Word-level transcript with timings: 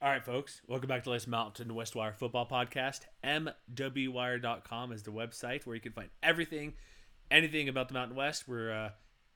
All 0.00 0.08
right, 0.08 0.24
folks, 0.24 0.62
welcome 0.68 0.86
back 0.86 1.02
to 1.02 1.10
Let's 1.10 1.26
Mountain 1.26 1.74
West 1.74 1.96
Wire 1.96 2.12
Football 2.12 2.46
Podcast. 2.46 3.00
MWWire.com 3.24 4.92
is 4.92 5.02
the 5.02 5.10
website 5.10 5.66
where 5.66 5.74
you 5.74 5.80
can 5.80 5.90
find 5.90 6.08
everything, 6.22 6.74
anything 7.32 7.68
about 7.68 7.88
the 7.88 7.94
Mountain 7.94 8.16
West. 8.16 8.46
We're 8.46 8.70
uh, 8.70 8.90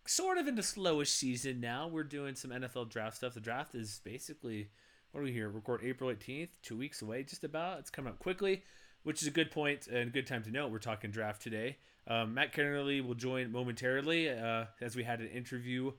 sort 0.06 0.38
of 0.38 0.46
in 0.46 0.54
the 0.54 0.62
slowest 0.62 1.18
season 1.18 1.60
now. 1.60 1.88
We're 1.88 2.04
doing 2.04 2.36
some 2.36 2.52
NFL 2.52 2.90
draft 2.90 3.16
stuff. 3.16 3.34
The 3.34 3.40
draft 3.40 3.74
is 3.74 4.00
basically, 4.04 4.68
what 5.10 5.22
are 5.22 5.24
we 5.24 5.32
here? 5.32 5.48
Record 5.48 5.80
April 5.82 6.14
18th, 6.14 6.50
two 6.62 6.76
weeks 6.76 7.02
away, 7.02 7.24
just 7.24 7.42
about. 7.42 7.80
It's 7.80 7.90
coming 7.90 8.12
up 8.12 8.20
quickly, 8.20 8.62
which 9.02 9.20
is 9.20 9.26
a 9.26 9.32
good 9.32 9.50
point 9.50 9.88
and 9.88 10.10
a 10.10 10.12
good 10.12 10.28
time 10.28 10.44
to 10.44 10.52
note. 10.52 10.70
We're 10.70 10.78
talking 10.78 11.10
draft 11.10 11.42
today. 11.42 11.78
Um, 12.06 12.34
Matt 12.34 12.54
Kennerly 12.54 13.04
will 13.04 13.16
join 13.16 13.50
momentarily 13.50 14.30
uh, 14.30 14.66
as 14.80 14.94
we 14.94 15.02
had 15.02 15.18
an 15.18 15.26
interview 15.26 15.90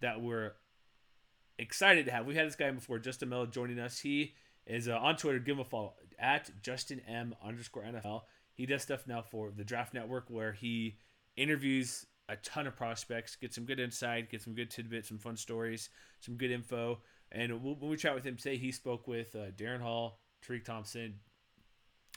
that 0.00 0.22
we're 0.22 0.52
excited 1.58 2.06
to 2.06 2.12
have. 2.12 2.26
We've 2.26 2.36
had 2.36 2.46
this 2.46 2.56
guy 2.56 2.70
before, 2.70 2.98
Justin 2.98 3.28
Melo, 3.28 3.46
joining 3.46 3.78
us. 3.78 3.98
He 3.98 4.34
is 4.66 4.88
uh, 4.88 4.98
on 4.98 5.16
Twitter. 5.16 5.38
Give 5.38 5.56
him 5.56 5.60
a 5.60 5.64
follow 5.64 5.94
at 6.18 6.50
Justin 6.62 7.00
M 7.08 7.34
underscore 7.44 7.82
NFL. 7.82 8.22
He 8.54 8.66
does 8.66 8.82
stuff 8.82 9.06
now 9.06 9.22
for 9.22 9.50
the 9.56 9.64
Draft 9.64 9.94
Network 9.94 10.26
where 10.28 10.52
he 10.52 10.96
interviews 11.36 12.06
a 12.28 12.36
ton 12.36 12.66
of 12.66 12.76
prospects, 12.76 13.36
gets 13.36 13.54
some 13.54 13.64
good 13.64 13.80
insight, 13.80 14.30
gets 14.30 14.44
some 14.44 14.54
good 14.54 14.70
tidbits, 14.70 15.08
some 15.08 15.18
fun 15.18 15.36
stories, 15.36 15.88
some 16.20 16.34
good 16.34 16.50
info. 16.50 16.98
And 17.32 17.62
when 17.62 17.76
we 17.80 17.96
chat 17.96 18.14
with 18.14 18.24
him 18.24 18.36
today, 18.36 18.56
he 18.56 18.72
spoke 18.72 19.06
with 19.06 19.34
uh, 19.34 19.50
Darren 19.56 19.80
Hall, 19.80 20.20
Tariq 20.46 20.64
Thompson, 20.64 21.14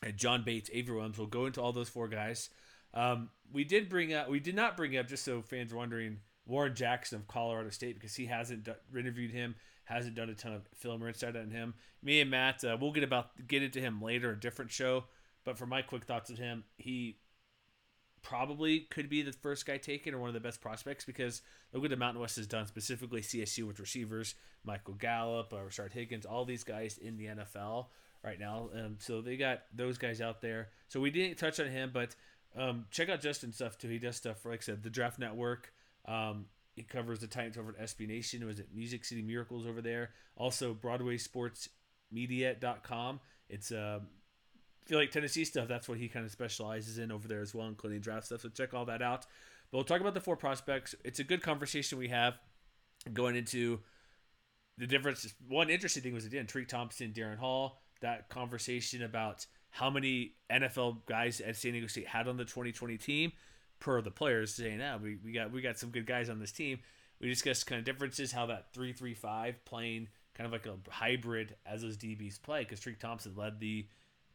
and 0.04 0.18
John 0.18 0.44
Bates, 0.44 0.70
Avery 0.74 0.96
Williams. 0.96 1.18
We'll 1.18 1.28
go 1.28 1.46
into 1.46 1.62
all 1.62 1.72
those 1.72 1.90
four 1.90 2.08
guys. 2.08 2.50
Um, 2.94 3.30
we 3.54 3.64
did 3.64 3.90
bring 3.90 4.14
up, 4.14 4.30
we 4.30 4.40
did 4.40 4.56
not 4.56 4.76
bring 4.76 4.98
up, 4.98 5.08
just 5.08 5.24
so 5.24 5.42
fans 5.42 5.72
are 5.72 5.78
wondering, 5.78 6.18
Warren 6.46 6.76
Jackson 6.76 7.18
of 7.18 7.28
Colorado 7.28 7.70
State 7.70 7.96
because 7.96 8.16
he 8.16 8.26
hasn't 8.26 8.64
d- 8.64 8.72
interviewed 8.98 9.32
him, 9.32 9.56
hasn't 9.86 10.16
done 10.16 10.30
a 10.30 10.36
ton 10.36 10.54
of 10.54 10.68
film 10.76 11.04
or 11.04 11.08
insight 11.08 11.36
on 11.36 11.52
him. 11.52 11.74
Me 12.02 12.22
and 12.22 12.32
Matt, 12.32 12.64
uh, 12.64 12.78
we'll 12.80 12.92
get 12.92 13.04
about 13.04 13.48
get 13.48 13.64
into 13.64 13.80
him 13.80 14.02
later, 14.02 14.32
a 14.32 14.40
different 14.40 14.72
show. 14.72 15.06
But 15.44 15.58
for 15.58 15.66
my 15.66 15.82
quick 15.82 16.06
thoughts 16.06 16.30
of 16.30 16.38
him, 16.38 16.64
he 16.78 17.18
probably 18.22 18.82
could 18.82 19.10
be 19.10 19.22
the 19.22 19.32
first 19.32 19.66
guy 19.66 19.78
taken 19.78 20.14
or 20.14 20.20
one 20.20 20.30
of 20.30 20.34
the 20.34 20.40
best 20.40 20.62
prospects 20.62 21.06
because 21.06 21.42
look 21.74 21.82
what 21.82 21.90
the 21.90 21.98
Mountain 21.98 22.22
West 22.22 22.36
has 22.36 22.48
done, 22.48 22.68
specifically 22.68 23.22
CSU 23.22 23.66
with 23.66 23.80
receivers, 23.80 24.36
Michael 24.64 24.94
Gallup, 24.94 25.54
uh, 25.54 25.58
Rashard 25.58 25.94
Higgins, 25.94 26.26
all 26.26 26.46
these 26.46 26.64
guys 26.64 26.98
in 26.98 27.18
the 27.18 27.26
NFL 27.26 27.88
right 28.24 28.40
now. 28.40 28.70
Um, 28.76 28.98
so 29.00 29.22
they 29.22 29.38
got 29.38 29.64
those 29.74 29.98
guys 29.98 30.22
out 30.22 30.42
there. 30.42 30.70
So 30.88 31.00
we 31.00 31.10
didn't 31.10 31.38
touch 31.38 31.60
on 31.60 31.68
him, 31.68 31.92
but 31.94 32.16
um, 32.56 32.86
check 32.92 33.10
out 33.10 33.22
Justin's 33.22 33.56
stuff 33.56 33.78
too. 33.78 33.88
He 33.88 34.00
does 34.00 34.18
stuff 34.18 34.46
like 34.46 34.60
I 34.60 34.64
said, 34.64 34.84
the 34.84 34.90
Draft 34.90 35.20
Network. 35.20 35.74
Um, 36.06 36.46
he 36.76 36.84
covers 36.84 37.20
the 37.20 37.28
Titans 37.28 37.58
over 37.58 37.76
at 37.78 37.80
SB 37.80 38.08
Nation. 38.08 38.46
Was 38.46 38.60
it 38.60 38.68
Music 38.74 39.04
City 39.04 39.22
Miracles 39.22 39.68
over 39.68 39.82
there? 39.82 40.12
Also, 40.36 40.74
Broadway 40.74 41.18
Sports 41.18 41.70
Media.com. 42.12 43.20
It's 43.50 43.72
uh, 43.72 44.00
feel 44.86 44.98
like 44.98 45.12
Tennessee 45.12 45.46
stuff. 45.46 45.68
That's 45.68 45.90
what 45.90 45.98
he 45.98 46.08
kind 46.08 46.26
of 46.26 46.32
specializes 46.32 46.98
in 46.98 47.12
over 47.12 47.28
there 47.28 47.42
as 47.42 47.54
well, 47.54 47.68
including 47.68 48.00
draft 48.00 48.28
stuff. 48.28 48.42
So 48.42 48.50
check 48.50 48.74
all 48.74 48.86
that 48.86 49.02
out. 49.02 49.26
But 49.72 49.78
we'll 49.78 49.86
talk 49.86 50.02
about 50.02 50.14
the 50.14 50.22
four 50.22 50.36
prospects. 50.36 50.96
It's 51.04 51.20
a 51.20 51.24
good 51.24 51.42
conversation 51.42 51.98
we 51.98 52.10
have 52.10 52.40
going 53.14 53.36
into 53.36 53.80
the 54.78 54.88
difference. 54.88 55.34
One 55.48 55.70
interesting 55.70 56.04
thing 56.04 56.14
was 56.14 56.26
again 56.26 56.46
Tariq 56.46 56.68
Thompson, 56.68 57.14
Darren 57.14 57.38
Hall. 57.38 57.82
That 58.02 58.30
conversation 58.30 59.04
about 59.04 59.46
how 59.70 59.90
many 59.90 60.34
NFL 60.52 61.06
guys 61.06 61.40
at 61.40 61.56
San 61.56 61.74
Diego 61.74 61.88
State 61.88 62.08
had 62.08 62.28
on 62.28 62.38
the 62.38 62.44
2020 62.44 62.98
team 62.98 63.32
per 63.82 64.02
the 64.02 64.12
players 64.12 64.54
saying, 64.54 64.78
"Now 64.78 64.98
we, 64.98 65.18
we 65.26 65.34
got 65.34 65.52
we 65.52 65.62
got 65.62 65.78
some 65.78 65.90
good 65.90 66.06
guys 66.06 66.30
on 66.30 66.40
this 66.40 66.54
team." 66.54 66.80
We 67.20 67.28
discussed 67.28 67.68
kind 67.68 67.78
of 67.80 67.86
differences, 67.86 68.32
how 68.32 68.46
that 68.46 68.74
three 68.74 68.94
three 68.94 69.14
five 69.14 69.64
playing 69.66 70.08
kind 70.34 70.46
of 70.46 70.54
like 70.54 70.66
a 70.66 70.78
hybrid 70.90 71.56
as 71.66 71.82
those 71.82 71.98
DBs 71.98 72.42
play, 72.42 72.64
because 72.64 72.80
Tariq 72.80 73.00
Thompson 73.00 73.34
led 73.36 73.60
the 73.60 73.86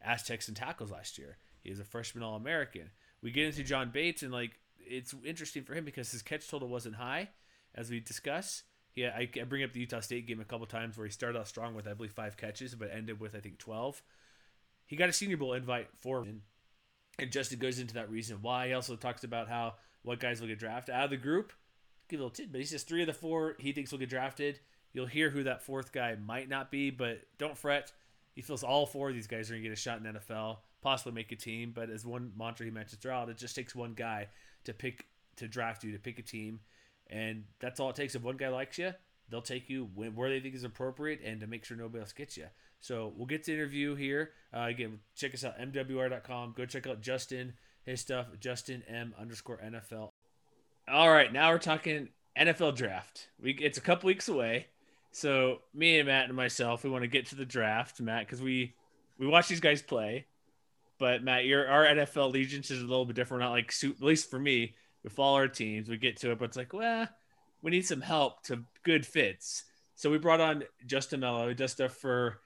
Aztecs 0.01 0.47
in 0.47 0.53
tackles 0.53 0.91
last 0.91 1.17
year. 1.17 1.37
He 1.63 1.71
was 1.71 1.79
a 1.79 1.83
freshman 1.83 2.23
All 2.23 2.35
American. 2.35 2.91
We 3.23 3.31
get 3.31 3.47
into 3.47 3.63
John 3.63 3.89
Bates, 3.89 4.21
and 4.21 4.31
like 4.31 4.59
it's 4.79 5.15
interesting 5.25 5.63
for 5.63 5.73
him 5.73 5.85
because 5.85 6.11
his 6.11 6.21
catch 6.21 6.47
total 6.47 6.67
wasn't 6.67 6.95
high, 6.95 7.29
as 7.73 7.89
we 7.89 7.99
discuss. 7.99 8.63
Yeah, 8.95 9.11
I, 9.15 9.29
I 9.39 9.43
bring 9.43 9.63
up 9.63 9.73
the 9.73 9.79
Utah 9.79 9.99
State 9.99 10.27
game 10.27 10.39
a 10.39 10.45
couple 10.45 10.65
times 10.65 10.97
where 10.97 11.05
he 11.05 11.11
started 11.11 11.37
out 11.37 11.47
strong 11.47 11.75
with 11.75 11.87
I 11.87 11.93
believe 11.93 12.13
five 12.13 12.37
catches, 12.37 12.75
but 12.75 12.91
ended 12.93 13.19
with 13.19 13.35
I 13.35 13.39
think 13.39 13.57
twelve. 13.57 14.01
He 14.85 14.95
got 14.95 15.09
a 15.09 15.13
Senior 15.13 15.37
Bowl 15.37 15.53
invite 15.53 15.89
for 15.97 16.25
and 17.19 17.31
Justin 17.31 17.59
goes 17.59 17.79
into 17.79 17.95
that 17.95 18.09
reason 18.09 18.37
why. 18.41 18.67
He 18.67 18.73
also 18.73 18.95
talks 18.95 19.23
about 19.23 19.47
how 19.47 19.75
what 20.03 20.19
guys 20.19 20.39
will 20.39 20.47
get 20.47 20.59
drafted 20.59 20.95
out 20.95 21.05
of 21.05 21.09
the 21.09 21.17
group. 21.17 21.51
Give 22.09 22.19
a 22.19 22.23
little 22.23 22.35
tidbit. 22.35 22.61
He 22.61 22.67
says 22.67 22.83
three 22.83 23.01
of 23.01 23.07
the 23.07 23.13
four 23.13 23.55
he 23.59 23.71
thinks 23.71 23.91
will 23.91 23.99
get 23.99 24.09
drafted. 24.09 24.59
You'll 24.93 25.07
hear 25.07 25.29
who 25.29 25.43
that 25.43 25.63
fourth 25.63 25.91
guy 25.91 26.15
might 26.15 26.49
not 26.49 26.71
be, 26.71 26.89
but 26.89 27.21
don't 27.37 27.57
fret. 27.57 27.91
He 28.33 28.41
feels 28.41 28.63
all 28.63 28.85
four 28.85 29.09
of 29.09 29.15
these 29.15 29.27
guys 29.27 29.49
are 29.49 29.53
going 29.53 29.63
to 29.63 29.69
get 29.69 29.77
a 29.77 29.81
shot 29.81 29.99
in 29.99 30.13
NFL, 30.13 30.57
possibly 30.81 31.11
make 31.11 31.31
a 31.31 31.35
team. 31.35 31.71
But 31.75 31.89
as 31.89 32.05
one 32.05 32.31
mantra 32.37 32.65
he 32.65 32.71
mentions 32.71 33.01
throughout, 33.01 33.29
it 33.29 33.37
just 33.37 33.55
takes 33.55 33.75
one 33.75 33.93
guy 33.93 34.27
to 34.63 34.73
pick 34.73 35.05
to 35.37 35.47
draft 35.47 35.83
you 35.83 35.91
to 35.91 35.99
pick 35.99 36.19
a 36.19 36.23
team, 36.23 36.59
and 37.07 37.43
that's 37.59 37.79
all 37.79 37.89
it 37.89 37.95
takes. 37.95 38.15
If 38.15 38.23
one 38.23 38.37
guy 38.37 38.49
likes 38.49 38.77
you, 38.77 38.93
they'll 39.29 39.41
take 39.41 39.69
you 39.69 39.89
where 39.93 40.29
they 40.29 40.39
think 40.39 40.55
is 40.55 40.63
appropriate 40.63 41.21
and 41.23 41.41
to 41.41 41.47
make 41.47 41.65
sure 41.65 41.77
nobody 41.77 42.01
else 42.01 42.13
gets 42.13 42.37
you. 42.37 42.47
So 42.79 43.13
we'll 43.15 43.25
get 43.25 43.43
to 43.45 43.53
interview 43.53 43.95
here. 43.95 44.31
Uh, 44.55 44.61
again, 44.61 44.99
check 45.15 45.33
us 45.33 45.43
out, 45.43 45.59
MWR.com. 45.59 46.53
Go 46.55 46.65
check 46.65 46.87
out 46.87 47.01
Justin, 47.01 47.53
his 47.85 48.01
stuff, 48.01 48.27
Justin 48.39 48.83
M 48.87 49.13
underscore 49.19 49.59
NFL. 49.63 50.09
All 50.89 51.11
right, 51.11 51.31
now 51.33 51.51
we're 51.51 51.57
talking 51.57 52.09
NFL 52.37 52.75
draft. 52.75 53.27
We 53.41 53.51
It's 53.53 53.77
a 53.77 53.81
couple 53.81 54.07
weeks 54.07 54.29
away. 54.29 54.67
So 55.11 55.59
me 55.73 55.99
and 55.99 56.07
Matt 56.07 56.25
and 56.25 56.35
myself, 56.35 56.83
we 56.83 56.89
want 56.89 57.03
to 57.03 57.07
get 57.07 57.27
to 57.27 57.35
the 57.35 57.45
draft, 57.45 57.99
Matt, 57.99 58.25
because 58.25 58.41
we 58.41 58.75
we 59.17 59.27
watch 59.27 59.47
these 59.47 59.59
guys 59.59 59.81
play. 59.81 60.27
But 60.99 61.23
Matt, 61.23 61.45
your 61.45 61.67
our 61.67 61.85
NFL 61.85 62.25
allegiance 62.25 62.71
is 62.71 62.81
a 62.81 62.85
little 62.85 63.05
bit 63.05 63.15
different. 63.15 63.41
Not 63.41 63.51
like 63.51 63.73
at 63.83 64.01
least 64.01 64.29
for 64.29 64.39
me, 64.39 64.75
we 65.03 65.09
follow 65.09 65.37
our 65.37 65.47
teams, 65.47 65.89
we 65.89 65.97
get 65.97 66.17
to 66.17 66.31
it, 66.31 66.39
but 66.39 66.45
it's 66.45 66.57
like, 66.57 66.73
well, 66.73 67.07
we 67.61 67.71
need 67.71 67.85
some 67.85 68.01
help 68.01 68.43
to 68.43 68.63
good 68.83 69.05
fits. 69.05 69.63
So 69.95 70.09
we 70.11 70.17
brought 70.19 70.41
on 70.41 70.63
Justin 70.85 71.21
Melo, 71.21 71.53
just 71.53 71.75
stuff 71.75 71.93
for 71.93 72.39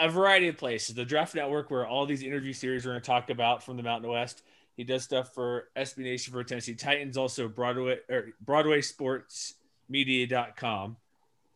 a 0.00 0.08
variety 0.08 0.48
of 0.48 0.56
places. 0.56 0.94
The 0.94 1.04
Draft 1.04 1.34
Network, 1.34 1.70
where 1.70 1.86
all 1.86 2.06
these 2.06 2.22
interview 2.22 2.52
series 2.52 2.84
we're 2.84 2.92
going 2.92 3.02
to 3.02 3.06
talk 3.06 3.30
about 3.30 3.62
from 3.62 3.76
the 3.76 3.82
Mountain 3.82 4.10
West. 4.10 4.42
He 4.76 4.84
does 4.84 5.02
stuff 5.02 5.34
for 5.34 5.68
SB 5.76 5.98
Nation 5.98 6.32
for 6.32 6.42
Tennessee 6.42 6.74
Titans, 6.74 7.16
also 7.16 7.48
Broadway 7.48 7.98
or 8.08 8.28
Broadway 8.40 8.80
Sports 8.80 9.54
Media.com. 9.88 10.96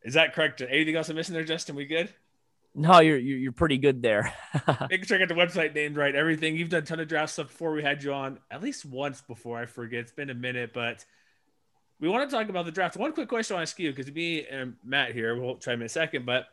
Is 0.02 0.14
that 0.14 0.34
correct? 0.34 0.60
Anything 0.60 0.96
else 0.96 1.08
I'm 1.08 1.16
missing 1.16 1.34
there, 1.34 1.44
Justin? 1.44 1.74
We 1.74 1.86
good? 1.86 2.12
No, 2.74 2.98
you're 2.98 3.16
you're 3.16 3.52
pretty 3.52 3.78
good 3.78 4.02
there. 4.02 4.34
Make 4.90 5.04
sure 5.06 5.16
I 5.16 5.24
got 5.24 5.28
the 5.28 5.34
website 5.34 5.74
named 5.74 5.96
right. 5.96 6.14
Everything 6.14 6.56
you've 6.56 6.68
done 6.68 6.82
a 6.82 6.86
ton 6.86 7.00
of 7.00 7.08
draft 7.08 7.32
stuff 7.32 7.46
before 7.46 7.72
we 7.72 7.82
had 7.82 8.02
you 8.02 8.12
on, 8.12 8.40
at 8.50 8.62
least 8.62 8.84
once 8.84 9.20
before. 9.22 9.58
I 9.58 9.66
forget. 9.66 10.00
It's 10.00 10.12
been 10.12 10.28
a 10.28 10.34
minute, 10.34 10.72
but 10.74 11.04
we 12.00 12.08
want 12.08 12.28
to 12.28 12.36
talk 12.36 12.48
about 12.48 12.64
the 12.64 12.72
draft. 12.72 12.96
One 12.96 13.12
quick 13.12 13.28
question 13.28 13.54
I 13.54 13.60
want 13.60 13.68
to 13.68 13.72
ask 13.72 13.78
you 13.78 13.90
because 13.90 14.12
me 14.12 14.44
and 14.46 14.74
Matt 14.84 15.12
here, 15.12 15.40
we'll 15.40 15.54
try 15.54 15.74
in 15.74 15.82
a 15.82 15.88
second, 15.88 16.26
but 16.26 16.46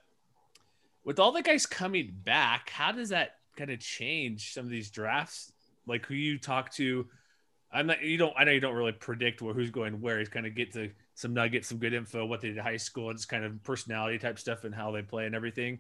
with 1.04 1.20
all 1.20 1.32
the 1.32 1.42
guys 1.42 1.66
coming 1.66 2.12
back, 2.24 2.70
how 2.70 2.92
does 2.92 3.10
that 3.10 3.36
kind 3.56 3.72
of 3.72 3.80
change 3.80 4.54
some 4.54 4.66
of 4.66 4.72
these 4.72 4.90
drafts? 4.90 5.52
Like 5.88 6.06
who 6.06 6.14
you 6.14 6.38
talk 6.38 6.72
to, 6.74 7.08
I'm 7.74 7.88
not. 7.88 8.04
You 8.04 8.18
don't. 8.18 8.34
I 8.38 8.44
know 8.44 8.52
you 8.52 8.60
don't 8.60 8.76
really 8.76 8.92
predict 8.92 9.42
where 9.42 9.54
who's 9.54 9.72
going 9.72 10.02
where. 10.02 10.20
You 10.20 10.28
kind 10.28 10.46
of 10.46 10.56
get 10.56 10.74
to 10.74 10.92
some 11.16 11.34
nuggets, 11.34 11.70
some 11.70 11.78
good 11.78 11.94
info, 11.94 12.26
what 12.26 12.42
they 12.42 12.50
did 12.50 12.58
in 12.58 12.64
high 12.64 12.78
school, 12.78 13.10
and 13.10 13.18
just 13.18 13.30
kind 13.30 13.46
of 13.46 13.64
personality 13.64 14.20
type 14.20 14.38
stuff 14.40 14.64
and 14.66 14.76
how 14.76 14.92
they 14.92 15.02
play 15.02 15.26
and 15.26 15.34
everything. 15.34 15.80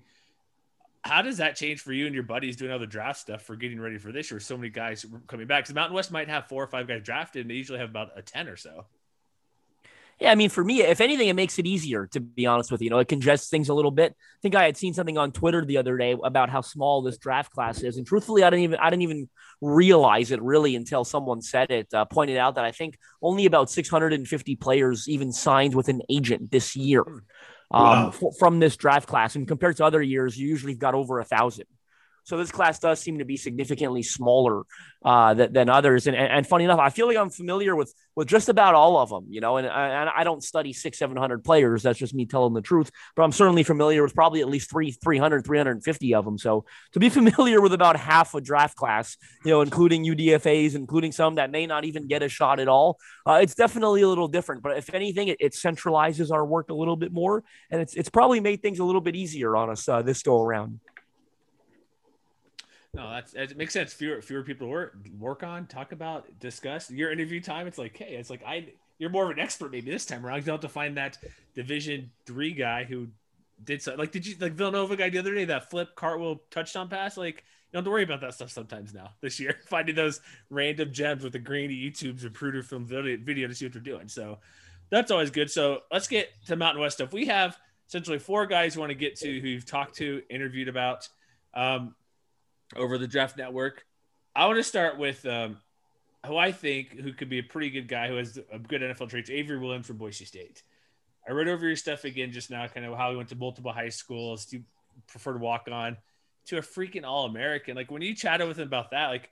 How 1.03 1.21
does 1.21 1.37
that 1.37 1.55
change 1.55 1.81
for 1.81 1.91
you 1.91 2.05
and 2.05 2.13
your 2.13 2.23
buddies 2.23 2.55
doing 2.55 2.71
other 2.71 2.85
draft 2.85 3.19
stuff 3.19 3.41
for 3.41 3.55
getting 3.55 3.79
ready 3.79 3.97
for 3.97 4.11
this 4.11 4.31
year? 4.31 4.39
So 4.39 4.55
many 4.55 4.69
guys 4.69 5.05
coming 5.27 5.47
back. 5.47 5.63
Because 5.63 5.75
Mountain 5.75 5.95
West 5.95 6.11
might 6.11 6.29
have 6.29 6.47
four 6.47 6.63
or 6.63 6.67
five 6.67 6.87
guys 6.87 7.01
drafted, 7.03 7.41
and 7.41 7.49
they 7.49 7.55
usually 7.55 7.79
have 7.79 7.89
about 7.89 8.11
a 8.15 8.21
ten 8.21 8.47
or 8.47 8.55
so. 8.55 8.85
Yeah, 10.21 10.31
I 10.31 10.35
mean, 10.35 10.51
for 10.51 10.63
me, 10.63 10.83
if 10.83 11.01
anything, 11.01 11.29
it 11.29 11.33
makes 11.33 11.57
it 11.57 11.65
easier, 11.65 12.05
to 12.11 12.19
be 12.19 12.45
honest 12.45 12.71
with 12.71 12.79
you. 12.79 12.85
You 12.85 12.89
know, 12.91 12.99
it 12.99 13.07
congests 13.07 13.49
things 13.49 13.69
a 13.69 13.73
little 13.73 13.89
bit. 13.89 14.11
I 14.11 14.39
think 14.43 14.53
I 14.53 14.65
had 14.65 14.77
seen 14.77 14.93
something 14.93 15.17
on 15.17 15.31
Twitter 15.31 15.65
the 15.65 15.77
other 15.77 15.97
day 15.97 16.15
about 16.23 16.51
how 16.51 16.61
small 16.61 17.01
this 17.01 17.17
draft 17.17 17.51
class 17.51 17.81
is. 17.81 17.97
And 17.97 18.05
truthfully, 18.05 18.43
I 18.43 18.51
didn't 18.51 18.65
even 18.65 18.79
I 18.79 18.91
didn't 18.91 19.01
even 19.01 19.29
realize 19.61 20.29
it 20.29 20.39
really 20.43 20.75
until 20.75 21.03
someone 21.03 21.41
said 21.41 21.71
it, 21.71 21.91
uh, 21.91 22.05
pointed 22.05 22.37
out 22.37 22.53
that 22.53 22.65
I 22.65 22.71
think 22.71 22.99
only 23.19 23.47
about 23.47 23.71
650 23.71 24.55
players 24.57 25.09
even 25.09 25.31
signed 25.31 25.73
with 25.73 25.89
an 25.89 26.03
agent 26.07 26.51
this 26.51 26.75
year 26.75 27.01
um, 27.01 27.23
wow. 27.71 28.07
f- 28.09 28.37
from 28.37 28.59
this 28.59 28.77
draft 28.77 29.09
class. 29.09 29.35
And 29.35 29.47
compared 29.47 29.77
to 29.77 29.85
other 29.85 30.03
years, 30.03 30.37
you 30.37 30.47
usually 30.47 30.75
got 30.75 30.93
over 30.93 31.19
a 31.19 31.25
thousand. 31.25 31.65
So 32.23 32.37
this 32.37 32.51
class 32.51 32.79
does 32.79 32.99
seem 32.99 33.19
to 33.19 33.25
be 33.25 33.37
significantly 33.37 34.03
smaller 34.03 34.63
uh, 35.03 35.33
than, 35.33 35.53
than 35.53 35.69
others. 35.69 36.07
And, 36.07 36.15
and, 36.15 36.31
and 36.31 36.47
funny 36.47 36.65
enough, 36.65 36.79
I 36.79 36.89
feel 36.89 37.07
like 37.07 37.17
I'm 37.17 37.29
familiar 37.29 37.75
with 37.75 37.93
with 38.15 38.27
just 38.27 38.49
about 38.49 38.75
all 38.75 38.97
of 38.97 39.09
them. 39.09 39.25
You 39.29 39.41
know, 39.41 39.57
and, 39.57 39.67
and 39.67 40.09
I 40.09 40.23
don't 40.23 40.43
study 40.43 40.73
six, 40.73 40.99
seven 40.99 41.17
hundred 41.17 41.43
players. 41.43 41.83
That's 41.83 41.97
just 41.97 42.13
me 42.13 42.25
telling 42.25 42.53
the 42.53 42.61
truth. 42.61 42.91
But 43.15 43.23
I'm 43.23 43.31
certainly 43.31 43.63
familiar 43.63 44.03
with 44.03 44.13
probably 44.13 44.41
at 44.41 44.49
least 44.49 44.69
three, 44.69 44.91
300, 44.91 45.45
350 45.45 46.13
of 46.13 46.25
them. 46.25 46.37
So 46.37 46.65
to 46.93 46.99
be 46.99 47.09
familiar 47.21 47.61
with 47.61 47.73
about 47.73 47.97
half 47.97 48.33
a 48.35 48.41
draft 48.41 48.75
class, 48.75 49.17
you 49.43 49.51
know, 49.51 49.61
including 49.61 50.05
UDFA's, 50.05 50.75
including 50.75 51.11
some 51.11 51.35
that 51.35 51.51
may 51.51 51.65
not 51.65 51.85
even 51.85 52.07
get 52.07 52.21
a 52.23 52.29
shot 52.29 52.59
at 52.59 52.67
all, 52.67 52.99
uh, 53.25 53.39
it's 53.41 53.55
definitely 53.55 54.01
a 54.01 54.07
little 54.07 54.27
different. 54.27 54.61
But 54.61 54.77
if 54.77 54.93
anything, 54.93 55.27
it, 55.29 55.37
it, 55.39 55.51
centralizes 55.53 56.31
our 56.31 56.45
work 56.45 56.69
a 56.69 56.73
little 56.73 56.95
bit 56.95 57.11
more, 57.11 57.43
and 57.69 57.81
it's 57.81 57.93
it's 57.93 58.09
probably 58.09 58.39
made 58.39 58.61
things 58.61 58.79
a 58.79 58.83
little 58.83 59.01
bit 59.01 59.15
easier 59.15 59.55
on 59.55 59.69
us 59.69 59.87
uh, 59.87 60.01
this 60.01 60.23
go 60.23 60.41
around. 60.41 60.79
No, 62.93 63.09
that's 63.09 63.33
it 63.33 63.55
makes 63.55 63.73
sense. 63.73 63.93
Fewer 63.93 64.21
fewer 64.21 64.43
people 64.43 64.67
to 64.67 64.71
work 64.71 64.97
work 65.17 65.43
on, 65.43 65.65
talk 65.67 65.93
about, 65.93 66.39
discuss. 66.39 66.91
Your 66.91 67.11
interview 67.11 67.39
time, 67.39 67.67
it's 67.67 67.77
like, 67.77 67.97
hey, 67.97 68.15
it's 68.15 68.29
like 68.29 68.43
I 68.45 68.73
you're 68.97 69.09
more 69.09 69.23
of 69.25 69.31
an 69.31 69.39
expert 69.39 69.71
maybe 69.71 69.89
this 69.89 70.05
time 70.05 70.25
around. 70.25 70.45
You 70.45 70.51
have 70.51 70.61
to 70.61 70.69
find 70.69 70.97
that 70.97 71.17
Division 71.55 72.11
three 72.25 72.51
guy 72.51 72.83
who 72.83 73.07
did 73.63 73.81
so. 73.81 73.95
Like, 73.95 74.11
did 74.11 74.27
you 74.27 74.35
like 74.39 74.53
Villanova 74.53 74.95
guy 74.97 75.09
the 75.09 75.19
other 75.19 75.33
day 75.33 75.45
that 75.45 75.69
flip 75.69 75.95
cartwheel 75.95 76.41
touchdown 76.51 76.89
pass? 76.89 77.15
Like, 77.17 77.37
you 77.37 77.43
don't 77.73 77.79
have 77.79 77.85
to 77.85 77.91
worry 77.91 78.03
about 78.03 78.21
that 78.21 78.33
stuff 78.33 78.51
sometimes 78.51 78.93
now 78.93 79.11
this 79.21 79.39
year. 79.39 79.57
Finding 79.67 79.95
those 79.95 80.19
random 80.49 80.91
gems 80.91 81.23
with 81.23 81.33
the 81.33 81.39
grainy 81.39 81.75
YouTube's 81.75 82.25
improved 82.25 82.67
film 82.67 82.85
video, 82.85 83.47
to 83.47 83.55
see 83.55 83.65
what 83.65 83.73
they're 83.73 83.81
doing. 83.81 84.09
So 84.09 84.39
that's 84.89 85.11
always 85.11 85.31
good. 85.31 85.49
So 85.49 85.79
let's 85.91 86.07
get 86.07 86.29
to 86.47 86.57
Mountain 86.57 86.81
West 86.81 86.97
stuff. 86.97 87.13
We 87.13 87.25
have 87.27 87.57
essentially 87.87 88.19
four 88.19 88.45
guys 88.45 88.73
who 88.73 88.81
want 88.81 88.91
to 88.91 88.95
get 88.95 89.15
to 89.19 89.39
who 89.39 89.47
you've 89.47 89.65
talked 89.65 89.95
to, 89.95 90.21
interviewed 90.29 90.67
about. 90.67 91.07
Um, 91.53 91.95
over 92.75 92.97
the 92.97 93.07
Draft 93.07 93.37
Network. 93.37 93.85
I 94.35 94.45
want 94.45 94.57
to 94.57 94.63
start 94.63 94.97
with 94.97 95.25
um, 95.25 95.57
who 96.25 96.37
I 96.37 96.51
think 96.51 96.99
who 96.99 97.13
could 97.13 97.29
be 97.29 97.39
a 97.39 97.43
pretty 97.43 97.69
good 97.69 97.87
guy 97.87 98.07
who 98.07 98.15
has 98.15 98.39
a 98.51 98.59
good 98.59 98.81
NFL 98.81 99.09
traits. 99.09 99.29
Avery 99.29 99.59
Williams 99.59 99.87
from 99.87 99.97
Boise 99.97 100.25
State. 100.25 100.63
I 101.27 101.33
read 101.33 101.47
over 101.47 101.67
your 101.67 101.75
stuff 101.75 102.03
again 102.03 102.31
just 102.31 102.49
now, 102.49 102.65
kind 102.67 102.85
of 102.85 102.97
how 102.97 103.11
he 103.11 103.17
went 103.17 103.29
to 103.29 103.35
multiple 103.35 103.71
high 103.71 103.89
schools. 103.89 104.45
Do 104.45 104.57
you 104.57 104.63
prefer 105.07 105.33
to 105.33 105.39
walk 105.39 105.67
on 105.71 105.97
to 106.47 106.57
a 106.57 106.61
freaking 106.61 107.05
All 107.05 107.25
American? 107.25 107.75
Like 107.75 107.91
when 107.91 108.01
you 108.01 108.15
chatted 108.15 108.47
with 108.47 108.57
him 108.57 108.67
about 108.67 108.91
that, 108.91 109.07
like 109.07 109.29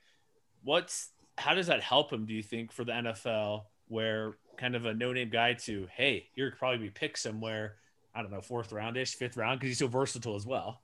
what's 0.64 1.10
how 1.38 1.54
does 1.54 1.68
that 1.68 1.82
help 1.82 2.12
him? 2.12 2.26
Do 2.26 2.34
you 2.34 2.44
think 2.44 2.72
for 2.72 2.84
the 2.84 2.92
NFL, 2.92 3.64
where 3.88 4.36
kind 4.58 4.76
of 4.76 4.86
a 4.86 4.94
no 4.94 5.14
name 5.14 5.30
guy 5.30 5.54
to 5.54 5.88
hey, 5.96 6.28
you're 6.36 6.52
probably 6.52 6.78
be 6.80 6.90
picked 6.90 7.20
somewhere, 7.20 7.76
I 8.14 8.22
don't 8.22 8.32
know, 8.32 8.42
fourth 8.42 8.72
roundish, 8.72 9.16
fifth 9.16 9.38
round 9.38 9.60
because 9.60 9.70
he's 9.70 9.80
so 9.80 9.88
versatile 9.88 10.36
as 10.36 10.46
well. 10.46 10.82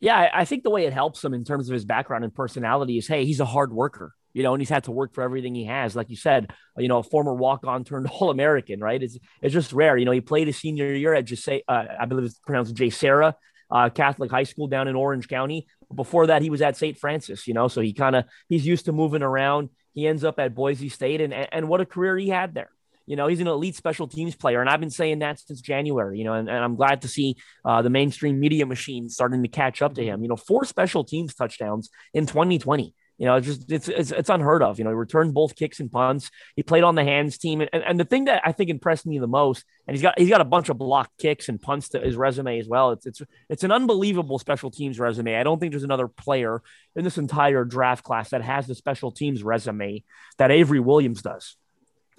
Yeah, 0.00 0.30
I 0.32 0.44
think 0.46 0.62
the 0.62 0.70
way 0.70 0.86
it 0.86 0.92
helps 0.92 1.22
him 1.22 1.34
in 1.34 1.44
terms 1.44 1.68
of 1.68 1.74
his 1.74 1.84
background 1.84 2.24
and 2.24 2.34
personality 2.34 2.96
is, 2.96 3.06
hey, 3.06 3.26
he's 3.26 3.40
a 3.40 3.44
hard 3.44 3.70
worker, 3.70 4.14
you 4.32 4.42
know, 4.42 4.54
and 4.54 4.60
he's 4.60 4.70
had 4.70 4.84
to 4.84 4.92
work 4.92 5.12
for 5.12 5.22
everything 5.22 5.54
he 5.54 5.66
has. 5.66 5.94
Like 5.94 6.08
you 6.08 6.16
said, 6.16 6.52
you 6.78 6.88
know, 6.88 6.98
a 6.98 7.02
former 7.02 7.34
walk-on 7.34 7.84
turned 7.84 8.06
All-American, 8.08 8.80
right? 8.80 9.02
It's 9.02 9.18
it's 9.42 9.52
just 9.52 9.72
rare. 9.72 9.96
You 9.98 10.06
know, 10.06 10.12
he 10.12 10.22
played 10.22 10.46
his 10.46 10.56
senior 10.56 10.92
year 10.94 11.14
at 11.14 11.26
just 11.26 11.44
say, 11.44 11.62
uh, 11.68 11.84
I 12.00 12.06
believe 12.06 12.24
it's 12.24 12.38
pronounced 12.38 12.74
JSerra 12.74 13.34
uh, 13.70 13.88
Catholic 13.90 14.30
High 14.30 14.44
School 14.44 14.66
down 14.66 14.88
in 14.88 14.96
Orange 14.96 15.28
County. 15.28 15.66
Before 15.94 16.26
that, 16.26 16.42
he 16.42 16.50
was 16.50 16.62
at 16.62 16.76
St. 16.76 16.98
Francis, 16.98 17.46
you 17.46 17.54
know, 17.54 17.68
so 17.68 17.80
he 17.80 17.92
kind 17.92 18.16
of 18.16 18.24
he's 18.48 18.66
used 18.66 18.86
to 18.86 18.92
moving 18.92 19.22
around. 19.22 19.70
He 19.92 20.06
ends 20.06 20.24
up 20.24 20.38
at 20.38 20.54
Boise 20.54 20.88
State, 20.88 21.20
and 21.20 21.32
and 21.34 21.68
what 21.68 21.80
a 21.80 21.86
career 21.86 22.16
he 22.16 22.28
had 22.28 22.54
there. 22.54 22.70
You 23.10 23.16
know, 23.16 23.26
he's 23.26 23.40
an 23.40 23.48
elite 23.48 23.74
special 23.74 24.06
teams 24.06 24.36
player. 24.36 24.60
And 24.60 24.70
I've 24.70 24.78
been 24.78 24.88
saying 24.88 25.18
that 25.18 25.40
since 25.40 25.60
January, 25.60 26.16
you 26.16 26.22
know, 26.22 26.34
and, 26.34 26.48
and 26.48 26.62
I'm 26.62 26.76
glad 26.76 27.02
to 27.02 27.08
see 27.08 27.34
uh, 27.64 27.82
the 27.82 27.90
mainstream 27.90 28.38
media 28.38 28.66
machine 28.66 29.08
starting 29.08 29.42
to 29.42 29.48
catch 29.48 29.82
up 29.82 29.94
to 29.94 30.04
him. 30.04 30.22
You 30.22 30.28
know, 30.28 30.36
four 30.36 30.64
special 30.64 31.02
teams 31.02 31.34
touchdowns 31.34 31.90
in 32.14 32.26
2020. 32.26 32.94
You 33.18 33.26
know, 33.26 33.34
it's 33.34 33.48
just 33.48 33.72
it's, 33.72 33.88
it's, 33.88 34.12
it's 34.12 34.30
unheard 34.30 34.62
of. 34.62 34.78
You 34.78 34.84
know, 34.84 34.90
he 34.90 34.94
returned 34.94 35.34
both 35.34 35.56
kicks 35.56 35.80
and 35.80 35.90
punts. 35.90 36.30
He 36.54 36.62
played 36.62 36.84
on 36.84 36.94
the 36.94 37.02
hands 37.02 37.36
team, 37.36 37.62
and, 37.62 37.68
and 37.72 37.98
the 37.98 38.04
thing 38.04 38.26
that 38.26 38.42
I 38.44 38.52
think 38.52 38.70
impressed 38.70 39.06
me 39.06 39.18
the 39.18 39.26
most, 39.26 39.64
and 39.88 39.96
he's 39.96 40.02
got 40.02 40.16
he's 40.16 40.28
got 40.28 40.40
a 40.40 40.44
bunch 40.44 40.68
of 40.68 40.78
blocked 40.78 41.18
kicks 41.18 41.48
and 41.48 41.60
punts 41.60 41.88
to 41.90 42.00
his 42.00 42.14
resume 42.14 42.60
as 42.60 42.68
well. 42.68 42.92
It's 42.92 43.06
it's 43.06 43.22
it's 43.48 43.64
an 43.64 43.72
unbelievable 43.72 44.38
special 44.38 44.70
teams 44.70 45.00
resume. 45.00 45.34
I 45.34 45.42
don't 45.42 45.58
think 45.58 45.72
there's 45.72 45.82
another 45.82 46.06
player 46.06 46.62
in 46.94 47.02
this 47.02 47.18
entire 47.18 47.64
draft 47.64 48.04
class 48.04 48.30
that 48.30 48.42
has 48.42 48.68
the 48.68 48.76
special 48.76 49.10
teams 49.10 49.42
resume 49.42 50.04
that 50.38 50.52
Avery 50.52 50.80
Williams 50.80 51.22
does 51.22 51.56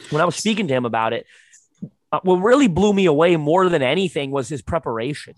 when 0.10 0.22
I 0.22 0.26
was 0.26 0.36
speaking 0.36 0.68
to 0.68 0.74
him 0.74 0.86
about 0.86 1.14
it, 1.14 1.26
uh, 2.12 2.20
what 2.24 2.36
really 2.36 2.68
blew 2.68 2.94
me 2.94 3.06
away 3.06 3.36
more 3.38 3.70
than 3.70 3.82
anything 3.82 4.32
was 4.32 4.50
his 4.50 4.62
preparation. 4.62 5.36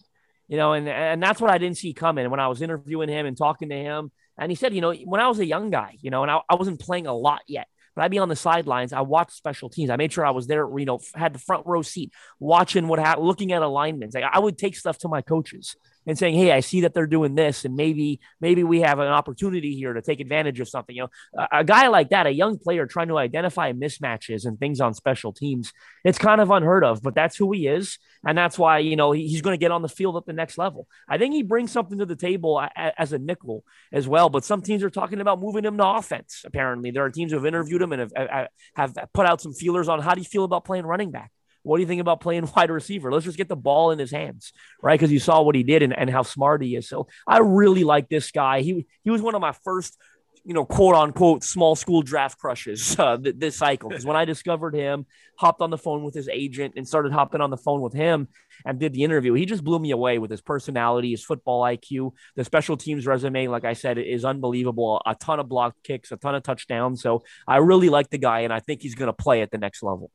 You 0.48 0.58
know, 0.58 0.74
and 0.74 0.88
and 0.90 1.24
that's 1.24 1.40
what 1.40 1.50
I 1.50 1.58
didn't 1.58 1.78
see 1.78 1.94
coming 1.94 2.30
when 2.30 2.40
I 2.40 2.48
was 2.48 2.62
interviewing 2.62 3.10
him 3.10 3.26
and 3.26 3.38
talking 3.38 3.70
to 3.70 3.76
him. 3.76 4.12
And 4.38 4.52
he 4.52 4.56
said, 4.56 4.74
you 4.74 4.82
know, 4.82 4.94
when 4.94 5.22
I 5.22 5.28
was 5.28 5.40
a 5.40 5.46
young 5.46 5.70
guy, 5.70 5.98
you 6.02 6.10
know, 6.10 6.24
and 6.24 6.32
I, 6.32 6.40
I 6.50 6.56
wasn't 6.56 6.80
playing 6.80 7.08
a 7.08 7.14
lot 7.14 7.42
yet, 7.48 7.68
but 7.96 8.04
I'd 8.04 8.12
be 8.12 8.18
on 8.18 8.30
the 8.30 8.36
sidelines. 8.36 8.92
I 8.92 9.02
watched 9.02 9.34
special 9.34 9.70
teams. 9.70 9.90
I 9.90 9.96
made 9.96 10.12
sure 10.12 10.26
I 10.26 10.32
was 10.32 10.48
there, 10.48 10.68
you 10.78 10.86
know, 10.86 11.00
had 11.16 11.34
the 11.34 11.40
front 11.40 11.66
row 11.66 11.82
seat, 11.82 12.12
watching 12.40 12.88
what 12.88 13.00
happened, 13.00 13.28
looking 13.28 13.52
at 13.52 13.62
alignments. 13.62 14.16
Like 14.16 14.26
I 14.32 14.40
would 14.40 14.58
take 14.58 14.76
stuff 14.76 14.98
to 15.00 15.08
my 15.08 15.22
coaches 15.22 15.76
and 16.06 16.18
saying, 16.18 16.36
"Hey, 16.36 16.52
I 16.52 16.60
see 16.60 16.82
that 16.82 16.94
they're 16.94 17.08
doing 17.08 17.36
this, 17.36 17.66
and 17.66 17.76
maybe 17.76 18.20
maybe 18.42 18.64
we 18.64 18.82
have 18.82 19.00
an 19.00 19.08
opportunity 19.08 19.76
here 19.76 19.94
to 19.94 20.02
take 20.02 20.20
advantage 20.20 20.60
of 20.60 20.70
something." 20.70 20.96
You 20.96 21.04
know, 21.04 21.10
a, 21.52 21.60
a 21.60 21.64
guy 21.64 21.88
like 21.88 22.10
that, 22.10 22.28
a 22.28 22.32
young 22.32 22.58
player 22.58 22.86
trying 22.86 23.08
to 23.10 23.18
identify 23.18 23.72
mismatches 23.74 24.46
and 24.46 24.60
things 24.60 24.82
on 24.82 24.94
special 24.94 25.34
teams, 25.34 25.74
it's 26.04 26.18
kind 26.18 26.42
of 26.42 26.52
unheard 26.52 26.84
of. 26.84 27.02
But 27.02 27.16
that's 27.16 27.36
who 27.36 27.52
he 27.52 27.68
is, 27.68 28.00
and 28.26 28.38
that's 28.38 28.58
why 28.58 28.80
you 28.80 28.96
know 28.96 29.12
he, 29.12 29.28
he's 29.28 29.42
going 29.42 29.54
to 29.54 29.64
get 29.64 29.72
on 29.72 29.82
the 29.82 29.90
field 29.90 30.18
at 30.18 30.26
the 30.26 30.34
next 30.34 30.58
level. 30.58 30.88
I 31.08 31.18
think 31.18 31.34
he 31.34 31.44
brings 31.44 31.72
something 31.72 31.98
to 32.00 32.06
the 32.06 32.16
table 32.16 32.60
a, 32.60 32.70
as 33.00 33.14
a 33.14 33.20
nickel 33.20 33.64
as 33.92 34.08
well. 34.08 34.30
But 34.30 34.44
some 34.46 34.62
teams 34.62 34.84
are 34.84 34.90
talking 34.90 35.22
about 35.22 35.40
moving 35.40 35.66
him 35.66 35.78
to 35.78 35.88
offense. 35.88 36.44
Apparently, 36.46 36.92
there 36.92 37.04
are 37.04 37.10
teams 37.10 37.32
who 37.32 37.38
have 37.38 37.46
interviewed 37.46 37.82
him 37.82 37.94
and 37.94 38.12
have 38.16 38.48
have 38.76 38.98
put 39.14 39.26
out 39.26 39.42
some 39.42 39.54
feelers 39.54 39.88
on 39.88 40.02
how 40.02 40.14
do 40.14 40.22
you 40.22 40.28
feel 40.28 40.44
about 40.44 40.66
playing 40.66 40.86
running 40.86 41.12
back. 41.12 41.32
What 41.64 41.78
do 41.78 41.82
you 41.82 41.88
think 41.88 42.02
about 42.02 42.22
playing 42.22 42.50
wide 42.56 42.70
receiver? 42.70 43.12
Let's 43.12 43.26
just 43.26 43.38
get 43.38 43.50
the 43.50 43.56
ball 43.56 43.92
in 43.92 44.00
his 44.00 44.12
hands, 44.12 44.54
right? 44.82 45.00
Because 45.00 45.12
you 45.12 45.20
saw 45.20 45.42
what 45.42 45.56
he 45.56 45.64
did 45.64 45.82
and, 45.82 45.98
and 45.98 46.10
how 46.10 46.24
smart 46.24 46.62
he 46.62 46.76
is. 46.76 46.88
So 46.88 47.08
I 47.28 47.40
really 47.40 47.84
like 47.84 48.10
this 48.10 48.32
guy. 48.32 48.62
He 48.62 48.86
he 49.04 49.10
was 49.10 49.22
one 49.22 49.36
of 49.36 49.42
my 49.42 49.54
first, 49.64 49.98
you 50.46 50.54
know, 50.54 50.66
quote 50.66 50.96
unquote 50.96 51.44
small 51.44 51.76
school 51.76 52.02
draft 52.02 52.38
crushes 52.38 52.96
uh, 53.00 53.18
this 53.20 53.58
cycle. 53.58 53.90
Because 53.94 54.06
when 54.06 54.18
I 54.18 54.26
discovered 54.26 54.74
him, 54.74 55.06
hopped 55.38 55.62
on 55.62 55.70
the 55.70 55.78
phone 55.78 56.04
with 56.04 56.14
his 56.14 56.28
agent 56.30 56.74
and 56.78 56.88
started 56.88 57.12
hopping 57.12 57.42
on 57.42 57.50
the 57.50 57.58
phone 57.58 57.82
with 57.82 57.94
him 57.94 58.28
and 58.66 58.80
did 58.80 58.94
the 58.94 59.04
interview. 59.04 59.34
He 59.34 59.46
just 59.46 59.64
blew 59.64 59.80
me 59.80 59.92
away 59.92 60.18
with 60.18 60.32
his 60.32 60.42
personality, 60.42 61.12
his 61.12 61.24
football 61.24 61.62
IQ, 61.64 62.14
the 62.36 62.44
special 62.44 62.78
teams 62.78 63.06
resume. 63.06 63.48
Like 63.48 63.66
I 63.66 63.74
said, 63.74 63.98
is 63.98 64.26
unbelievable. 64.26 65.02
A 65.06 65.16
ton 65.16 65.40
of 65.40 65.50
blocked 65.50 65.84
kicks, 65.84 66.12
a 66.12 66.18
ton 66.18 66.36
of 66.36 66.44
touchdowns. 66.44 67.02
So 67.02 67.24
I 67.48 67.58
really 67.58 67.90
like 67.90 68.10
the 68.10 68.18
guy, 68.18 68.42
and 68.42 68.54
I 68.54 68.60
think 68.60 68.82
he's 68.82 68.96
going 68.96 69.08
to 69.08 69.14
play 69.14 69.42
at 69.42 69.52
the 69.52 69.58
next 69.58 69.84
level. 69.84 70.12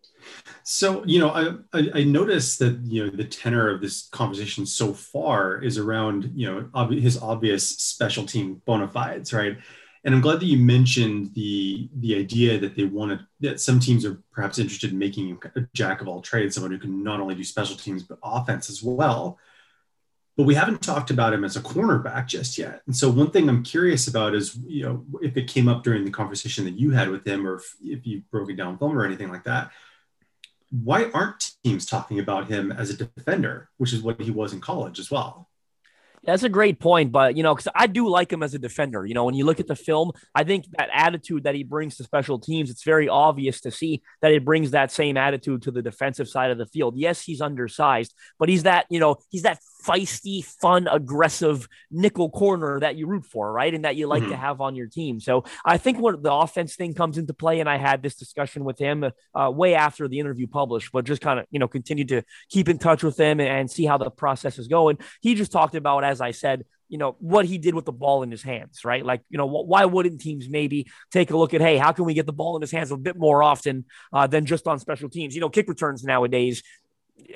So 0.65 1.05
you 1.05 1.21
know, 1.21 1.31
I, 1.31 1.79
I 1.79 1.91
I 1.95 2.05
noticed 2.05 2.59
that 2.61 2.81
you 2.85 3.05
know 3.05 3.11
the 3.11 3.25
tenor 3.25 3.71
of 3.71 3.81
this 3.81 4.09
conversation 4.09 4.67
so 4.67 4.93
far 4.93 5.63
is 5.63 5.79
around 5.79 6.33
you 6.35 6.51
know 6.51 6.69
ob- 6.75 6.93
his 6.93 7.21
obvious 7.21 7.69
special 7.69 8.25
team 8.25 8.61
bona 8.65 8.89
fides, 8.89 9.33
right? 9.33 9.59
And 10.05 10.15
I'm 10.15 10.21
glad 10.21 10.41
that 10.41 10.47
you 10.47 10.59
mentioned 10.59 11.35
the 11.35 11.89
the 11.97 12.17
idea 12.17 12.59
that 12.59 12.77
they 12.77 12.85
wanted 12.85 13.21
that 13.41 13.61
some 13.61 13.81
teams 13.81 14.05
are 14.05 14.23
perhaps 14.33 14.59
interested 14.59 14.93
in 14.93 14.99
making 14.99 15.39
a 15.56 15.62
jack 15.75 16.00
of 16.00 16.09
all 16.09 16.23
trades, 16.23 16.55
someone 16.55 16.73
who 16.73 16.79
can 16.79 17.03
not 17.03 17.21
only 17.21 17.35
do 17.35 17.45
special 17.45 17.77
teams 17.77 18.03
but 18.03 18.19
offense 18.23 18.71
as 18.71 18.83
well. 18.83 19.39
But 20.37 20.45
we 20.45 20.55
haven't 20.55 20.83
talked 20.83 21.11
about 21.11 21.33
him 21.33 21.43
as 21.43 21.56
a 21.56 21.61
cornerback 21.61 22.29
just 22.29 22.59
yet. 22.59 22.83
And 22.87 22.97
so 22.97 23.11
one 23.11 23.33
thing 23.33 23.49
I'm 23.49 23.64
curious 23.64 24.07
about 24.07 24.37
is, 24.37 24.57
you 24.69 24.85
know, 24.85 25.05
if 25.21 25.37
it 25.37 25.49
came 25.49 25.67
up 25.67 25.83
during 25.83 26.05
the 26.05 26.12
conversation 26.12 26.64
that 26.67 26.78
you 26.78 26.93
had 26.93 27.11
with 27.11 27.26
him, 27.26 27.45
or 27.45 27.57
if, 27.57 27.75
if 27.83 28.07
you 28.07 28.23
broke 28.31 28.49
it 28.49 28.55
down 28.55 28.78
film 28.78 28.97
or 28.97 29.05
anything 29.05 29.31
like 29.31 29.43
that, 29.45 29.73
why 30.71 31.11
aren't 31.12 31.55
teams 31.64 31.87
talking 31.87 32.21
about 32.21 32.47
him 32.47 32.71
as 32.71 32.90
a 32.90 32.97
defender, 32.97 33.69
which 33.78 33.93
is 33.93 34.00
what 34.00 34.21
he 34.21 34.31
was 34.31 34.52
in 34.52 34.61
college 34.61 35.00
as 35.00 35.11
well? 35.11 35.48
That's 36.25 36.43
a 36.43 36.49
great 36.49 36.81
point, 36.81 37.13
but 37.13 37.37
you 37.37 37.43
know, 37.43 37.55
because 37.55 37.71
I 37.75 37.87
do 37.87 38.09
like 38.09 38.33
him 38.33 38.43
as 38.43 38.55
a 38.55 38.59
defender. 38.59 39.07
You 39.07 39.15
know, 39.15 39.25
when 39.25 39.35
you 39.35 39.45
look 39.45 39.61
at 39.61 39.67
the 39.67 39.77
film, 39.77 40.13
I 40.35 40.45
think 40.45 40.67
that 40.77 40.89
attitude 40.93 41.45
that 41.45 41.55
he 41.55 41.63
brings 41.63 41.97
to 41.97 42.05
special 42.05 42.39
teams, 42.39 42.71
it's 42.71 42.85
very 42.85 43.09
obvious 43.09 43.61
to 43.63 43.71
see 43.71 44.03
that 44.21 44.33
it 44.33 44.45
brings 44.45 44.73
that 44.73 44.91
same 44.91 45.17
attitude 45.17 45.63
to 45.63 45.71
the 45.71 45.83
defensive 45.83 46.29
side 46.29 46.51
of 46.51 46.59
the 46.59 46.67
field. 46.67 46.97
Yes, 46.97 47.23
he's 47.23 47.41
undersized, 47.41 48.15
but 48.39 48.49
he's 48.49 48.65
that, 48.65 48.87
you 48.91 49.01
know, 49.01 49.17
he's 49.31 49.43
that 49.43 49.59
feisty, 49.88 50.45
fun, 50.45 50.87
aggressive 50.87 51.68
nickel 51.90 52.30
corner 52.30 52.80
that 52.80 52.97
you 52.97 53.07
root 53.07 53.25
for, 53.25 53.50
right? 53.50 53.73
And 53.73 53.85
that 53.85 53.97
you 53.97 54.07
like 54.07 54.23
mm-hmm. 54.23 54.33
to 54.33 54.37
have 54.37 54.61
on 54.61 54.76
your 54.76 54.87
team. 54.87 55.21
So 55.21 55.45
I 55.64 55.78
think 55.78 55.99
when 55.99 56.21
the 56.23 56.33
offense 56.33 56.76
thing 56.76 56.95
comes 56.95 57.18
into 57.18 57.35
play, 57.35 57.61
and 57.61 57.68
I 57.68 57.78
had 57.78 58.02
this 58.02 58.16
discussion 58.16 58.64
with 58.64 58.78
him 58.78 59.04
uh, 59.35 59.50
way 59.50 59.75
after 59.75 60.09
the 60.09 60.18
interview 60.18 60.47
published, 60.47 60.90
but 60.92 61.04
just 61.04 61.23
kind 61.23 61.38
of, 61.40 61.47
you 61.50 61.59
know, 61.59 61.68
continue 61.68 62.04
to 62.07 62.23
keep 62.49 62.68
in 62.68 62.78
touch 62.78 63.02
with 63.02 63.18
him 63.18 63.40
and, 63.40 63.49
and 63.49 63.71
see 63.71 63.85
how 63.85 63.99
the 63.99 64.11
process 64.11 64.59
is 64.59 64.68
going. 64.68 64.99
He 65.21 65.35
just 65.35 65.52
talked 65.52 65.75
about 65.75 66.04
as 66.04 66.21
I 66.21 66.33
said, 66.33 66.64
you 66.88 66.99
know, 66.99 67.16
what 67.18 67.45
he 67.45 67.59
did 67.59 67.75
with 67.75 67.85
the 67.85 67.92
ball 67.92 68.23
in 68.23 68.30
his 68.30 68.42
hands, 68.42 68.85
right? 68.85 69.04
Like, 69.04 69.21
you 69.28 69.37
know, 69.37 69.47
why 69.47 69.85
wouldn't 69.85 70.21
teams 70.21 70.49
maybe 70.49 70.90
take 71.12 71.30
a 71.30 71.37
look 71.37 71.52
at, 71.52 71.61
hey, 71.61 71.76
how 71.76 71.92
can 71.92 72.07
we 72.07 72.14
get 72.14 72.26
the 72.26 72.33
ball 72.33 72.57
in 72.57 72.62
his 72.62 72.71
hands 72.71 72.90
a 72.90 72.97
bit 72.97 73.16
more 73.16 73.42
often 73.42 73.85
uh, 74.12 74.26
than 74.26 74.47
just 74.47 74.66
on 74.66 74.78
special 74.78 75.11
teams? 75.11 75.35
You 75.35 75.42
know, 75.42 75.50
kick 75.50 75.68
returns 75.68 76.02
nowadays, 76.02 76.62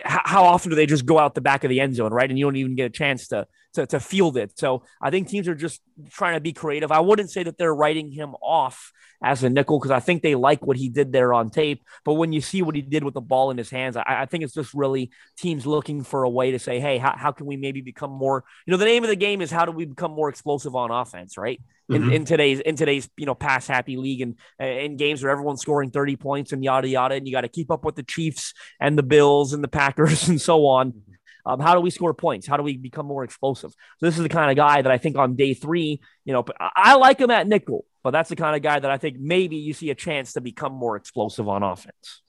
how 0.04 0.44
often 0.44 0.70
do 0.70 0.76
they 0.76 0.86
just 0.86 1.06
go 1.06 1.18
out 1.18 1.34
the 1.34 1.40
back 1.40 1.64
of 1.64 1.70
the 1.70 1.80
end 1.80 1.94
zone, 1.94 2.12
right? 2.12 2.28
And 2.28 2.38
you 2.38 2.44
don't 2.46 2.56
even 2.56 2.74
get 2.74 2.86
a 2.86 2.90
chance 2.90 3.28
to 3.28 3.46
to, 3.74 3.86
to 3.86 4.00
field 4.00 4.36
it. 4.36 4.58
So 4.58 4.82
I 5.00 5.10
think 5.10 5.28
teams 5.28 5.48
are 5.48 5.54
just 5.54 5.80
trying 6.10 6.34
to 6.34 6.40
be 6.40 6.52
creative. 6.52 6.92
I 6.92 7.00
wouldn't 7.00 7.30
say 7.30 7.42
that 7.44 7.56
they're 7.56 7.74
writing 7.74 8.10
him 8.10 8.34
off 8.42 8.92
as 9.22 9.42
a 9.44 9.50
nickel 9.50 9.78
because 9.78 9.90
I 9.90 10.00
think 10.00 10.22
they 10.22 10.34
like 10.34 10.66
what 10.66 10.76
he 10.76 10.88
did 10.88 11.12
there 11.12 11.32
on 11.32 11.50
tape. 11.50 11.82
But 12.04 12.14
when 12.14 12.32
you 12.32 12.40
see 12.40 12.60
what 12.60 12.74
he 12.74 12.82
did 12.82 13.04
with 13.04 13.14
the 13.14 13.20
ball 13.20 13.50
in 13.50 13.56
his 13.56 13.70
hands, 13.70 13.96
I, 13.96 14.04
I 14.06 14.26
think 14.26 14.44
it's 14.44 14.52
just 14.52 14.74
really 14.74 15.10
teams 15.38 15.64
looking 15.64 16.02
for 16.02 16.24
a 16.24 16.30
way 16.30 16.50
to 16.50 16.58
say, 16.58 16.80
hey, 16.80 16.98
how, 16.98 17.14
how 17.16 17.32
can 17.32 17.46
we 17.46 17.56
maybe 17.56 17.80
become 17.80 18.10
more? 18.10 18.44
You 18.66 18.72
know, 18.72 18.76
the 18.76 18.84
name 18.84 19.04
of 19.04 19.08
the 19.08 19.16
game 19.16 19.40
is 19.40 19.50
how 19.50 19.64
do 19.64 19.72
we 19.72 19.84
become 19.84 20.12
more 20.12 20.28
explosive 20.28 20.74
on 20.74 20.90
offense, 20.90 21.38
right? 21.38 21.60
In, 21.94 22.02
mm-hmm. 22.02 22.12
in 22.12 22.24
today's 22.24 22.60
in 22.60 22.76
today's 22.76 23.08
you 23.16 23.26
know 23.26 23.34
pass 23.34 23.66
happy 23.66 23.96
league 23.96 24.20
and 24.20 24.36
in 24.58 24.96
games 24.96 25.22
where 25.22 25.30
everyone's 25.30 25.60
scoring 25.60 25.90
30 25.90 26.16
points 26.16 26.52
and 26.52 26.62
yada 26.64 26.88
yada 26.88 27.14
and 27.14 27.26
you 27.26 27.32
got 27.32 27.42
to 27.42 27.48
keep 27.48 27.70
up 27.70 27.84
with 27.84 27.96
the 27.96 28.02
Chiefs 28.02 28.54
and 28.80 28.96
the 28.96 29.02
Bills 29.02 29.52
and 29.52 29.62
the 29.62 29.68
Packers 29.68 30.28
and 30.28 30.40
so 30.40 30.66
on. 30.66 30.92
Mm-hmm. 30.92 31.12
Um, 31.44 31.60
how 31.60 31.74
do 31.74 31.80
we 31.80 31.90
score 31.90 32.14
points? 32.14 32.46
How 32.46 32.56
do 32.56 32.62
we 32.62 32.76
become 32.76 33.06
more 33.06 33.24
explosive? 33.24 33.72
So 33.98 34.06
this 34.06 34.16
is 34.16 34.22
the 34.22 34.28
kind 34.28 34.50
of 34.50 34.56
guy 34.56 34.80
that 34.80 34.92
I 34.92 34.98
think 34.98 35.18
on 35.18 35.34
day 35.34 35.54
three, 35.54 36.00
you 36.24 36.32
know, 36.32 36.44
I 36.60 36.94
like 36.94 37.18
him 37.18 37.32
at 37.32 37.48
nickel, 37.48 37.84
but 38.04 38.12
that's 38.12 38.28
the 38.28 38.36
kind 38.36 38.54
of 38.54 38.62
guy 38.62 38.78
that 38.78 38.90
I 38.90 38.96
think 38.96 39.18
maybe 39.18 39.56
you 39.56 39.74
see 39.74 39.90
a 39.90 39.94
chance 39.94 40.34
to 40.34 40.40
become 40.40 40.72
more 40.72 40.96
explosive 40.96 41.48
on 41.48 41.64
offense. 41.64 42.22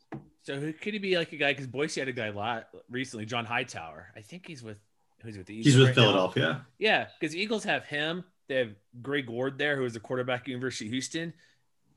So 0.43 0.59
who 0.59 0.73
could 0.73 0.93
he 0.93 0.99
be 0.99 1.17
like 1.17 1.31
a 1.31 1.37
guy? 1.37 1.51
Because 1.53 1.67
Boise 1.67 2.01
had 2.01 2.09
a 2.09 2.13
guy 2.13 2.27
a 2.27 2.33
lot 2.33 2.67
recently, 2.89 3.25
John 3.25 3.45
Hightower. 3.45 4.11
I 4.15 4.21
think 4.21 4.45
he's 4.45 4.61
with 4.61 4.77
who's 5.21 5.37
with 5.37 5.47
the 5.47 5.53
Eagles. 5.53 5.65
He's 5.65 5.77
with 5.77 5.87
right 5.87 5.95
Philadelphia. 5.95 6.43
Now. 6.43 6.61
Yeah, 6.77 7.07
because 7.19 7.35
Eagles 7.35 7.63
have 7.63 7.85
him. 7.85 8.25
They 8.53 8.59
have 8.59 8.75
Greg 9.01 9.29
Ward 9.29 9.57
there, 9.57 9.75
who 9.75 9.85
is 9.85 9.93
the 9.93 9.99
quarterback 9.99 10.41
at 10.41 10.49
University 10.49 10.85
of 10.85 10.91
Houston. 10.91 11.33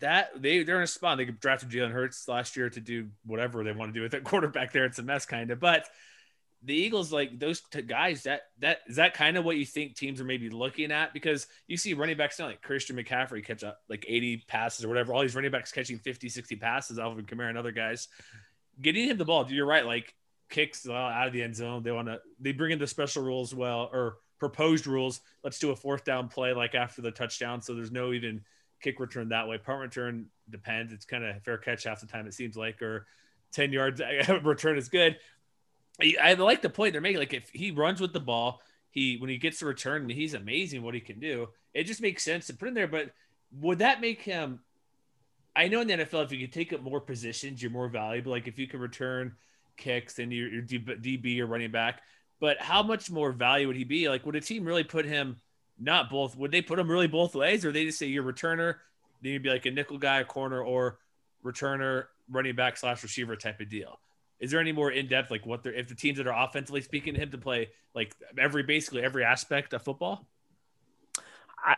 That 0.00 0.30
they 0.40 0.62
they're 0.62 0.78
in 0.78 0.84
a 0.84 0.86
spot. 0.86 1.18
They 1.18 1.26
drafted 1.26 1.68
Jalen 1.68 1.92
Hurts 1.92 2.26
last 2.28 2.56
year 2.56 2.70
to 2.70 2.80
do 2.80 3.08
whatever 3.26 3.62
they 3.62 3.72
want 3.72 3.90
to 3.90 3.98
do 3.98 4.02
with 4.02 4.12
that 4.12 4.24
quarterback 4.24 4.72
there. 4.72 4.86
It's 4.86 4.98
a 4.98 5.02
mess, 5.02 5.26
kind 5.26 5.50
of, 5.50 5.60
but 5.60 5.86
the 6.62 6.74
Eagles, 6.74 7.12
like 7.12 7.38
those 7.38 7.60
t- 7.60 7.82
guys, 7.82 8.22
that 8.22 8.42
that 8.60 8.78
is 8.86 8.96
that 8.96 9.12
kind 9.12 9.36
of 9.36 9.44
what 9.44 9.56
you 9.56 9.66
think 9.66 9.96
teams 9.96 10.18
are 10.20 10.24
maybe 10.24 10.48
looking 10.48 10.90
at 10.90 11.12
because 11.12 11.46
you 11.66 11.76
see 11.76 11.92
running 11.92 12.16
backs 12.16 12.38
now 12.38 12.46
like 12.46 12.62
Christian 12.62 12.96
McCaffrey 12.96 13.44
catch 13.44 13.62
up 13.62 13.78
like 13.88 14.06
80 14.08 14.44
passes 14.48 14.84
or 14.84 14.88
whatever. 14.88 15.12
All 15.12 15.20
these 15.20 15.34
running 15.34 15.50
backs 15.50 15.72
catching 15.72 15.98
50, 15.98 16.28
60 16.30 16.56
passes, 16.56 16.98
Alvin 16.98 17.26
Kamara 17.26 17.50
and 17.50 17.58
other 17.58 17.72
guys 17.72 18.08
getting 18.80 19.08
him 19.08 19.18
the 19.18 19.24
ball. 19.24 19.46
You're 19.50 19.66
right, 19.66 19.86
like 19.86 20.14
kicks 20.48 20.88
out 20.88 21.26
of 21.26 21.32
the 21.32 21.42
end 21.42 21.56
zone. 21.56 21.82
They 21.82 21.92
want 21.92 22.08
to 22.08 22.20
they 22.40 22.52
bring 22.52 22.72
in 22.72 22.78
the 22.78 22.86
special 22.86 23.22
rules 23.22 23.54
well 23.54 23.88
or 23.92 24.16
proposed 24.38 24.86
rules. 24.86 25.20
Let's 25.42 25.58
do 25.58 25.70
a 25.70 25.76
fourth 25.76 26.04
down 26.04 26.28
play 26.28 26.52
like 26.52 26.74
after 26.74 27.02
the 27.02 27.10
touchdown, 27.10 27.62
so 27.62 27.74
there's 27.74 27.92
no 27.92 28.12
even 28.12 28.42
kick 28.80 29.00
return 29.00 29.30
that 29.30 29.48
way. 29.48 29.58
Punt 29.58 29.80
return 29.80 30.26
depends. 30.50 30.92
It's 30.92 31.04
kind 31.04 31.24
of 31.24 31.42
fair 31.42 31.58
catch 31.58 31.84
half 31.84 32.00
the 32.00 32.06
time 32.06 32.26
it 32.26 32.34
seems 32.34 32.56
like, 32.56 32.82
or 32.82 33.06
10 33.52 33.72
yards 33.72 34.00
return 34.42 34.76
is 34.76 34.88
good. 34.88 35.18
I 36.00 36.34
like 36.34 36.60
the 36.60 36.68
point 36.68 36.92
they're 36.92 37.00
making. 37.00 37.20
Like 37.20 37.32
if 37.32 37.48
he 37.50 37.70
runs 37.70 38.00
with 38.00 38.12
the 38.12 38.20
ball, 38.20 38.60
he 38.90 39.16
when 39.16 39.30
he 39.30 39.38
gets 39.38 39.60
the 39.60 39.66
return, 39.66 40.08
he's 40.08 40.34
amazing 40.34 40.82
what 40.82 40.94
he 40.94 41.00
can 41.00 41.18
do. 41.18 41.48
It 41.72 41.84
just 41.84 42.02
makes 42.02 42.22
sense 42.22 42.46
to 42.46 42.54
put 42.54 42.68
him 42.68 42.74
there. 42.74 42.88
But 42.88 43.12
would 43.60 43.78
that 43.78 44.00
make 44.00 44.22
him? 44.22 44.60
I 45.54 45.68
know 45.68 45.80
in 45.80 45.86
the 45.86 45.94
NFL, 45.94 46.24
if 46.24 46.32
you 46.32 46.38
can 46.38 46.50
take 46.50 46.74
up 46.74 46.82
more 46.82 47.00
positions, 47.00 47.62
you're 47.62 47.70
more 47.70 47.88
valuable. 47.88 48.30
Like 48.30 48.46
if 48.46 48.58
you 48.58 48.66
can 48.66 48.78
return 48.78 49.36
kicks, 49.76 50.18
and 50.18 50.32
you're, 50.32 50.48
you're 50.48 50.62
DB 50.62 51.40
or 51.40 51.46
running 51.46 51.70
back. 51.70 52.02
But 52.40 52.58
how 52.60 52.82
much 52.82 53.10
more 53.10 53.32
value 53.32 53.66
would 53.66 53.76
he 53.76 53.84
be? 53.84 54.08
Like, 54.08 54.26
would 54.26 54.36
a 54.36 54.40
team 54.40 54.64
really 54.64 54.84
put 54.84 55.06
him 55.06 55.40
not 55.78 56.10
both? 56.10 56.36
Would 56.36 56.52
they 56.52 56.62
put 56.62 56.78
him 56.78 56.90
really 56.90 57.06
both 57.06 57.34
ways, 57.34 57.64
or 57.64 57.72
they 57.72 57.84
just 57.84 57.98
say 57.98 58.06
you're 58.06 58.22
returner, 58.22 58.76
then 59.22 59.32
you'd 59.32 59.42
be 59.42 59.50
like 59.50 59.66
a 59.66 59.70
nickel 59.70 59.98
guy, 59.98 60.20
a 60.20 60.24
corner, 60.24 60.62
or 60.62 60.98
returner, 61.44 62.04
running 62.30 62.54
back 62.54 62.76
slash 62.76 63.02
receiver 63.02 63.36
type 63.36 63.60
of 63.60 63.70
deal? 63.70 63.98
Is 64.38 64.50
there 64.50 64.60
any 64.60 64.72
more 64.72 64.90
in 64.90 65.08
depth, 65.08 65.30
like 65.30 65.46
what 65.46 65.62
they're 65.62 65.72
if 65.72 65.88
the 65.88 65.94
teams 65.94 66.18
that 66.18 66.26
are 66.26 66.44
offensively 66.44 66.82
speaking 66.82 67.14
to 67.14 67.20
him 67.20 67.30
to 67.30 67.38
play 67.38 67.70
like 67.94 68.14
every 68.38 68.62
basically 68.62 69.02
every 69.02 69.24
aspect 69.24 69.72
of 69.72 69.82
football? 69.82 70.26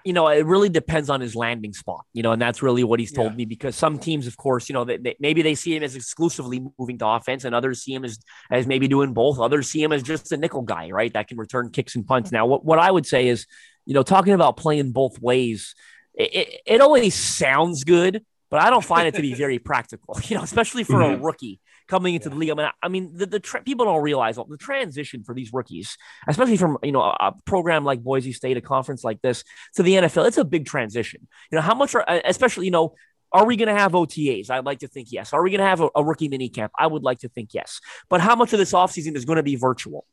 You 0.04 0.12
know, 0.12 0.28
it 0.28 0.44
really 0.44 0.68
depends 0.68 1.08
on 1.08 1.20
his 1.20 1.34
landing 1.34 1.72
spot, 1.72 2.04
you 2.12 2.22
know, 2.22 2.32
and 2.32 2.42
that's 2.42 2.62
really 2.62 2.84
what 2.84 3.00
he's 3.00 3.12
told 3.12 3.32
yeah. 3.32 3.36
me 3.36 3.44
because 3.46 3.74
some 3.74 3.98
teams, 3.98 4.26
of 4.26 4.36
course, 4.36 4.68
you 4.68 4.74
know, 4.74 4.84
they, 4.84 4.98
they, 4.98 5.16
maybe 5.18 5.40
they 5.40 5.54
see 5.54 5.74
him 5.74 5.82
as 5.82 5.96
exclusively 5.96 6.62
moving 6.78 6.98
to 6.98 7.06
offense 7.06 7.44
and 7.44 7.54
others 7.54 7.82
see 7.82 7.94
him 7.94 8.04
as, 8.04 8.18
as 8.50 8.66
maybe 8.66 8.86
doing 8.86 9.14
both. 9.14 9.38
Others 9.38 9.70
see 9.70 9.82
him 9.82 9.92
as 9.92 10.02
just 10.02 10.30
a 10.32 10.36
nickel 10.36 10.62
guy, 10.62 10.90
right? 10.90 11.12
That 11.14 11.28
can 11.28 11.38
return 11.38 11.70
kicks 11.70 11.96
and 11.96 12.06
punts. 12.06 12.30
Now, 12.30 12.46
what, 12.46 12.64
what 12.64 12.78
I 12.78 12.90
would 12.90 13.06
say 13.06 13.28
is, 13.28 13.46
you 13.86 13.94
know, 13.94 14.02
talking 14.02 14.34
about 14.34 14.58
playing 14.58 14.92
both 14.92 15.18
ways, 15.20 15.74
it, 16.14 16.34
it, 16.34 16.60
it 16.66 16.80
always 16.82 17.14
sounds 17.14 17.84
good, 17.84 18.24
but 18.50 18.60
I 18.60 18.68
don't 18.68 18.84
find 18.84 19.08
it 19.08 19.14
to 19.14 19.22
be 19.22 19.34
very 19.34 19.58
practical, 19.58 20.18
you 20.24 20.36
know, 20.36 20.42
especially 20.42 20.84
for 20.84 20.96
mm-hmm. 20.96 21.22
a 21.22 21.24
rookie 21.24 21.60
coming 21.88 22.14
into 22.14 22.28
yeah. 22.28 22.34
the 22.34 22.38
league. 22.38 22.50
I 22.50 22.54
mean, 22.54 22.68
I 22.82 22.88
mean, 22.88 23.10
the, 23.14 23.26
the 23.26 23.40
tra- 23.40 23.62
people 23.62 23.86
don't 23.86 24.02
realize 24.02 24.36
the 24.36 24.56
transition 24.58 25.24
for 25.24 25.34
these 25.34 25.52
rookies, 25.52 25.96
especially 26.28 26.56
from 26.56 26.78
you 26.82 26.92
know 26.92 27.02
a, 27.02 27.16
a, 27.20 27.34
program 27.44 27.84
like 27.84 28.02
Boise 28.02 28.32
State, 28.32 28.56
a 28.56 28.60
conference 28.60 29.02
like 29.02 29.20
this, 29.22 29.44
to 29.74 29.82
the 29.82 29.94
NFL. 29.94 30.26
It's 30.26 30.38
a 30.38 30.44
big 30.44 30.66
transition. 30.66 31.26
You 31.50 31.56
know, 31.56 31.62
how 31.62 31.74
much 31.74 31.94
are 31.94 32.04
especially 32.24 32.66
you 32.66 32.72
know. 32.72 32.94
Are 33.30 33.44
we 33.44 33.56
going 33.56 33.68
to 33.68 33.78
have 33.78 33.92
OTAs? 33.92 34.48
I'd 34.48 34.64
like 34.64 34.78
to 34.78 34.88
think 34.88 35.08
yes. 35.12 35.34
Are 35.34 35.42
we 35.42 35.50
going 35.50 35.58
to 35.58 35.66
have 35.66 35.82
a, 35.82 35.90
a 35.94 36.02
rookie 36.02 36.28
mini 36.28 36.48
camp? 36.48 36.72
I 36.78 36.86
would 36.86 37.02
like 37.02 37.18
to 37.18 37.28
think 37.28 37.52
yes. 37.52 37.78
But 38.08 38.22
how 38.22 38.34
much 38.34 38.54
of 38.54 38.58
this 38.58 38.72
offseason 38.72 39.16
is 39.16 39.26
going 39.26 39.36
to 39.36 39.42
be 39.42 39.54
virtual? 39.54 40.06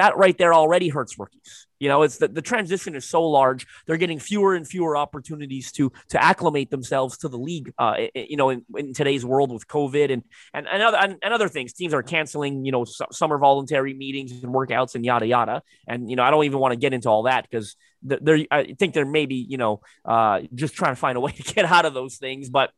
That 0.00 0.16
right 0.16 0.36
there 0.38 0.54
already 0.54 0.88
hurts 0.88 1.18
rookies. 1.18 1.66
You 1.78 1.88
know, 1.88 2.02
it's 2.02 2.18
that 2.18 2.34
the 2.34 2.40
transition 2.40 2.94
is 2.94 3.04
so 3.04 3.22
large; 3.22 3.66
they're 3.86 3.98
getting 3.98 4.18
fewer 4.18 4.54
and 4.54 4.66
fewer 4.66 4.96
opportunities 4.96 5.72
to 5.72 5.92
to 6.08 6.22
acclimate 6.22 6.70
themselves 6.70 7.18
to 7.18 7.28
the 7.28 7.36
league. 7.36 7.72
Uh, 7.78 8.06
you 8.14 8.38
know, 8.38 8.48
in, 8.48 8.64
in 8.76 8.94
today's 8.94 9.26
world 9.26 9.52
with 9.52 9.66
COVID 9.68 10.10
and 10.10 10.22
and 10.54 10.66
and 10.66 10.82
other 10.82 10.96
and, 10.96 11.16
and 11.22 11.34
other 11.34 11.48
things, 11.48 11.74
teams 11.74 11.92
are 11.92 12.02
canceling 12.02 12.64
you 12.64 12.72
know 12.72 12.84
summer 13.12 13.36
voluntary 13.36 13.92
meetings 13.92 14.32
and 14.32 14.54
workouts 14.54 14.94
and 14.94 15.04
yada 15.04 15.26
yada. 15.26 15.62
And 15.86 16.08
you 16.08 16.16
know, 16.16 16.22
I 16.22 16.30
don't 16.30 16.44
even 16.44 16.60
want 16.60 16.72
to 16.72 16.78
get 16.78 16.94
into 16.94 17.10
all 17.10 17.24
that 17.24 17.46
because 17.50 17.76
there, 18.02 18.38
I 18.50 18.74
think 18.78 18.94
they're 18.94 19.04
maybe 19.04 19.34
you 19.36 19.58
know 19.58 19.82
uh, 20.06 20.40
just 20.54 20.74
trying 20.74 20.92
to 20.92 21.00
find 21.00 21.18
a 21.18 21.20
way 21.20 21.32
to 21.40 21.42
get 21.42 21.66
out 21.66 21.84
of 21.84 21.92
those 21.92 22.16
things, 22.16 22.48
but. 22.48 22.70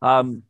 Um, 0.00 0.44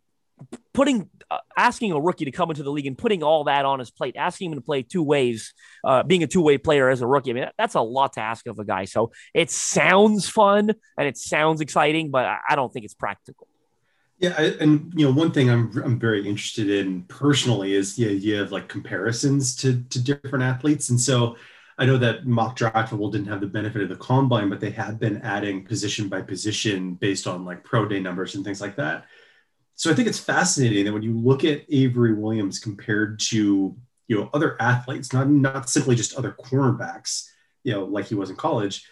putting 0.73 1.09
uh, 1.31 1.39
asking 1.57 1.93
a 1.93 2.01
rookie 2.01 2.25
to 2.25 2.31
come 2.31 2.51
into 2.51 2.63
the 2.63 2.71
league 2.71 2.87
and 2.87 2.97
putting 2.99 3.23
all 3.23 3.45
that 3.45 3.65
on 3.65 3.79
his 3.79 3.91
plate, 3.91 4.17
asking 4.17 4.51
him 4.51 4.59
to 4.59 4.63
play 4.63 4.83
two 4.83 5.03
ways, 5.03 5.55
uh, 5.85 6.03
being 6.03 6.23
a 6.23 6.27
two 6.27 6.43
way 6.43 6.59
player 6.59 6.89
as 6.89 7.03
a 7.03 7.07
rookie. 7.07 7.31
I 7.31 7.35
mean, 7.35 7.47
that's 7.59 7.75
a 7.75 7.81
lot 7.81 8.15
to 8.15 8.21
ask 8.21 8.47
of 8.47 8.59
a 8.59 8.65
guy. 8.65 8.85
So 8.85 9.13
it 9.35 9.51
sounds 9.51 10.29
fun 10.29 10.73
and 10.99 11.09
it 11.09 11.17
sounds 11.17 11.61
exciting, 11.61 12.11
but 12.11 12.27
I 12.27 12.57
don't 12.57 12.73
think 12.73 12.85
it's 12.85 12.95
practical. 12.95 13.47
Yeah, 14.19 14.39
and 14.39 14.93
you 14.95 15.07
know, 15.07 15.13
one 15.13 15.33
thing 15.33 15.49
I'm 15.49 15.71
I'm 15.83 15.99
very 15.99 16.29
interested 16.29 16.69
in 16.69 17.05
personally 17.05 17.75
is 17.75 17.97
the 17.97 18.09
idea 18.09 18.43
of 18.43 18.53
like 18.53 18.69
comparisons 18.69 19.57
to 19.57 19.83
to 19.83 20.03
different 20.03 20.45
athletes, 20.45 20.91
and 20.91 21.01
so. 21.01 21.37
I 21.79 21.87
know 21.87 21.97
that 21.97 22.27
MockDraftable 22.27 23.11
didn't 23.11 23.29
have 23.29 23.41
the 23.41 23.47
benefit 23.47 23.81
of 23.81 23.89
the 23.89 23.97
combine, 23.97 24.51
but 24.51 24.61
they 24.61 24.69
have 24.73 25.01
been 25.01 25.23
adding 25.23 25.65
position 25.65 26.09
by 26.11 26.21
position 26.21 26.93
based 26.93 27.27
on 27.27 27.47
like 27.47 27.65
pro 27.65 27.89
day 27.89 27.99
numbers 27.99 28.35
and 28.35 28.45
things 28.45 28.61
like 28.61 28.77
that. 28.77 29.07
So 29.81 29.91
I 29.91 29.95
think 29.95 30.09
it's 30.09 30.19
fascinating 30.19 30.85
that 30.85 30.93
when 30.93 31.03
you 31.03 31.19
look 31.19 31.43
at 31.43 31.65
Avery 31.71 32.13
Williams 32.13 32.59
compared 32.59 33.19
to 33.31 33.75
you 34.09 34.17
know 34.19 34.29
other 34.35 34.61
athletes, 34.61 35.15
not 35.15 35.31
not 35.31 35.71
simply 35.71 35.97
just 35.97 36.15
other 36.17 36.33
cornerbacks, 36.33 37.31
you 37.65 37.73
know, 37.73 37.87
like 37.87 38.05
he 38.05 38.15
was 38.15 38.29
in 38.29 38.37
college, 38.37 38.87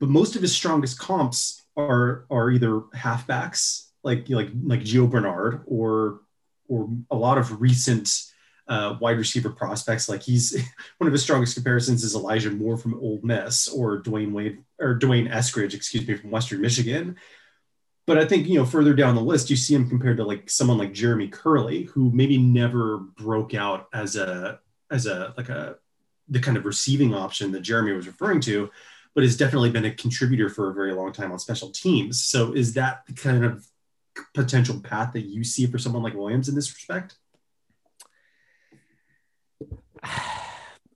but 0.00 0.08
most 0.08 0.34
of 0.34 0.42
his 0.42 0.52
strongest 0.52 0.98
comps 0.98 1.62
are 1.76 2.26
are 2.32 2.50
either 2.50 2.80
halfbacks 2.96 3.90
like 4.02 4.28
like 4.28 4.48
like 4.64 4.80
Gio 4.80 5.08
Bernard 5.08 5.62
or 5.66 6.22
or 6.66 6.90
a 7.12 7.16
lot 7.16 7.38
of 7.38 7.60
recent 7.60 8.10
uh, 8.66 8.96
wide 9.00 9.18
receiver 9.18 9.50
prospects. 9.50 10.08
Like 10.08 10.24
he's 10.24 10.60
one 10.98 11.06
of 11.06 11.12
his 11.12 11.22
strongest 11.22 11.54
comparisons 11.54 12.02
is 12.02 12.16
Elijah 12.16 12.50
Moore 12.50 12.76
from 12.76 12.94
Ole 12.94 13.20
Miss 13.22 13.68
or 13.68 14.02
Dwayne 14.02 14.32
Wade 14.32 14.64
or 14.80 14.96
D'Wayne 14.96 15.30
Eskridge, 15.30 15.74
excuse 15.74 16.08
me, 16.08 16.16
from 16.16 16.32
Western 16.32 16.60
Michigan. 16.60 17.18
But 18.06 18.18
I 18.18 18.24
think, 18.24 18.48
you 18.48 18.58
know, 18.58 18.64
further 18.64 18.94
down 18.94 19.14
the 19.14 19.22
list, 19.22 19.48
you 19.48 19.56
see 19.56 19.74
him 19.74 19.88
compared 19.88 20.16
to 20.16 20.24
like 20.24 20.50
someone 20.50 20.78
like 20.78 20.92
Jeremy 20.92 21.28
Kerley, 21.28 21.86
who 21.86 22.10
maybe 22.10 22.36
never 22.36 22.98
broke 22.98 23.54
out 23.54 23.88
as 23.92 24.16
a, 24.16 24.58
as 24.90 25.06
a, 25.06 25.32
like 25.36 25.48
a, 25.48 25.76
the 26.28 26.40
kind 26.40 26.56
of 26.56 26.64
receiving 26.64 27.14
option 27.14 27.52
that 27.52 27.60
Jeremy 27.60 27.92
was 27.92 28.06
referring 28.06 28.40
to, 28.42 28.70
but 29.14 29.22
has 29.22 29.36
definitely 29.36 29.70
been 29.70 29.84
a 29.84 29.94
contributor 29.94 30.48
for 30.48 30.70
a 30.70 30.74
very 30.74 30.92
long 30.92 31.12
time 31.12 31.30
on 31.30 31.38
special 31.38 31.70
teams. 31.70 32.24
So 32.24 32.52
is 32.52 32.74
that 32.74 33.06
the 33.06 33.12
kind 33.12 33.44
of 33.44 33.66
potential 34.34 34.80
path 34.80 35.12
that 35.12 35.22
you 35.22 35.44
see 35.44 35.66
for 35.66 35.78
someone 35.78 36.02
like 36.02 36.14
Williams 36.14 36.48
in 36.48 36.54
this 36.56 36.74
respect? 36.74 37.16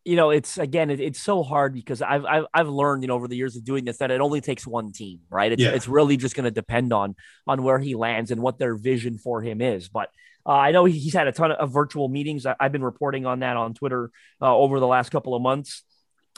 you 0.07 0.15
know, 0.15 0.31
it's 0.31 0.57
again, 0.57 0.89
it, 0.89 1.01
it's 1.01 1.21
so 1.21 1.43
hard 1.43 1.75
because 1.75 2.01
I've, 2.01 2.25
I've 2.25 2.45
I've 2.55 2.69
learned, 2.69 3.03
you 3.03 3.09
know, 3.09 3.15
over 3.15 3.27
the 3.27 3.37
years 3.37 3.57
of 3.57 3.65
doing 3.65 3.85
this 3.85 3.99
that 3.99 4.13
it 4.13 4.21
only 4.21 4.41
takes 4.41 4.65
one 4.65 4.93
team, 4.93 5.19
right? 5.29 5.51
It's 5.51 5.61
yeah. 5.61 5.71
it's 5.71 5.89
really 5.89 6.17
just 6.17 6.37
going 6.37 6.45
to 6.45 6.53
depend 6.53 6.93
on 6.93 7.17
on 7.45 7.65
where 7.65 7.81
he 7.81 7.97
lands 7.97 8.31
and 8.31 8.41
what 8.41 8.57
their 8.57 8.77
vision 8.77 9.19
for 9.19 9.43
him 9.43 9.61
is. 9.61 9.89
But 9.89 10.11
uh, 10.47 10.53
I 10.53 10.71
know 10.71 10.85
he's 10.85 11.13
had 11.13 11.27
a 11.27 11.33
ton 11.33 11.51
of 11.51 11.73
virtual 11.73 12.09
meetings. 12.09 12.47
I, 12.47 12.55
have 12.61 12.71
been 12.71 12.85
reporting 12.85 13.27
on 13.27 13.41
that 13.41 13.57
on 13.57 13.75
Twitter 13.75 14.13
uh, 14.41 14.57
over 14.57 14.79
the 14.79 14.87
last 14.87 15.11
couple 15.11 15.35
of 15.35 15.43
months, 15.43 15.83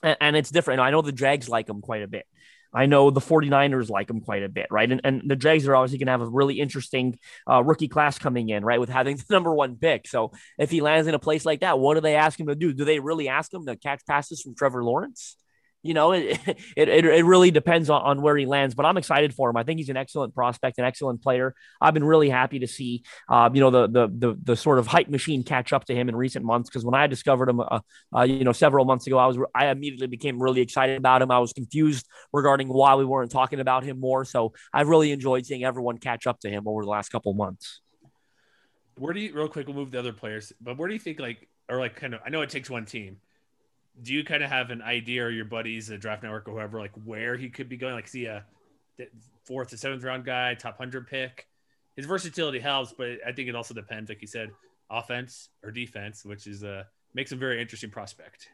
and, 0.03 0.17
and 0.19 0.37
it's 0.37 0.51
different. 0.51 0.81
I 0.81 0.91
know 0.91 1.03
the 1.03 1.13
Jags 1.13 1.47
like 1.47 1.69
him 1.69 1.83
quite 1.83 2.03
a 2.03 2.09
bit. 2.09 2.25
I 2.73 2.87
know 2.87 3.11
the 3.11 3.21
49ers 3.21 3.89
like 3.89 4.11
him 4.11 4.21
quite 4.21 4.43
a 4.43 4.49
bit, 4.49 4.67
right? 4.71 4.91
And, 4.91 5.01
and 5.05 5.23
the 5.27 5.37
Jags 5.37 5.67
are 5.67 5.75
obviously 5.75 5.99
going 5.99 6.07
to 6.07 6.13
have 6.13 6.21
a 6.21 6.29
really 6.29 6.61
interesting 6.61 7.19
uh, 7.51 7.63
rookie 7.63 7.89
class 7.89 8.19
coming 8.19 8.51
in, 8.51 8.65
right? 8.65 8.81
With 8.81 8.91
having 8.91 9.17
the 9.19 9.25
number 9.31 9.53
one 9.55 9.77
pick. 9.77 10.07
So 10.07 10.33
if 10.59 10.71
he 10.71 10.81
lands 10.81 11.09
in 11.09 11.15
a 11.15 11.19
place 11.19 11.47
like 11.47 11.61
that, 11.61 11.79
what 11.79 11.95
do 11.95 12.01
they 12.01 12.15
ask 12.15 12.39
him 12.39 12.49
to 12.49 12.55
do? 12.55 12.73
Do 12.73 12.85
they 12.85 13.01
really 13.01 13.29
ask 13.29 13.53
him 13.53 13.67
to 13.67 13.77
catch 13.77 14.05
passes 14.07 14.43
from 14.43 14.55
Trevor 14.55 14.85
Lawrence? 14.85 15.37
You 15.83 15.95
know, 15.95 16.13
it 16.13 16.41
it, 16.77 16.89
it, 16.89 17.25
really 17.25 17.51
depends 17.51 17.89
on, 17.89 18.03
on 18.03 18.23
where 18.23 18.37
he 18.37 18.47
lands, 18.47 18.75
but 18.75 18.85
I'm 18.85 18.97
excited 18.97 19.33
for 19.33 19.49
him. 19.49 19.57
I 19.57 19.63
think 19.63 19.79
he's 19.79 19.89
an 19.89 19.97
excellent 19.97 20.35
prospect, 20.35 20.79
an 20.79 20.85
excellent 20.85 21.23
player. 21.23 21.55
I've 21.81 21.95
been 21.95 22.05
really 22.05 22.29
happy 22.29 22.59
to 22.61 22.67
see, 22.67 23.05
uh, 23.29 23.49
you 23.53 23.61
know, 23.61 23.71
the, 23.71 23.87
the 23.87 24.09
the 24.09 24.39
the 24.43 24.57
sort 24.57 24.79
of 24.79 24.87
hype 24.89 25.09
machine 25.09 25.45
catch 25.45 25.73
up 25.73 25.85
to 25.87 25.95
him 25.95 26.09
in 26.09 26.17
recent 26.17 26.45
months. 26.45 26.69
Because 26.69 26.85
when 26.85 26.95
I 26.95 27.07
discovered 27.07 27.49
him, 27.49 27.61
uh, 27.61 27.81
uh, 28.15 28.23
you 28.23 28.43
know, 28.43 28.53
several 28.53 28.85
months 28.85 29.07
ago, 29.07 29.19
I 29.19 29.27
was 29.27 29.39
I 29.55 29.67
immediately 29.69 30.09
became 30.09 30.43
really 30.43 30.61
excited 30.61 30.99
about 30.99 31.23
him. 31.23 31.31
I 31.31 31.39
was 31.39 31.53
confused 31.53 32.07
regarding 32.33 32.69
why 32.69 32.97
we 32.97 33.05
weren't 33.05 33.31
talking 33.31 33.61
about 33.61 33.85
him 33.85 34.01
more. 34.01 34.25
So 34.25 34.55
I've 34.73 34.89
really 34.89 35.13
enjoyed 35.13 35.47
seeing 35.47 35.63
everyone 35.63 35.99
catch 35.99 36.27
up 36.27 36.41
to 36.41 36.51
him 36.51 36.67
over 36.67 36.83
the 36.83 36.91
last 36.91 37.11
couple 37.11 37.33
months. 37.35 37.81
Where 38.97 39.13
do 39.13 39.21
you 39.21 39.33
real 39.33 39.49
quick? 39.49 39.69
We'll 39.69 39.77
move 39.77 39.93
the 39.93 40.01
other 40.01 40.13
players, 40.13 40.53
but 40.61 40.77
where 40.77 40.89
do 40.89 40.95
you 40.95 41.01
think 41.01 41.21
like 41.21 41.49
or 41.69 41.79
like 41.79 41.95
kind 41.95 42.15
of? 42.15 42.21
I 42.27 42.31
know 42.31 42.43
it 42.43 42.51
takes 42.51 42.69
one 42.69 42.85
team 42.85 43.19
do 44.03 44.13
you 44.15 44.25
kind 44.25 44.43
of 44.43 44.51
have 44.51 44.71
an 44.71 44.83
idea 44.83 45.25
or 45.25 45.31
your 45.31 45.45
buddies, 45.45 45.89
the 45.89 45.99
draft 45.99 46.23
network 46.23 46.49
or 46.49 46.53
whoever, 46.53 46.79
like 46.79 46.93
where 47.05 47.37
he 47.37 47.49
could 47.49 47.69
be 47.69 47.77
going? 47.77 47.95
Like, 47.95 48.09
see 48.09 48.27
a 48.27 48.45
fourth 49.45 49.69
to 49.69 49.77
seventh 49.77 50.05
round 50.05 50.25
guy, 50.25 50.55
top 50.55 50.77
hundred 50.79 51.07
pick. 51.07 51.47
His 51.97 52.07
versatility 52.07 52.61
helps, 52.61 52.93
but 52.93 53.19
I 53.27 53.33
think 53.33 53.49
it 53.49 53.57
also 53.57 53.75
depends, 53.75 54.09
like 54.09 54.21
you 54.21 54.29
said, 54.29 54.51
offense 54.91 55.49
or 55.65 55.71
defense, 55.71 56.25
which 56.25 56.47
is 56.47 56.63
a 56.63 56.71
uh, 56.71 56.83
makes 57.15 57.33
him 57.33 57.39
very 57.39 57.61
interesting 57.61 57.91
prospect. 57.91 58.49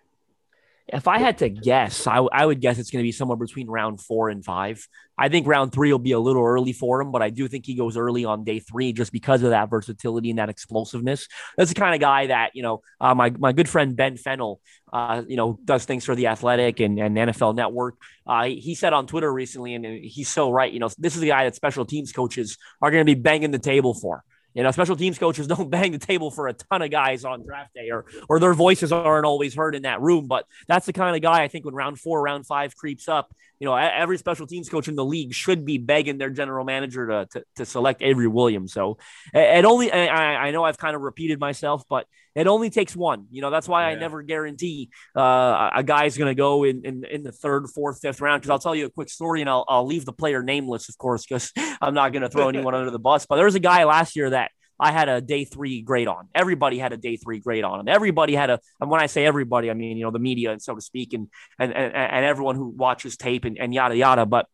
If 0.87 1.09
I 1.09 1.19
had 1.19 1.39
to 1.39 1.49
guess, 1.49 2.07
I, 2.07 2.19
I 2.19 2.45
would 2.45 2.61
guess 2.61 2.79
it's 2.79 2.91
going 2.91 3.03
to 3.03 3.07
be 3.07 3.13
somewhere 3.13 3.39
between 3.39 3.69
round 3.69 4.01
four 4.01 4.29
and 4.29 4.45
five. 4.45 4.87
I 5.17 5.29
think 5.29 5.47
round 5.47 5.73
three 5.73 5.93
will 5.93 5.99
be 5.99 6.13
a 6.13 6.19
little 6.19 6.45
early 6.45 6.73
for 6.73 7.01
him, 7.01 7.13
but 7.13 7.23
I 7.23 7.31
do 7.31 7.47
think 7.49 7.65
he 7.65 7.75
goes 7.75 7.97
early 7.97 8.25
on 8.25 8.45
day 8.45 8.59
three 8.59 8.93
just 8.93 9.13
because 9.13 9.43
of 9.43 9.51
that 9.51 9.71
versatility 9.71 10.31
and 10.31 10.39
that 10.39 10.49
explosiveness. 10.49 11.29
That's 11.57 11.71
the 11.71 11.81
kind 11.81 11.95
of 11.95 12.01
guy 12.01 12.27
that, 12.27 12.51
you 12.55 12.63
know, 12.63 12.83
uh, 13.01 13.15
my, 13.15 13.31
my 13.31 13.53
good 13.53 13.69
friend 13.69 13.97
Ben 13.97 14.17
Fennell, 14.17 14.61
uh, 14.93 15.23
you 15.27 15.37
know, 15.37 15.59
does 15.65 15.85
things 15.85 16.05
for 16.05 16.15
the 16.15 16.27
athletic 16.27 16.81
and, 16.81 16.99
and 16.99 17.17
NFL 17.17 17.55
network. 17.55 17.95
Uh, 18.27 18.45
he 18.45 18.75
said 18.75 18.93
on 18.93 19.07
Twitter 19.07 19.33
recently, 19.33 19.75
and 19.75 19.85
he's 19.87 20.29
so 20.29 20.51
right, 20.51 20.73
you 20.73 20.81
know, 20.81 20.91
this 20.99 21.15
is 21.15 21.21
the 21.21 21.29
guy 21.29 21.45
that 21.45 21.55
special 21.55 21.85
teams 21.85 22.13
coaches 22.13 22.59
are 22.83 22.91
going 22.91 23.01
to 23.01 23.15
be 23.15 23.19
banging 23.19 23.53
the 23.53 23.59
table 23.59 23.95
for. 23.95 24.25
You 24.55 24.63
know, 24.63 24.71
special 24.71 24.97
teams 24.97 25.19
coaches 25.19 25.47
don't 25.49 25.71
bang 25.71 25.93
the 25.93 25.99
table 25.99 26.31
for 26.31 26.49
a 26.49 26.53
ton 26.53 26.83
of 26.83 26.91
guys 26.91 27.25
on 27.25 27.45
draft 27.45 27.75
day, 27.75 27.91
or 27.91 28.07
or 28.29 28.41
their 28.41 28.55
voices 28.55 28.93
aren't 28.93 29.27
always 29.27 29.55
heard 29.55 29.75
in 29.75 29.83
that 29.83 30.01
room. 30.01 30.27
But 30.27 30.47
that's 30.69 30.87
the 30.87 30.93
kind 30.93 31.15
of 31.15 31.23
guy 31.23 31.43
I 31.43 31.49
think 31.49 31.65
when 31.65 31.75
round 31.75 31.99
four, 31.99 32.23
round 32.23 32.47
five 32.47 32.77
creeps 32.77 33.09
up, 33.09 33.35
you 33.59 33.67
know, 33.67 33.75
every 33.75 34.19
special 34.19 34.47
teams 34.47 34.69
coach 34.69 34.89
in 34.89 34.95
the 34.95 35.05
league 35.05 35.35
should 35.35 35.65
be 35.65 35.79
begging 35.79 36.19
their 36.19 36.31
general 36.31 36.65
manager 36.65 37.07
to 37.07 37.27
to, 37.33 37.45
to 37.57 37.67
select 37.67 38.03
Avery 38.03 38.29
Williams. 38.29 38.73
So 38.73 38.99
it 39.33 39.65
only 39.65 39.91
I, 39.93 40.47
I 40.47 40.51
know 40.53 40.65
I've 40.65 40.79
kind 40.79 40.95
of 40.97 41.03
repeated 41.03 41.41
myself, 41.41 41.85
but 41.89 42.07
it 42.35 42.47
only 42.47 42.71
takes 42.71 42.97
one. 42.97 43.27
You 43.31 43.43
know, 43.43 43.51
that's 43.51 43.69
why 43.69 43.83
yeah. 43.83 43.97
I 43.97 44.01
never 44.01 44.23
guarantee 44.23 44.91
uh, 45.17 45.71
a 45.75 45.83
guy's 45.85 46.17
going 46.17 46.31
to 46.31 46.35
go 46.35 46.65
in, 46.65 46.85
in, 46.85 47.05
in 47.05 47.23
the 47.23 47.33
third, 47.33 47.69
fourth, 47.71 48.01
fifth 48.01 48.21
round. 48.21 48.43
Because 48.43 48.51
I'll 48.51 48.59
tell 48.59 48.75
you 48.75 48.87
a 48.87 48.91
quick 48.91 49.09
story, 49.09 49.41
and 49.41 49.49
I'll 49.49 49.65
I'll 49.69 49.87
leave 49.87 50.05
the 50.05 50.13
player 50.13 50.43
nameless, 50.43 50.89
of 50.89 50.99
course, 50.99 51.25
because 51.25 51.53
I'm 51.81 51.95
not 51.95 52.13
going 52.13 52.23
to 52.23 52.29
throw 52.29 52.49
anyone 52.49 52.75
under 52.75 52.91
the 52.91 52.99
bus. 52.99 53.27
But 53.27 53.37
there 53.37 53.45
was 53.45 53.55
a 53.55 53.61
guy 53.61 53.85
last 53.85 54.17
year 54.17 54.31
that 54.31 54.51
I 54.81 54.91
had 54.91 55.09
a 55.09 55.21
day 55.21 55.45
three 55.45 55.83
grade 55.83 56.09
on. 56.09 56.29
Everybody 56.35 56.79
had 56.79 56.93
a 56.93 56.97
day 56.97 57.17
three 57.17 57.39
grade 57.39 57.63
on 57.63 57.81
him. 57.81 57.89
Everybody 57.89 58.35
had 58.35 58.51
a, 58.51 58.59
and 58.81 58.91
when 58.91 59.01
I 59.01 59.07
say 59.07 59.25
everybody, 59.25 59.71
I 59.71 59.75
mean, 59.75 59.97
you 59.97 60.05
know, 60.05 60.11
the 60.11 60.19
media 60.19 60.51
and 60.51 60.61
so 60.61 60.75
to 60.75 60.81
speak, 60.81 61.13
and, 61.13 61.29
and, 61.59 61.73
and, 61.73 61.95
and 61.95 62.25
everyone 62.25 62.57
who 62.57 62.69
watches 62.71 63.17
tape 63.17 63.45
and, 63.45 63.59
and 63.59 63.73
yada, 63.73 63.97
yada. 63.97 64.27
But 64.27 64.47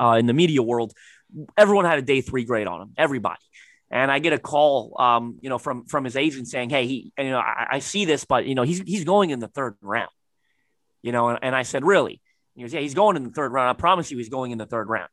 uh, 0.00 0.16
in 0.18 0.26
the 0.26 0.32
media 0.32 0.62
world, 0.62 0.92
everyone 1.56 1.84
had 1.84 1.98
a 1.98 2.02
day 2.02 2.20
three 2.20 2.44
grade 2.44 2.68
on 2.68 2.82
him, 2.82 2.94
everybody 2.96 3.40
and 3.90 4.10
I 4.10 4.20
get 4.20 4.32
a 4.32 4.38
call, 4.38 4.94
um, 4.98 5.38
you 5.40 5.48
know, 5.48 5.58
from 5.58 5.84
from 5.86 6.04
his 6.04 6.16
agent 6.16 6.48
saying, 6.48 6.70
"Hey, 6.70 6.86
he, 6.86 7.12
you 7.18 7.30
know, 7.30 7.38
I, 7.38 7.66
I, 7.72 7.78
see 7.80 8.04
this, 8.04 8.24
but 8.24 8.46
you 8.46 8.54
know, 8.54 8.62
he's 8.62 8.80
he's 8.80 9.04
going 9.04 9.30
in 9.30 9.40
the 9.40 9.48
third 9.48 9.76
round." 9.80 10.10
You 11.02 11.12
know, 11.12 11.30
and, 11.30 11.38
and 11.42 11.56
I 11.56 11.62
said, 11.62 11.84
"Really?" 11.84 12.20
He 12.54 12.62
goes, 12.62 12.72
"Yeah, 12.72 12.80
he's 12.80 12.94
going 12.94 13.16
in 13.16 13.24
the 13.24 13.30
third 13.30 13.52
round. 13.52 13.68
I 13.68 13.72
promise 13.72 14.10
you, 14.10 14.18
he's 14.18 14.28
going 14.28 14.52
in 14.52 14.58
the 14.58 14.66
third 14.66 14.88
round." 14.88 15.10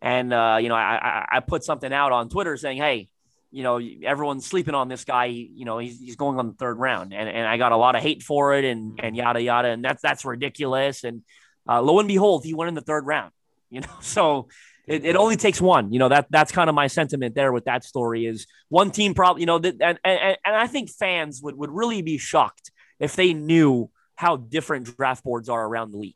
And 0.00 0.32
uh, 0.32 0.58
you 0.60 0.68
know, 0.68 0.74
I, 0.74 0.98
I, 1.02 1.36
I 1.36 1.40
put 1.40 1.64
something 1.64 1.92
out 1.92 2.12
on 2.12 2.30
Twitter 2.30 2.56
saying, 2.56 2.78
"Hey, 2.78 3.08
you 3.50 3.62
know, 3.62 3.78
everyone's 4.02 4.46
sleeping 4.46 4.74
on 4.74 4.88
this 4.88 5.04
guy. 5.04 5.26
You 5.26 5.64
know, 5.64 5.78
he's, 5.78 6.00
he's 6.00 6.16
going 6.16 6.38
on 6.38 6.48
the 6.48 6.54
third 6.54 6.78
round, 6.78 7.12
and 7.12 7.28
and 7.28 7.46
I 7.46 7.58
got 7.58 7.72
a 7.72 7.76
lot 7.76 7.94
of 7.94 8.02
hate 8.02 8.22
for 8.22 8.54
it, 8.54 8.64
and 8.64 8.98
and 9.02 9.14
yada 9.14 9.40
yada, 9.42 9.68
and 9.68 9.84
that's 9.84 10.00
that's 10.00 10.24
ridiculous." 10.24 11.04
And 11.04 11.22
uh, 11.68 11.82
lo 11.82 11.98
and 11.98 12.08
behold, 12.08 12.44
he 12.44 12.54
went 12.54 12.68
in 12.68 12.74
the 12.74 12.80
third 12.80 13.06
round. 13.06 13.32
You 13.70 13.82
know, 13.82 13.94
so 14.00 14.48
it, 14.86 15.04
it 15.04 15.16
only 15.16 15.36
takes 15.36 15.60
one. 15.60 15.92
You 15.92 15.98
know 15.98 16.08
that 16.08 16.26
that's 16.30 16.52
kind 16.52 16.68
of 16.68 16.74
my 16.74 16.86
sentiment 16.86 17.34
there 17.34 17.52
with 17.52 17.64
that 17.64 17.84
story 17.84 18.26
is 18.26 18.46
one 18.68 18.90
team 18.90 19.14
probably 19.14 19.42
you 19.42 19.46
know 19.46 19.58
that 19.58 19.76
and, 19.80 19.98
and 20.04 20.36
and 20.44 20.56
I 20.56 20.66
think 20.66 20.90
fans 20.90 21.40
would 21.42 21.56
would 21.56 21.70
really 21.70 22.02
be 22.02 22.18
shocked 22.18 22.70
if 22.98 23.16
they 23.16 23.32
knew 23.32 23.90
how 24.16 24.36
different 24.36 24.96
draft 24.96 25.24
boards 25.24 25.48
are 25.48 25.64
around 25.66 25.92
the 25.92 25.98
league. 25.98 26.14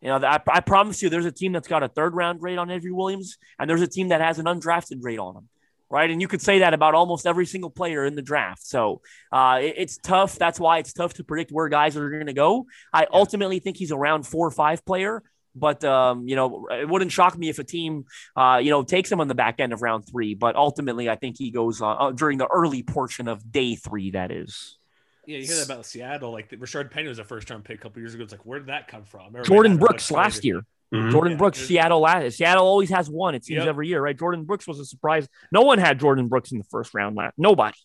You 0.00 0.08
know, 0.08 0.16
I, 0.16 0.38
I 0.48 0.60
promise 0.60 1.02
you, 1.02 1.08
there's 1.08 1.24
a 1.24 1.32
team 1.32 1.52
that's 1.52 1.66
got 1.66 1.82
a 1.82 1.88
third 1.88 2.14
round 2.14 2.40
grade 2.40 2.58
on 2.58 2.70
Avery 2.70 2.92
Williams, 2.92 3.38
and 3.58 3.68
there's 3.68 3.82
a 3.82 3.86
team 3.86 4.08
that 4.08 4.20
has 4.20 4.38
an 4.38 4.44
undrafted 4.44 5.00
grade 5.00 5.18
on 5.18 5.36
him 5.36 5.48
right? 5.94 6.10
And 6.10 6.20
you 6.20 6.26
could 6.26 6.42
say 6.42 6.58
that 6.58 6.74
about 6.74 6.94
almost 6.94 7.24
every 7.24 7.46
single 7.46 7.70
player 7.70 8.04
in 8.04 8.16
the 8.16 8.22
draft. 8.22 8.66
So 8.66 9.00
uh, 9.30 9.60
it, 9.62 9.74
it's 9.76 9.96
tough. 9.96 10.36
That's 10.36 10.58
why 10.58 10.78
it's 10.78 10.92
tough 10.92 11.14
to 11.14 11.24
predict 11.24 11.52
where 11.52 11.68
guys 11.68 11.96
are 11.96 12.10
going 12.10 12.26
to 12.26 12.32
go. 12.32 12.66
I 12.92 13.02
yeah. 13.02 13.08
ultimately 13.12 13.60
think 13.60 13.76
he's 13.76 13.92
a 13.92 13.96
round 13.96 14.26
four 14.26 14.44
or 14.44 14.50
five 14.50 14.84
player, 14.84 15.22
but 15.54 15.84
um, 15.84 16.26
you 16.26 16.36
know, 16.36 16.66
it 16.70 16.88
wouldn't 16.88 17.12
shock 17.12 17.36
me 17.36 17.48
if 17.48 17.58
a 17.58 17.64
team, 17.64 18.04
uh, 18.36 18.60
you 18.62 18.70
know, 18.70 18.82
takes 18.82 19.10
him 19.10 19.20
on 19.20 19.28
the 19.28 19.34
back 19.34 19.60
end 19.60 19.72
of 19.72 19.82
round 19.82 20.08
three. 20.08 20.34
But 20.34 20.56
ultimately, 20.56 21.08
I 21.08 21.16
think 21.16 21.36
he 21.38 21.50
goes 21.50 21.80
uh, 21.80 21.88
uh 21.88 22.12
during 22.12 22.38
the 22.38 22.46
early 22.46 22.82
portion 22.82 23.28
of 23.28 23.50
day 23.50 23.74
three. 23.74 24.12
That 24.12 24.30
is. 24.30 24.78
Yeah, 25.26 25.38
you 25.38 25.46
hear 25.46 25.56
that 25.56 25.64
about 25.64 25.86
Seattle. 25.86 26.32
Like 26.32 26.50
Rashaad 26.50 26.90
Penny 26.90 27.08
was 27.08 27.18
a 27.18 27.24
first 27.24 27.48
round 27.48 27.64
pick 27.64 27.78
a 27.78 27.82
couple 27.82 28.00
years 28.00 28.14
ago. 28.14 28.24
It's 28.24 28.32
like, 28.32 28.44
where 28.44 28.58
did 28.58 28.68
that 28.68 28.88
come 28.88 29.04
from? 29.04 29.32
Jordyn 29.32 29.78
Brooks 29.78 30.10
last 30.10 30.44
year. 30.44 30.62
Mm-hmm. 30.92 31.16
Jordyn 31.16 31.30
yeah, 31.30 31.36
Brooks, 31.36 31.58
Seattle 31.58 32.00
last. 32.00 32.36
Seattle 32.36 32.66
always 32.66 32.90
has 32.90 33.08
one. 33.08 33.34
It 33.34 33.44
seems 33.44 33.58
yep. 33.58 33.66
every 33.68 33.88
year, 33.88 34.00
right? 34.00 34.16
Jordyn 34.16 34.46
Brooks 34.46 34.66
was 34.66 34.78
a 34.78 34.84
surprise. 34.84 35.26
No 35.50 35.62
one 35.62 35.78
had 35.78 35.98
Jordyn 35.98 36.28
Brooks 36.28 36.52
in 36.52 36.58
the 36.58 36.64
first 36.64 36.94
round 36.94 37.16
last. 37.16 37.34
Nobody. 37.38 37.76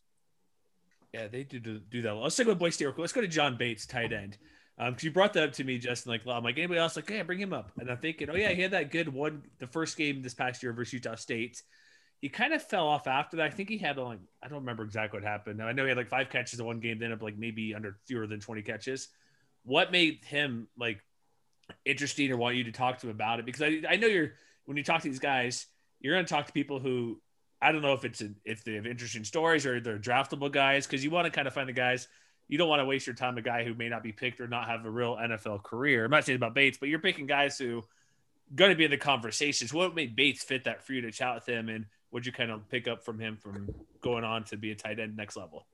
Yeah, 1.14 1.28
they 1.28 1.44
do 1.44 1.60
do 1.60 2.02
that. 2.04 2.14
Let's 2.14 2.36
stick 2.36 2.48
with 2.48 2.60
Boise 2.60 2.74
State. 2.74 2.94
Let's 2.98 3.14
go 3.14 3.22
to 3.22 3.28
John 3.28 3.58
Bates, 3.58 3.88
tight 3.88 4.14
end. 4.14 4.38
Um, 4.80 4.92
because 4.92 5.04
you 5.04 5.12
brought 5.12 5.34
that 5.34 5.44
up 5.44 5.52
to 5.54 5.64
me, 5.66 5.78
Justin. 5.78 6.12
Like, 6.12 6.26
I'm 6.26 6.44
like 6.44 6.58
anybody 6.58 6.80
else, 6.80 6.96
like, 6.96 7.10
yeah, 7.10 7.24
bring 7.24 7.40
him 7.40 7.52
up. 7.52 7.72
And 7.78 7.92
I'm 7.92 7.98
thinking, 7.98 8.30
oh 8.30 8.36
yeah, 8.36 8.52
he 8.52 8.62
had 8.62 8.72
that 8.72 8.92
good 8.92 9.10
one, 9.10 9.44
the 9.60 9.68
first 9.68 9.98
game 9.98 10.22
this 10.22 10.34
past 10.34 10.64
year 10.64 10.72
versus 10.72 10.94
Utah 10.94 11.16
State. 11.16 11.62
He 12.22 12.30
kind 12.30 12.54
of 12.54 12.64
fell 12.64 12.88
off 12.88 13.06
after 13.06 13.38
that. 13.38 13.48
I 13.48 13.50
think 13.50 13.70
he 13.70 13.78
had 13.78 13.98
like 13.98 14.20
I 14.42 14.48
don't 14.48 14.60
remember 14.60 14.84
exactly 14.84 15.20
what 15.20 15.28
happened. 15.28 15.58
Now 15.58 15.68
I 15.68 15.74
know 15.74 15.84
he 15.84 15.90
had 15.90 15.98
like 15.98 16.10
five 16.10 16.30
catches 16.30 16.60
in 16.60 16.66
one 16.66 16.80
game, 16.80 17.00
then 17.00 17.12
up 17.12 17.22
like 17.22 17.38
maybe 17.38 17.74
under 17.76 17.98
fewer 18.08 18.28
than 18.28 18.40
20 18.40 18.62
catches. 18.62 19.10
What 19.64 19.92
made 19.92 20.24
him 20.26 20.68
like 20.78 21.02
interesting 21.86 22.32
or 22.32 22.38
want 22.38 22.56
you 22.56 22.66
to 22.66 22.72
talk 22.72 23.00
to 23.00 23.08
him 23.08 23.12
about 23.12 23.40
it? 23.40 23.46
Because 23.46 23.62
I, 23.62 23.82
I 23.90 23.96
know 23.98 24.08
you're 24.08 24.34
when 24.66 24.78
you 24.78 24.84
talk 24.84 25.02
to 25.02 25.08
these 25.08 25.20
guys, 25.20 25.66
you're 26.00 26.14
going 26.14 26.26
to 26.26 26.34
talk 26.34 26.48
to 26.48 26.54
people 26.54 26.80
who 26.80 27.22
I 27.62 27.72
don't 27.72 27.82
know 27.82 27.94
if 27.94 28.06
it's 28.06 28.22
a, 28.22 28.30
if 28.46 28.64
they 28.64 28.74
have 28.74 28.86
interesting 28.86 29.24
stories 29.24 29.66
or 29.66 29.80
they're 29.80 30.00
draftable 30.00 30.52
guys 30.52 30.88
because 30.88 31.04
you 31.04 31.12
want 31.12 31.26
to 31.26 31.32
kind 31.32 31.48
of 31.48 31.54
find 31.54 31.68
the 31.68 31.74
guys 31.74 32.08
you 32.50 32.58
don't 32.58 32.68
want 32.68 32.82
to 32.82 32.86
waste 32.86 33.08
your 33.08 33.16
time 33.16 33.38
a 33.38 33.42
guy 33.42 33.64
who 33.64 33.74
may 33.76 33.88
not 33.88 34.04
be 34.04 34.12
picked 34.12 34.42
or 34.42 34.48
not 34.48 34.68
have 34.68 34.84
a 34.84 34.90
real 34.90 35.16
NFL 35.16 35.64
career. 35.64 36.04
I'm 36.04 36.12
not 36.12 36.26
saying 36.26 36.36
about 36.36 36.56
Bates, 36.56 36.78
but 36.78 36.90
you're 36.90 37.00
picking 37.00 37.28
guys 37.28 37.58
who 37.58 37.84
going 38.54 38.72
to 38.72 38.76
be 38.76 38.84
in 38.84 38.92
the 38.92 38.98
conversations. 38.98 39.72
What 39.72 39.96
made 39.96 40.16
Bates 40.16 40.44
fit 40.44 40.64
that 40.64 40.84
for 40.84 40.94
you 40.94 41.02
to 41.02 41.12
chat 41.12 41.36
with 41.36 41.46
him, 41.48 41.70
and 41.70 41.86
what'd 42.10 42.26
you 42.26 42.32
kind 42.32 42.52
of 42.52 42.68
pick 42.68 42.88
up 42.88 43.06
from 43.06 43.20
him 43.20 43.38
from 43.38 43.74
going 44.02 44.24
on 44.24 44.44
to 44.46 44.58
be 44.58 44.72
a 44.72 44.76
tight 44.76 45.00
end 45.00 45.16
next 45.16 45.38
level? 45.38 45.68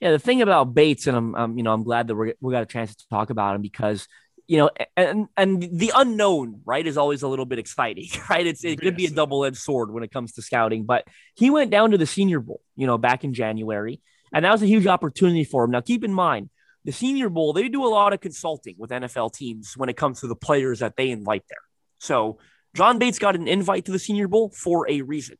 Yeah, 0.00 0.10
the 0.10 0.18
thing 0.18 0.42
about 0.42 0.74
Bates, 0.74 1.06
and 1.06 1.16
I'm, 1.16 1.34
I'm 1.34 1.58
you 1.58 1.62
know 1.62 1.72
I'm 1.72 1.84
glad 1.84 2.08
that 2.08 2.14
we 2.14 2.32
we 2.40 2.52
got 2.52 2.62
a 2.62 2.66
chance 2.66 2.96
to 2.96 3.08
talk 3.08 3.30
about 3.30 3.54
him 3.54 3.62
because 3.62 4.08
you 4.46 4.58
know, 4.58 4.70
and 4.96 5.28
and 5.36 5.62
the 5.62 5.92
unknown, 5.94 6.60
right, 6.64 6.86
is 6.86 6.96
always 6.96 7.22
a 7.22 7.28
little 7.28 7.46
bit 7.46 7.58
exciting, 7.58 8.08
right? 8.30 8.46
It's 8.46 8.64
it 8.64 8.80
could 8.80 8.96
be 8.96 9.06
a 9.06 9.10
double 9.10 9.44
edged 9.44 9.58
sword 9.58 9.90
when 9.90 10.02
it 10.02 10.12
comes 10.12 10.32
to 10.32 10.42
scouting. 10.42 10.84
But 10.84 11.06
he 11.34 11.50
went 11.50 11.70
down 11.70 11.90
to 11.90 11.98
the 11.98 12.06
Senior 12.06 12.40
Bowl, 12.40 12.60
you 12.76 12.86
know, 12.86 12.96
back 12.96 13.24
in 13.24 13.34
January, 13.34 14.00
and 14.36 14.44
that 14.44 14.52
was 14.52 14.62
a 14.62 14.66
huge 14.66 14.86
opportunity 14.86 15.44
for 15.44 15.64
him. 15.64 15.70
Now, 15.70 15.80
keep 15.80 16.04
in 16.04 16.12
mind, 16.12 16.50
the 16.84 16.92
Senior 16.92 17.30
Bowl, 17.30 17.54
they 17.54 17.70
do 17.70 17.86
a 17.86 17.88
lot 17.88 18.12
of 18.12 18.20
consulting 18.20 18.74
with 18.76 18.90
NFL 18.90 19.32
teams 19.32 19.78
when 19.78 19.88
it 19.88 19.96
comes 19.96 20.20
to 20.20 20.26
the 20.26 20.36
players 20.36 20.80
that 20.80 20.94
they 20.94 21.08
invite 21.08 21.44
there. 21.48 21.62
So, 22.00 22.38
John 22.74 22.98
Bates 22.98 23.18
got 23.18 23.34
an 23.34 23.48
invite 23.48 23.86
to 23.86 23.92
the 23.92 23.98
Senior 23.98 24.28
Bowl 24.28 24.50
for 24.50 24.90
a 24.90 25.00
reason. 25.00 25.38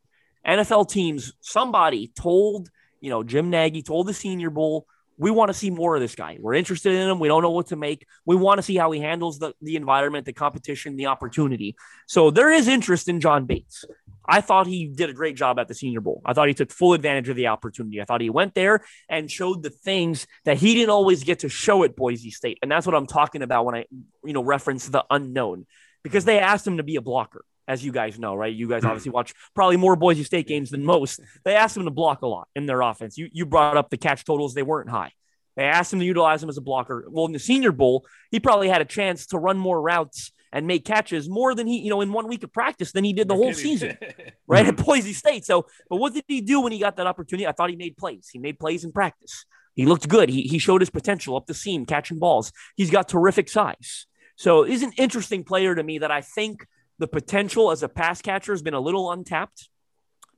NFL 0.49 0.89
teams, 0.89 1.35
somebody 1.43 2.11
told, 2.19 2.71
you 3.03 3.11
know, 3.11 3.23
Jim 3.23 3.51
Nagy 3.51 3.83
told 3.83 4.07
the 4.07 4.15
Senior 4.15 4.49
Bowl, 4.49 4.87
we 5.19 5.31
want 5.31 5.51
to 5.51 5.55
see 5.55 5.69
more 5.69 5.95
of 5.95 6.01
this 6.01 6.15
guy. 6.15 6.39
We're 6.41 6.55
interested 6.55 6.95
in 6.95 7.07
him. 7.07 7.19
We 7.19 7.29
don't 7.29 7.43
know 7.43 7.51
what 7.51 7.67
to 7.67 7.77
make. 7.77 8.07
We 8.25 8.35
want 8.35 8.59
to 8.59 8.63
see 8.63 8.77
how 8.77 8.91
he 8.93 9.01
handles 9.01 9.39
the, 9.39 9.53
the 9.61 9.77
environment, 9.77 10.25
the 10.25 10.33
competition, 10.33 10.97
the 10.97 11.07
opportunity. 11.07 11.77
So 12.07 12.31
there 12.31 12.51
is 12.51 12.67
interest 12.67 13.11
in 13.11 13.21
John 13.21 13.45
Bates. 13.45 13.85
I 14.29 14.41
thought 14.41 14.67
he 14.67 14.87
did 14.87 15.11
a 15.11 15.13
great 15.13 15.37
job 15.37 15.59
at 15.59 15.69
the 15.69 15.75
Senior 15.75 16.01
Bowl. 16.01 16.23
I 16.25 16.33
thought 16.33 16.49
he 16.49 16.55
took 16.55 16.71
full 16.71 16.93
advantage 16.95 17.29
of 17.29 17.37
the 17.37 17.49
opportunity. 17.49 18.01
I 18.01 18.05
thought 18.05 18.21
he 18.21 18.31
went 18.31 18.55
there 18.55 18.85
and 19.09 19.31
showed 19.31 19.63
the 19.63 19.71
things 19.71 20.27
that 20.45 20.57
he 20.57 20.75
didn't 20.75 20.91
always 20.91 21.25
get 21.25 21.41
to 21.41 21.49
show 21.49 21.85
at 21.85 21.97
Boise 21.97 22.31
State. 22.31 22.59
And 22.63 22.71
that's 22.71 22.87
what 22.87 22.95
I'm 22.95 23.07
talking 23.07 23.43
about 23.43 23.65
when 23.65 23.75
I, 23.75 23.85
you 24.25 24.33
know, 24.33 24.43
reference 24.43 24.89
the 24.89 25.05
unknown 25.11 25.67
because 26.03 26.25
they 26.25 26.39
asked 26.39 26.67
him 26.67 26.77
to 26.77 26.83
be 26.83 26.97
a 26.97 27.01
blocker, 27.01 27.45
as 27.67 27.85
you 27.85 27.93
guys 27.93 28.19
know, 28.19 28.35
right? 28.35 28.55
You 28.55 28.69
guys 28.69 28.83
hmm. 28.83 28.89
obviously 28.89 29.11
watch 29.11 29.35
probably 29.55 29.77
more 29.77 29.97
Boise 29.97 30.25
State 30.25 30.47
games 30.47 30.71
than 30.71 30.85
most. 30.85 31.21
They 31.45 31.57
asked 31.57 31.77
him 31.77 31.85
to 31.85 31.91
block 31.91 32.23
a 32.23 32.27
lot 32.27 32.49
in 32.55 32.67
their 32.67 32.81
offense. 32.81 33.19
You 33.19 33.29
you 33.33 33.47
brought 33.47 33.77
up 33.77 33.91
the 33.91 33.97
catch 33.97 34.25
totals; 34.25 34.55
they 34.55 34.63
weren't 34.63 34.91
high. 34.91 35.13
They 35.57 35.65
asked 35.65 35.93
him 35.93 36.01
to 36.01 36.05
utilize 36.05 36.43
him 36.43 36.49
as 36.49 36.59
a 36.59 36.63
blocker. 36.63 37.07
Well, 37.09 37.25
in 37.25 37.33
the 37.33 37.39
Senior 37.39 37.73
Bowl, 37.73 38.07
he 38.31 38.41
probably 38.41 38.69
had 38.69 38.83
a 38.83 38.85
chance 38.85 39.27
to 39.29 39.39
run 39.39 39.59
more 39.59 39.81
routes 39.81 40.31
and 40.53 40.67
make 40.67 40.85
catches 40.85 41.29
more 41.29 41.55
than 41.55 41.67
he, 41.67 41.79
you 41.79 41.91
know, 41.91 42.01
in 42.01 42.13
one 42.13 42.29
week 42.29 42.43
of 42.43 42.53
practice 42.53 42.93
than 42.93 43.05
he 43.05 43.13
did 43.13 43.29
the 43.29 43.35
whole 43.35 43.53
season, 43.53 43.97
right? 44.47 44.67
At 44.67 44.77
Boise 44.77 45.13
State. 45.13 45.45
So, 45.45 45.67
but 45.89 45.97
what 45.97 46.15
did 46.15 46.25
he 46.29 46.41
do 46.41 46.61
when 46.61 46.73
he 46.73 46.79
got 46.79 46.97
that 46.97 47.07
opportunity? 47.07 47.47
I 47.47 47.53
thought 47.53 47.71
he 47.71 47.77
made 47.77 47.97
plays. 47.97 48.29
He 48.33 48.39
made 48.39 48.59
plays 48.59 48.85
in 48.85 48.93
practice. 48.93 49.45
He 49.75 49.85
looked 49.85 50.09
good. 50.09 50.29
He, 50.29 50.43
he 50.43 50.59
showed 50.59 50.81
his 50.81 50.91
potential 50.91 51.37
up 51.37 51.47
the 51.47 51.55
seam, 51.55 51.85
catching 51.85 52.19
balls. 52.19 52.53
He's 52.77 52.91
got 52.91 53.09
terrific 53.09 53.49
size. 53.49 54.07
So 54.37 54.65
he's 54.65 54.83
an 54.83 54.93
interesting 54.97 55.45
player 55.45 55.75
to 55.75 55.83
me 55.83 55.99
that 55.99 56.11
I 56.11 56.21
think 56.23 56.67
the 56.99 57.07
potential 57.07 57.71
as 57.71 57.83
a 57.83 57.89
pass 57.89 58.23
catcher 58.23 58.53
has 58.53 58.63
been 58.63 58.75
a 58.75 58.81
little 58.81 59.11
untapped. 59.13 59.69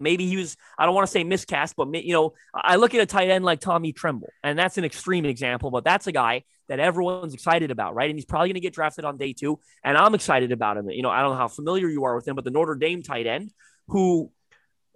Maybe 0.00 0.26
he 0.26 0.36
was, 0.36 0.56
I 0.78 0.86
don't 0.86 0.94
want 0.94 1.06
to 1.06 1.10
say 1.10 1.24
miscast, 1.24 1.74
but, 1.76 1.92
you 1.94 2.12
know, 2.12 2.34
I 2.54 2.76
look 2.76 2.94
at 2.94 3.00
a 3.00 3.06
tight 3.06 3.30
end 3.30 3.44
like 3.44 3.60
Tommy 3.60 3.92
Tremble, 3.92 4.30
and 4.42 4.58
that's 4.58 4.78
an 4.78 4.84
extreme 4.84 5.24
example, 5.24 5.70
but 5.70 5.84
that's 5.84 6.06
a 6.06 6.12
guy 6.12 6.44
that 6.68 6.80
everyone's 6.80 7.34
excited 7.34 7.70
about, 7.70 7.94
right? 7.94 8.10
And 8.10 8.16
he's 8.16 8.26
probably 8.26 8.48
going 8.48 8.54
to 8.54 8.60
get 8.60 8.74
drafted 8.74 9.04
on 9.04 9.16
day 9.16 9.32
two. 9.32 9.58
And 9.82 9.96
I'm 9.96 10.14
excited 10.14 10.52
about 10.52 10.76
him. 10.76 10.88
You 10.90 11.02
know, 11.02 11.10
I 11.10 11.22
don't 11.22 11.30
know 11.30 11.38
how 11.38 11.48
familiar 11.48 11.88
you 11.88 12.04
are 12.04 12.14
with 12.14 12.28
him, 12.28 12.36
but 12.36 12.44
the 12.44 12.50
Notre 12.50 12.74
Dame 12.74 13.02
tight 13.02 13.26
end 13.26 13.52
who 13.88 14.30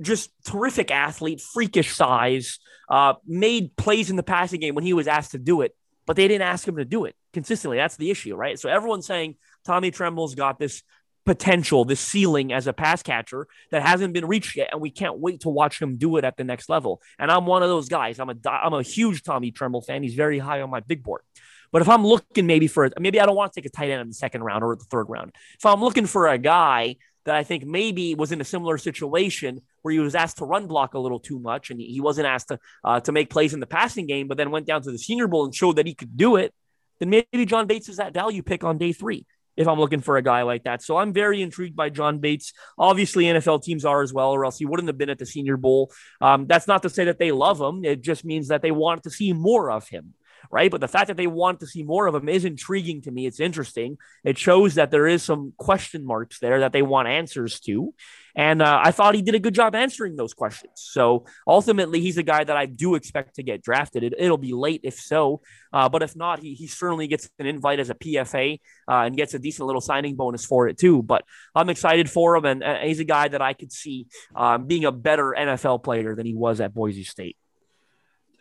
just 0.01 0.31
terrific 0.45 0.91
athlete, 0.91 1.41
freakish 1.41 1.95
size, 1.95 2.59
uh, 2.91 3.15
made 3.27 3.75
plays 3.77 4.11
in 4.11 4.17
the 4.17 4.23
passing 4.23 4.61
game 4.61 4.75
when 4.75 4.85
he 4.85 4.93
was 4.93 5.09
asked 5.09 5.31
to 5.31 5.38
do 5.38 5.62
it, 5.62 5.75
but 6.07 6.17
they 6.17 6.29
didn't 6.29 6.43
ask 6.43 6.69
him 6.69 6.77
to 6.77 6.85
do 6.85 7.07
it 7.07 7.15
consistently. 7.33 7.79
That's 7.79 7.97
the 7.97 8.11
issue, 8.11 8.37
right? 8.37 8.59
So 8.59 8.69
everyone's 8.69 9.07
saying 9.07 9.37
Tommy 9.65 9.91
Tremble's 9.91 10.35
got 10.35 10.59
this 10.59 10.83
potential, 11.25 11.85
this 11.85 12.01
ceiling 12.01 12.53
as 12.53 12.67
a 12.67 12.73
pass 12.73 13.03
catcher 13.03 13.47
that 13.71 13.83
hasn't 13.83 14.13
been 14.13 14.27
reached 14.27 14.57
yet, 14.57 14.71
and 14.73 14.81
we 14.81 14.91
can't 14.91 15.19
wait 15.19 15.41
to 15.41 15.49
watch 15.49 15.81
him 15.81 15.97
do 15.97 16.17
it 16.17 16.25
at 16.25 16.37
the 16.37 16.45
next 16.45 16.69
level. 16.69 17.01
And 17.19 17.31
I'm 17.31 17.47
one 17.47 17.63
of 17.63 17.69
those 17.69 17.89
guys. 17.89 18.19
I'm 18.19 18.31
a 18.31 18.35
I'm 18.49 18.75
a 18.75 18.83
huge 18.83 19.23
Tommy 19.23 19.51
Tremble 19.51 19.83
fan. 19.83 20.03
He's 20.03 20.15
very 20.15 20.39
high 20.39 20.61
on 20.61 20.71
my 20.71 20.81
big 20.81 21.03
board. 21.03 21.23
But 21.71 21.83
if 21.83 21.89
I'm 21.89 22.07
looking 22.07 22.47
maybe 22.47 22.67
for 22.67 22.91
maybe 22.99 23.21
I 23.21 23.27
don't 23.27 23.37
want 23.37 23.53
to 23.53 23.61
take 23.61 23.67
a 23.67 23.75
tight 23.75 23.91
end 23.91 24.03
in 24.03 24.09
the 24.09 24.15
second 24.15 24.43
round 24.43 24.63
or 24.63 24.77
the 24.77 24.85
third 24.85 25.07
round. 25.09 25.33
If 25.59 25.65
I'm 25.65 25.81
looking 25.81 26.07
for 26.07 26.29
a 26.29 26.39
guy 26.39 26.97
that 27.25 27.35
I 27.35 27.45
think 27.45 27.65
maybe 27.65 28.15
was 28.15 28.33
in 28.33 28.41
a 28.41 28.45
similar 28.45 28.77
situation 28.79 29.61
where 29.83 29.93
he 29.93 30.01
was 30.01 30.15
asked 30.15 30.39
to 30.39 30.45
run 30.45 30.67
block 30.67 30.95
a 30.95 30.99
little 30.99 31.21
too 31.21 31.39
much 31.39 31.71
and 31.71 31.81
he 31.81 32.01
wasn't 32.01 32.27
asked 32.27 32.49
to 32.49 32.59
uh, 32.85 33.01
to 33.01 33.13
make 33.13 33.31
plays 33.31 33.55
in 33.55 33.61
the 33.61 33.67
passing 33.67 34.07
game, 34.07 34.29
but 34.29 34.37
then 34.37 34.51
went 34.51 34.67
down 34.67 34.83
to 34.83 34.91
the 34.91 34.99
Senior 34.99 35.29
Bowl 35.29 35.45
and 35.45 35.55
showed 35.55 35.77
that 35.77 35.87
he 35.87 35.95
could 35.95 36.17
do 36.17 36.37
it, 36.37 36.53
then 36.99 37.11
maybe 37.11 37.47
John 37.47 37.67
Bates 37.67 37.89
is 37.89 37.97
that 37.97 38.13
value 38.13 38.43
pick 38.43 38.65
on 38.65 38.77
day 38.77 38.93
three 38.93 39.27
if 39.57 39.69
I'm 39.69 39.79
looking 39.79 40.01
for 40.01 40.17
a 40.17 40.23
guy 40.23 40.43
like 40.43 40.65
that. 40.65 40.83
So 40.83 40.97
I'm 40.97 41.12
very 41.12 41.43
intrigued 41.43 41.77
by 41.77 41.91
John 41.91 42.19
Bates. 42.19 42.53
Obviously, 42.79 43.25
NFL 43.25 43.62
teams 43.62 43.85
are 43.85 44.03
as 44.03 44.12
well, 44.12 44.31
or 44.31 44.45
else 44.45 44.59
he 44.59 44.65
wouldn't 44.65 44.88
have 44.88 44.99
been 44.99 45.11
at 45.11 45.19
the 45.19 45.27
Senior 45.27 45.57
Bowl. 45.57 45.93
Um, 46.21 46.47
that's 46.47 46.67
not 46.67 46.83
to 46.83 46.91
say 46.91 47.05
that 47.05 47.19
they 47.19 47.33
love 47.33 47.61
him. 47.61 47.85
It 47.85 48.01
just 48.01 48.25
means 48.25 48.49
that 48.49 48.62
they 48.62 48.71
want 48.71 49.05
to 49.05 49.11
see 49.11 49.33
more 49.33 49.71
of 49.71 49.88
him 49.88 50.15
right? 50.51 50.71
But 50.71 50.81
the 50.81 50.89
fact 50.89 51.09
that 51.09 51.17
they 51.17 51.27
want 51.27 51.61
to 51.61 51.67
see 51.67 51.83
more 51.83 52.07
of 52.07 52.15
him 52.15 52.29
is 52.29 52.45
intriguing 52.45 53.03
to 53.03 53.11
me. 53.11 53.27
It's 53.27 53.41
interesting. 53.41 53.99
It 54.25 54.39
shows 54.39 54.75
that 54.75 54.91
there 54.91 55.07
is 55.07 55.23
some 55.23 55.53
question 55.57 56.05
marks 56.05 56.39
there 56.39 56.61
that 56.61 56.73
they 56.73 56.83
want 56.83 57.09
answers 57.09 57.61
to. 57.61 57.95
And 58.35 58.63
uh, 58.63 58.81
I 58.83 58.93
thought 58.93 59.15
he 59.15 59.23
did 59.23 59.35
a 59.35 59.39
good 59.39 59.55
job 59.55 59.75
answering 59.75 60.17
those 60.17 60.33
questions. 60.33 60.73
So 60.77 61.27
ultimately, 61.47 62.01
he's 62.01 62.17
a 62.17 62.23
guy 62.23 62.45
that 62.45 62.57
I 62.57 62.67
do 62.67 62.95
expect 62.95 63.37
to 63.37 63.43
get 63.43 63.63
drafted. 63.63 64.05
It, 64.05 64.31
will 64.31 64.39
be 64.39 64.55
late 64.55 64.81
if 64.85 64.95
so. 64.95 65.43
Uh, 65.73 65.89
but 65.89 66.03
if 66.03 66.17
not, 66.17 66.39
he, 66.39 66.55
he 66.55 66.67
certainly 66.67 67.07
gets 67.07 67.29
an 67.39 67.47
invite 67.47 67.79
as 67.79 67.91
a 67.91 67.95
PFA 67.95 68.59
uh, 68.89 68.93
and 68.93 69.17
gets 69.17 69.35
a 69.35 69.39
decent 69.39 69.67
little 69.67 69.81
signing 69.81 70.17
bonus 70.17 70.47
for 70.47 70.69
it 70.69 70.79
too. 70.79 71.03
But 71.03 71.25
I'm 71.55 71.69
excited 71.69 72.11
for 72.11 72.37
him. 72.37 72.45
And, 72.45 72.63
he's 72.83 73.01
a 73.01 73.05
guy 73.05 73.29
that 73.29 73.43
I 73.43 73.53
could 73.53 73.73
see 73.73 74.07
um, 74.35 74.67
being 74.67 74.85
a 74.85 74.93
better 74.93 75.35
NFL 75.39 75.85
player 75.85 76.15
than 76.15 76.27
he 76.27 76.35
was 76.35 76.61
at 76.61 76.73
Boise 76.73 77.05
State. 77.05 77.37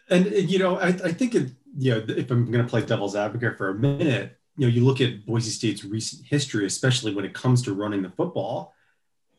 And, 0.10 0.26
you 0.28 0.60
know, 0.60 0.78
I, 0.78 0.88
I 0.88 1.12
think 1.12 1.36
it, 1.36 1.52
you 1.77 1.91
know, 1.91 2.05
if 2.07 2.29
I'm 2.31 2.51
going 2.51 2.63
to 2.63 2.69
play 2.69 2.81
devil's 2.81 3.15
advocate 3.15 3.57
for 3.57 3.69
a 3.69 3.73
minute, 3.73 4.38
you 4.57 4.67
know, 4.67 4.73
you 4.73 4.84
look 4.84 5.01
at 5.01 5.25
Boise 5.25 5.51
State's 5.51 5.84
recent 5.84 6.25
history, 6.25 6.65
especially 6.65 7.13
when 7.13 7.25
it 7.25 7.34
comes 7.34 7.62
to 7.63 7.73
running 7.73 8.01
the 8.01 8.10
football. 8.10 8.73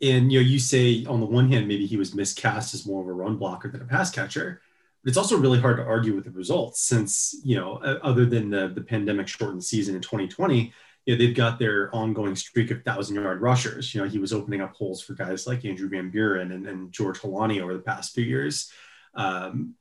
And, 0.01 0.33
you 0.33 0.41
know, 0.41 0.47
you 0.47 0.59
say 0.59 1.05
on 1.05 1.21
the 1.21 1.27
one 1.27 1.51
hand, 1.51 1.69
maybe 1.69 1.87
he 1.87 1.97
was 1.97 2.15
miscast 2.15 2.75
as 2.75 2.87
more 2.87 3.03
of 3.03 3.09
a 3.09 3.13
run 3.13 3.37
blocker 3.37 3.69
than 3.69 3.83
a 3.83 3.85
pass 3.85 4.11
catcher. 4.11 4.61
But 5.03 5.11
it's 5.11 5.19
also 5.19 5.37
really 5.37 5.61
hard 5.61 5.77
to 5.77 5.85
argue 5.85 6.15
with 6.15 6.25
the 6.25 6.31
results 6.31 6.81
since, 6.81 7.37
you 7.45 7.57
know, 7.57 7.75
other 7.75 8.25
than 8.25 8.51
the, 8.51 8.69
the 8.69 8.81
pandemic 8.81 9.29
shortened 9.29 9.65
season 9.65 9.95
in 9.95 10.01
2020, 10.01 10.73
you 11.07 11.15
know, 11.15 11.19
they've 11.19 11.35
got 11.35 11.59
their 11.59 11.95
ongoing 11.95 12.37
streak 12.37 12.71
of 12.71 12.83
thousand 12.83 13.17
yard 13.17 13.41
rushers. 13.43 13.95
You 13.95 14.03
know, 14.03 14.09
he 14.09 14.19
was 14.19 14.33
opening 14.33 14.61
up 14.61 14.75
holes 14.75 15.03
for 15.03 15.15
guys 15.15 15.47
like 15.47 15.65
Andrew 15.65 15.89
Van 15.89 16.11
Buren 16.11 16.53
and, 16.53 16.67
and 16.67 16.93
George 16.93 17.19
Holani 17.19 17.61
over 17.61 17.75
the 17.75 17.81
past 17.81 18.15
few 18.15 18.25
years. 18.25 18.71
Um, 19.15 19.75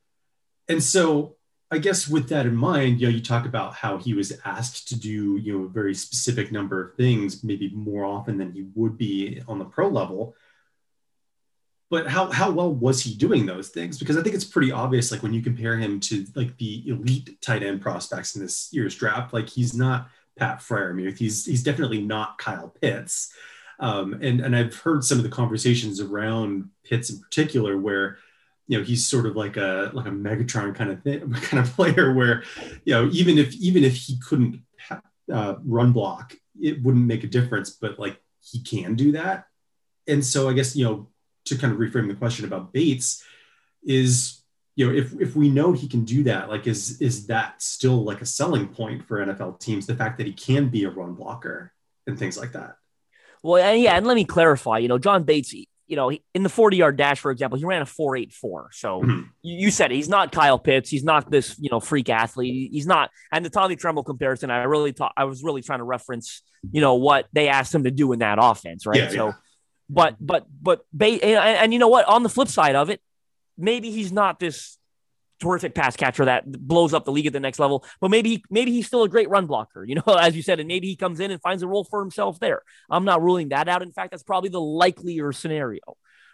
and 0.68 0.82
so 0.82 1.36
I 1.72 1.78
guess 1.78 2.06
with 2.06 2.28
that 2.28 2.44
in 2.44 2.54
mind, 2.54 3.00
you 3.00 3.06
know, 3.06 3.14
you 3.14 3.22
talk 3.22 3.46
about 3.46 3.74
how 3.74 3.96
he 3.96 4.12
was 4.12 4.30
asked 4.44 4.88
to 4.88 5.00
do, 5.00 5.38
you 5.38 5.56
know, 5.56 5.64
a 5.64 5.68
very 5.68 5.94
specific 5.94 6.52
number 6.52 6.82
of 6.82 6.94
things, 6.96 7.42
maybe 7.42 7.70
more 7.70 8.04
often 8.04 8.36
than 8.36 8.52
he 8.52 8.66
would 8.74 8.98
be 8.98 9.40
on 9.48 9.58
the 9.58 9.64
pro 9.64 9.88
level. 9.88 10.36
But 11.88 12.06
how, 12.08 12.30
how 12.30 12.50
well 12.50 12.74
was 12.74 13.02
he 13.02 13.14
doing 13.14 13.46
those 13.46 13.70
things? 13.70 13.98
Because 13.98 14.18
I 14.18 14.22
think 14.22 14.34
it's 14.34 14.44
pretty 14.44 14.70
obvious, 14.70 15.10
like 15.10 15.22
when 15.22 15.32
you 15.32 15.40
compare 15.40 15.78
him 15.78 15.98
to 16.00 16.26
like 16.34 16.58
the 16.58 16.86
elite 16.88 17.40
tight 17.40 17.62
end 17.62 17.80
prospects 17.80 18.36
in 18.36 18.42
this 18.42 18.68
year's 18.70 18.94
draft, 18.94 19.32
like 19.32 19.48
he's 19.48 19.72
not 19.74 20.10
Pat 20.38 20.58
Freiermuth. 20.58 21.16
He's 21.16 21.46
he's 21.46 21.62
definitely 21.62 22.02
not 22.02 22.36
Kyle 22.36 22.68
Pitts. 22.68 23.32
Um, 23.80 24.18
and 24.20 24.42
and 24.42 24.54
I've 24.54 24.76
heard 24.76 25.04
some 25.04 25.16
of 25.16 25.24
the 25.24 25.30
conversations 25.30 26.00
around 26.00 26.68
Pitts 26.84 27.08
in 27.08 27.18
particular 27.18 27.78
where 27.78 28.18
you 28.68 28.78
know 28.78 28.84
he's 28.84 29.06
sort 29.06 29.26
of 29.26 29.36
like 29.36 29.56
a 29.56 29.90
like 29.92 30.06
a 30.06 30.10
Megatron 30.10 30.74
kind 30.74 30.90
of 30.90 31.02
thing, 31.02 31.32
kind 31.32 31.64
of 31.64 31.74
player 31.74 32.12
where 32.12 32.44
you 32.84 32.94
know 32.94 33.08
even 33.12 33.38
if 33.38 33.54
even 33.56 33.84
if 33.84 33.96
he 33.96 34.18
couldn't 34.18 34.62
uh, 35.32 35.54
run 35.64 35.92
block, 35.92 36.34
it 36.60 36.82
wouldn't 36.82 37.06
make 37.06 37.24
a 37.24 37.28
difference. 37.28 37.70
But 37.70 37.98
like 37.98 38.20
he 38.40 38.62
can 38.62 38.94
do 38.94 39.12
that, 39.12 39.46
and 40.06 40.24
so 40.24 40.48
I 40.48 40.52
guess 40.52 40.76
you 40.76 40.84
know 40.84 41.08
to 41.46 41.56
kind 41.56 41.72
of 41.72 41.78
reframe 41.78 42.08
the 42.08 42.14
question 42.14 42.44
about 42.44 42.72
Bates 42.72 43.22
is 43.84 44.42
you 44.76 44.86
know 44.86 44.96
if 44.96 45.12
if 45.20 45.34
we 45.34 45.48
know 45.48 45.72
he 45.72 45.88
can 45.88 46.04
do 46.04 46.22
that, 46.24 46.48
like 46.48 46.66
is 46.66 47.00
is 47.00 47.26
that 47.26 47.60
still 47.60 48.04
like 48.04 48.22
a 48.22 48.26
selling 48.26 48.68
point 48.68 49.04
for 49.06 49.24
NFL 49.24 49.60
teams? 49.60 49.86
The 49.86 49.96
fact 49.96 50.18
that 50.18 50.26
he 50.26 50.32
can 50.32 50.68
be 50.68 50.84
a 50.84 50.90
run 50.90 51.14
blocker 51.14 51.72
and 52.06 52.18
things 52.18 52.38
like 52.38 52.52
that. 52.52 52.76
Well, 53.42 53.74
yeah, 53.74 53.96
and 53.96 54.06
let 54.06 54.14
me 54.14 54.24
clarify. 54.24 54.78
You 54.78 54.88
know, 54.88 54.98
John 54.98 55.24
Bates, 55.24 55.52
you 55.92 55.96
know, 55.96 56.10
in 56.32 56.42
the 56.42 56.48
40 56.48 56.78
yard 56.78 56.96
dash, 56.96 57.20
for 57.20 57.30
example, 57.30 57.58
he 57.58 57.66
ran 57.66 57.82
a 57.82 57.86
484. 57.86 58.70
So 58.72 59.02
mm-hmm. 59.02 59.22
you, 59.42 59.70
said 59.70 59.92
it. 59.92 59.96
He's 59.96 60.08
not 60.08 60.32
Kyle 60.32 60.58
Pitts. 60.58 60.88
He's 60.88 61.04
not 61.04 61.30
this, 61.30 61.54
you 61.58 61.68
know, 61.68 61.80
freak 61.80 62.08
athlete. 62.08 62.70
He's 62.72 62.86
not. 62.86 63.10
And 63.30 63.44
the 63.44 63.50
Tommy 63.50 63.76
Tremble 63.76 64.02
comparison, 64.02 64.50
I 64.50 64.62
really 64.62 64.92
thought 64.92 65.12
I 65.18 65.24
was 65.24 65.44
really 65.44 65.60
trying 65.60 65.80
to 65.80 65.84
reference, 65.84 66.40
you 66.70 66.80
know, 66.80 66.94
what 66.94 67.26
they 67.34 67.48
asked 67.48 67.74
him 67.74 67.84
to 67.84 67.90
do 67.90 68.10
in 68.14 68.20
that 68.20 68.38
offense, 68.40 68.86
right? 68.86 69.00
Yeah, 69.00 69.08
so, 69.10 69.26
yeah. 69.26 69.32
but, 69.90 70.16
but, 70.18 70.46
but, 70.62 70.86
and, 70.98 71.22
and 71.22 71.72
you 71.74 71.78
know 71.78 71.88
what? 71.88 72.06
On 72.06 72.22
the 72.22 72.30
flip 72.30 72.48
side 72.48 72.74
of 72.74 72.88
it, 72.88 73.02
maybe 73.58 73.90
he's 73.90 74.12
not 74.12 74.40
this 74.40 74.78
terrific 75.42 75.74
pass 75.74 75.96
catcher 75.96 76.24
that 76.24 76.50
blows 76.50 76.94
up 76.94 77.04
the 77.04 77.12
league 77.12 77.26
at 77.26 77.32
the 77.32 77.40
next 77.40 77.58
level. 77.58 77.84
But 78.00 78.10
maybe 78.10 78.44
maybe 78.50 78.70
he's 78.70 78.86
still 78.86 79.02
a 79.02 79.08
great 79.08 79.28
run 79.28 79.46
blocker, 79.46 79.84
you 79.88 79.96
know, 79.96 80.14
as 80.18 80.36
you 80.36 80.42
said, 80.42 80.60
and 80.60 80.68
maybe 80.68 80.86
he 80.86 80.96
comes 80.96 81.20
in 81.20 81.30
and 81.30 81.40
finds 81.40 81.62
a 81.62 81.68
role 81.68 81.84
for 81.84 82.00
himself 82.00 82.38
there. 82.38 82.62
I'm 82.90 83.04
not 83.04 83.22
ruling 83.22 83.50
that 83.50 83.68
out. 83.68 83.82
In 83.82 83.92
fact, 83.92 84.12
that's 84.12 84.22
probably 84.22 84.50
the 84.50 84.60
likelier 84.60 85.32
scenario. 85.32 85.80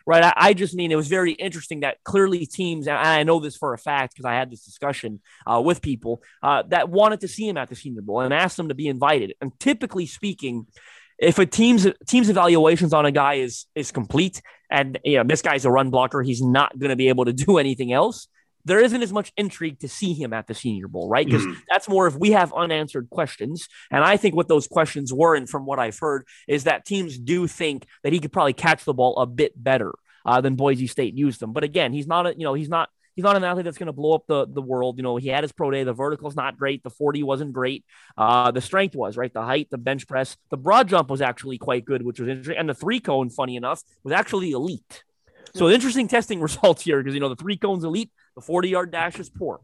Right. 0.06 0.24
I, 0.24 0.32
I 0.36 0.52
just 0.54 0.74
mean 0.74 0.90
it 0.90 0.96
was 0.96 1.08
very 1.08 1.32
interesting 1.32 1.80
that 1.80 2.02
clearly 2.02 2.46
teams, 2.46 2.86
and 2.86 2.96
I 2.96 3.24
know 3.24 3.40
this 3.40 3.58
for 3.58 3.74
a 3.74 3.78
fact 3.78 4.14
because 4.14 4.24
I 4.24 4.32
had 4.36 4.50
this 4.50 4.64
discussion 4.64 5.20
uh, 5.46 5.60
with 5.60 5.82
people 5.82 6.22
uh, 6.42 6.62
that 6.68 6.88
wanted 6.88 7.20
to 7.20 7.28
see 7.28 7.46
him 7.46 7.58
at 7.58 7.68
the 7.68 7.76
Senior 7.76 8.00
Bowl 8.00 8.20
and 8.20 8.32
asked 8.32 8.58
him 8.58 8.68
to 8.68 8.74
be 8.74 8.88
invited. 8.88 9.34
And 9.42 9.52
typically 9.60 10.06
speaking, 10.06 10.66
if 11.18 11.38
a 11.38 11.44
team's 11.44 11.86
team's 12.06 12.30
evaluations 12.30 12.94
on 12.94 13.04
a 13.04 13.12
guy 13.12 13.34
is 13.34 13.66
is 13.74 13.90
complete 13.90 14.40
and 14.70 14.98
you 15.04 15.18
know 15.18 15.24
this 15.24 15.42
guy's 15.42 15.66
a 15.66 15.70
run 15.70 15.90
blocker, 15.90 16.22
he's 16.22 16.40
not 16.40 16.78
going 16.78 16.90
to 16.90 16.96
be 16.96 17.10
able 17.10 17.26
to 17.26 17.32
do 17.44 17.58
anything 17.58 17.92
else 17.92 18.28
there 18.68 18.80
isn't 18.80 19.02
as 19.02 19.12
much 19.12 19.32
intrigue 19.36 19.80
to 19.80 19.88
see 19.88 20.12
him 20.12 20.32
at 20.32 20.46
the 20.46 20.54
Senior 20.54 20.88
Bowl, 20.88 21.08
right? 21.08 21.26
Because 21.26 21.44
mm. 21.44 21.56
that's 21.68 21.88
more 21.88 22.06
if 22.06 22.14
we 22.14 22.32
have 22.32 22.52
unanswered 22.52 23.10
questions. 23.10 23.68
And 23.90 24.04
I 24.04 24.16
think 24.16 24.34
what 24.34 24.48
those 24.48 24.68
questions 24.68 25.12
were, 25.12 25.34
and 25.34 25.48
from 25.48 25.66
what 25.66 25.78
I've 25.78 25.98
heard, 25.98 26.26
is 26.46 26.64
that 26.64 26.84
teams 26.84 27.18
do 27.18 27.46
think 27.46 27.86
that 28.02 28.12
he 28.12 28.20
could 28.20 28.32
probably 28.32 28.52
catch 28.52 28.84
the 28.84 28.94
ball 28.94 29.16
a 29.16 29.26
bit 29.26 29.52
better 29.62 29.92
uh, 30.24 30.40
than 30.40 30.56
Boise 30.56 30.86
State 30.86 31.14
used 31.14 31.40
them. 31.40 31.52
But 31.52 31.64
again, 31.64 31.92
he's 31.92 32.06
not 32.06 32.26
a, 32.26 32.34
you 32.36 32.44
know, 32.44 32.54
he's 32.54 32.68
not 32.68 32.90
he's 33.18 33.24
not 33.24 33.34
an 33.34 33.42
athlete 33.42 33.64
that's 33.64 33.78
going 33.78 33.86
to 33.88 33.92
blow 33.92 34.14
up 34.14 34.26
the, 34.28 34.46
the 34.46 34.62
world. 34.62 34.96
You 34.96 35.02
know, 35.02 35.16
he 35.16 35.26
had 35.26 35.42
his 35.42 35.50
pro 35.50 35.72
day. 35.72 35.82
The 35.82 35.92
vertical's 35.92 36.36
not 36.36 36.56
great. 36.56 36.84
The 36.84 36.90
40 36.90 37.24
wasn't 37.24 37.52
great. 37.52 37.84
Uh, 38.16 38.52
the 38.52 38.60
strength 38.60 38.94
was, 38.94 39.16
right? 39.16 39.32
The 39.32 39.42
height, 39.42 39.68
the 39.70 39.76
bench 39.76 40.06
press, 40.06 40.36
the 40.50 40.56
broad 40.56 40.88
jump 40.88 41.10
was 41.10 41.20
actually 41.20 41.58
quite 41.58 41.84
good, 41.84 42.02
which 42.02 42.20
was 42.20 42.28
interesting. 42.28 42.56
And 42.56 42.68
the 42.68 42.74
three 42.74 43.00
cone, 43.00 43.28
funny 43.28 43.56
enough, 43.56 43.82
was 44.04 44.12
actually 44.12 44.52
elite. 44.52 45.02
So 45.54 45.68
interesting 45.68 46.06
testing 46.16 46.40
results 46.40 46.82
here 46.82 47.02
because, 47.02 47.14
you 47.14 47.20
know, 47.20 47.28
the 47.28 47.34
three 47.34 47.56
cones 47.56 47.82
elite, 47.82 48.12
the 48.38 48.42
40 48.42 48.68
yard 48.68 48.92
dash 48.92 49.18
is 49.18 49.28
poor. 49.28 49.60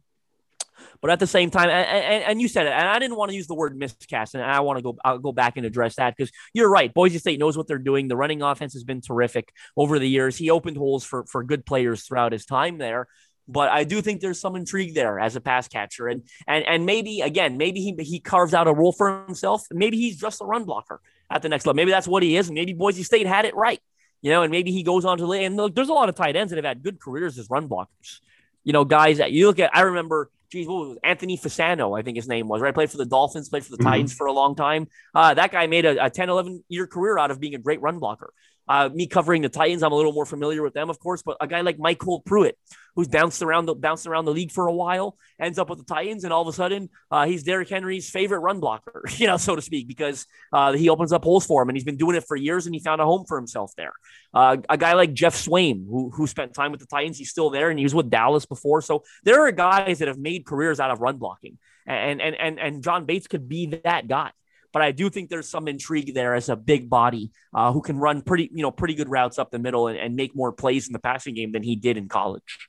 But 1.00 1.12
at 1.12 1.20
the 1.20 1.26
same 1.28 1.50
time, 1.50 1.70
and, 1.70 2.24
and, 2.24 2.40
you 2.40 2.48
said 2.48 2.66
it, 2.66 2.72
and 2.72 2.88
I 2.88 2.98
didn't 2.98 3.16
want 3.16 3.30
to 3.30 3.36
use 3.36 3.46
the 3.46 3.54
word 3.54 3.76
miscast, 3.76 4.34
and 4.34 4.42
I 4.42 4.58
want 4.58 4.78
to 4.78 4.82
go 4.82 4.96
I'll 5.04 5.18
go 5.18 5.30
back 5.30 5.56
and 5.56 5.64
address 5.64 5.94
that 5.96 6.16
because 6.16 6.32
you're 6.52 6.68
right. 6.68 6.92
Boise 6.92 7.18
State 7.18 7.38
knows 7.38 7.56
what 7.56 7.68
they're 7.68 7.78
doing. 7.78 8.08
The 8.08 8.16
running 8.16 8.42
offense 8.42 8.72
has 8.72 8.82
been 8.82 9.00
terrific 9.00 9.52
over 9.76 10.00
the 10.00 10.08
years. 10.08 10.36
He 10.36 10.50
opened 10.50 10.76
holes 10.76 11.04
for 11.04 11.24
for 11.26 11.44
good 11.44 11.64
players 11.64 12.02
throughout 12.02 12.32
his 12.32 12.44
time 12.44 12.78
there. 12.78 13.06
but 13.46 13.70
I 13.70 13.84
do 13.84 14.00
think 14.02 14.20
there's 14.20 14.40
some 14.40 14.56
intrigue 14.56 14.94
there 14.94 15.20
as 15.20 15.36
a 15.36 15.40
pass 15.40 15.68
catcher, 15.68 16.08
and 16.08 16.22
and 16.48 16.64
and 16.66 16.86
maybe 16.86 17.20
again, 17.20 17.56
maybe 17.56 17.80
he 17.80 17.94
he 18.02 18.18
carves 18.18 18.52
out 18.52 18.66
a 18.66 18.72
role 18.72 18.92
for 18.92 19.24
himself. 19.26 19.66
Maybe 19.70 19.96
he's 19.96 20.16
just 20.16 20.42
a 20.42 20.44
run 20.44 20.64
blocker 20.64 21.00
at 21.30 21.42
the 21.42 21.48
next 21.48 21.66
level. 21.66 21.76
Maybe 21.76 21.92
that's 21.92 22.08
what 22.08 22.24
he 22.24 22.36
is. 22.36 22.50
Maybe 22.50 22.72
Boise 22.72 23.04
State 23.04 23.28
had 23.28 23.44
it 23.44 23.54
right, 23.54 23.80
you 24.22 24.30
know. 24.32 24.42
And 24.42 24.50
maybe 24.50 24.72
he 24.72 24.82
goes 24.82 25.04
on 25.04 25.18
to 25.18 25.26
lay. 25.26 25.44
And 25.44 25.56
look, 25.56 25.74
there's 25.74 25.88
a 25.88 25.92
lot 25.92 26.08
of 26.08 26.16
tight 26.16 26.34
ends 26.34 26.50
that 26.50 26.56
have 26.56 26.64
had 26.64 26.82
good 26.82 26.98
careers 27.00 27.38
as 27.38 27.48
run 27.48 27.68
blockers. 27.68 28.20
You 28.64 28.72
know, 28.72 28.84
guys 28.84 29.18
that 29.18 29.32
you 29.32 29.46
look 29.46 29.58
at. 29.58 29.74
I 29.74 29.82
remember, 29.82 30.30
geez, 30.50 30.66
what 30.66 30.88
was 30.88 30.96
it? 30.96 31.00
Anthony 31.04 31.38
Fasano, 31.38 31.98
I 31.98 32.02
think 32.02 32.16
his 32.16 32.28
name 32.28 32.48
was. 32.48 32.60
Right, 32.60 32.74
played 32.74 32.90
for 32.90 32.96
the 32.96 33.06
Dolphins, 33.06 33.48
played 33.48 33.64
for 33.64 33.70
the 33.70 33.76
mm-hmm. 33.76 33.88
Titans 33.88 34.14
for 34.14 34.26
a 34.26 34.32
long 34.32 34.56
time. 34.56 34.88
Uh, 35.14 35.34
that 35.34 35.52
guy 35.52 35.66
made 35.66 35.84
a, 35.84 36.06
a 36.06 36.10
10, 36.10 36.28
11 36.28 36.64
year 36.68 36.86
career 36.86 37.18
out 37.18 37.30
of 37.30 37.40
being 37.40 37.54
a 37.54 37.58
great 37.58 37.80
run 37.80 37.98
blocker. 37.98 38.32
Uh, 38.66 38.88
me 38.92 39.06
covering 39.06 39.42
the 39.42 39.48
Titans, 39.48 39.82
I'm 39.82 39.92
a 39.92 39.96
little 39.96 40.12
more 40.12 40.24
familiar 40.24 40.62
with 40.62 40.74
them, 40.74 40.90
of 40.90 40.98
course. 40.98 41.22
But 41.22 41.36
a 41.40 41.46
guy 41.46 41.60
like 41.60 41.76
MyCole 41.78 42.24
Pruitt, 42.24 42.56
who's 42.94 43.08
bounced 43.08 43.42
around 43.42 43.66
the 43.66 43.74
bounced 43.74 44.06
around 44.06 44.24
the 44.24 44.32
league 44.32 44.52
for 44.52 44.66
a 44.66 44.72
while, 44.72 45.16
ends 45.38 45.58
up 45.58 45.68
with 45.68 45.78
the 45.78 45.84
Titans, 45.84 46.24
and 46.24 46.32
all 46.32 46.42
of 46.42 46.48
a 46.48 46.52
sudden 46.52 46.88
uh, 47.10 47.26
he's 47.26 47.42
Derrick 47.42 47.68
Henry's 47.68 48.08
favorite 48.08 48.38
run 48.38 48.60
blocker, 48.60 49.04
you 49.16 49.26
know, 49.26 49.36
so 49.36 49.54
to 49.56 49.62
speak, 49.62 49.86
because 49.86 50.26
uh, 50.52 50.72
he 50.72 50.88
opens 50.88 51.12
up 51.12 51.24
holes 51.24 51.46
for 51.46 51.62
him, 51.62 51.68
and 51.68 51.76
he's 51.76 51.84
been 51.84 51.96
doing 51.96 52.16
it 52.16 52.24
for 52.26 52.36
years, 52.36 52.66
and 52.66 52.74
he 52.74 52.80
found 52.80 53.00
a 53.00 53.04
home 53.04 53.24
for 53.26 53.36
himself 53.36 53.72
there. 53.76 53.92
Uh, 54.32 54.56
a 54.68 54.78
guy 54.78 54.94
like 54.94 55.12
Geoff 55.12 55.34
Swaim, 55.34 55.86
who 55.86 56.10
who 56.10 56.26
spent 56.26 56.54
time 56.54 56.70
with 56.70 56.80
the 56.80 56.86
Titans, 56.86 57.18
he's 57.18 57.30
still 57.30 57.50
there, 57.50 57.70
and 57.70 57.78
he 57.78 57.84
was 57.84 57.94
with 57.94 58.10
Dallas 58.10 58.46
before. 58.46 58.80
So 58.80 59.04
there 59.24 59.46
are 59.46 59.52
guys 59.52 59.98
that 59.98 60.08
have 60.08 60.18
made 60.18 60.46
careers 60.46 60.80
out 60.80 60.90
of 60.90 61.00
run 61.00 61.18
blocking, 61.18 61.58
and 61.86 62.20
and 62.20 62.34
and 62.34 62.58
and 62.58 62.82
John 62.82 63.04
Bates 63.04 63.26
could 63.26 63.48
be 63.48 63.80
that 63.84 64.08
guy 64.08 64.30
but 64.74 64.82
I 64.82 64.90
do 64.90 65.08
think 65.08 65.30
there's 65.30 65.48
some 65.48 65.68
intrigue 65.68 66.14
there 66.14 66.34
as 66.34 66.48
a 66.48 66.56
big 66.56 66.90
body 66.90 67.30
uh, 67.54 67.72
who 67.72 67.80
can 67.80 67.96
run 67.96 68.22
pretty, 68.22 68.50
you 68.52 68.60
know, 68.60 68.72
pretty 68.72 68.94
good 68.94 69.08
routes 69.08 69.38
up 69.38 69.52
the 69.52 69.58
middle 69.60 69.86
and, 69.86 69.96
and 69.96 70.16
make 70.16 70.34
more 70.34 70.50
plays 70.50 70.88
in 70.88 70.92
the 70.92 70.98
passing 70.98 71.32
game 71.32 71.52
than 71.52 71.62
he 71.62 71.76
did 71.76 71.96
in 71.96 72.08
college. 72.08 72.68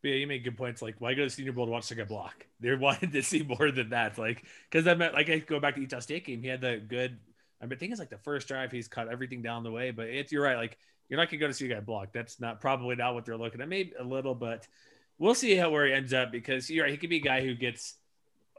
But 0.00 0.10
yeah, 0.10 0.14
you 0.18 0.28
make 0.28 0.44
good 0.44 0.56
points. 0.56 0.82
Like, 0.82 1.00
why 1.00 1.14
go 1.14 1.24
to 1.24 1.30
Senior 1.30 1.52
Bowl 1.52 1.66
to 1.66 1.72
watch 1.72 1.90
like 1.90 2.06
block? 2.06 2.46
They 2.60 2.74
wanted 2.76 3.12
to 3.12 3.22
see 3.22 3.42
more 3.42 3.72
than 3.72 3.90
that. 3.90 4.16
Like, 4.18 4.44
because 4.70 4.86
I 4.86 4.94
meant 4.94 5.14
like 5.14 5.28
I 5.28 5.38
go 5.38 5.58
back 5.58 5.74
to 5.74 5.80
Utah 5.80 5.98
State 5.98 6.26
game. 6.26 6.42
He 6.42 6.48
had 6.48 6.60
the 6.60 6.76
good. 6.76 7.18
I 7.60 7.66
mean, 7.66 7.72
I 7.72 7.76
think 7.76 7.90
it's 7.90 7.98
like 7.98 8.10
the 8.10 8.18
first 8.18 8.46
drive 8.46 8.70
he's 8.70 8.86
cut 8.86 9.08
everything 9.08 9.42
down 9.42 9.64
the 9.64 9.72
way. 9.72 9.90
But 9.90 10.06
it's 10.06 10.30
you're 10.30 10.44
right. 10.44 10.56
Like, 10.56 10.78
you're 11.08 11.18
not 11.18 11.28
gonna 11.28 11.40
go 11.40 11.48
to 11.48 11.52
see 11.52 11.66
a 11.66 11.74
guy 11.74 11.80
block. 11.80 12.12
That's 12.12 12.40
not 12.40 12.60
probably 12.60 12.94
not 12.94 13.14
what 13.14 13.24
they're 13.24 13.36
looking 13.36 13.60
at. 13.60 13.68
Maybe 13.68 13.94
a 13.98 14.04
little, 14.04 14.36
but 14.36 14.68
we'll 15.18 15.34
see 15.34 15.56
how 15.56 15.70
where 15.70 15.86
he 15.86 15.92
ends 15.92 16.12
up 16.12 16.30
because 16.30 16.70
you're 16.70 16.84
right. 16.84 16.92
He 16.92 16.98
could 16.98 17.10
be 17.10 17.16
a 17.16 17.20
guy 17.20 17.42
who 17.42 17.54
gets 17.54 17.96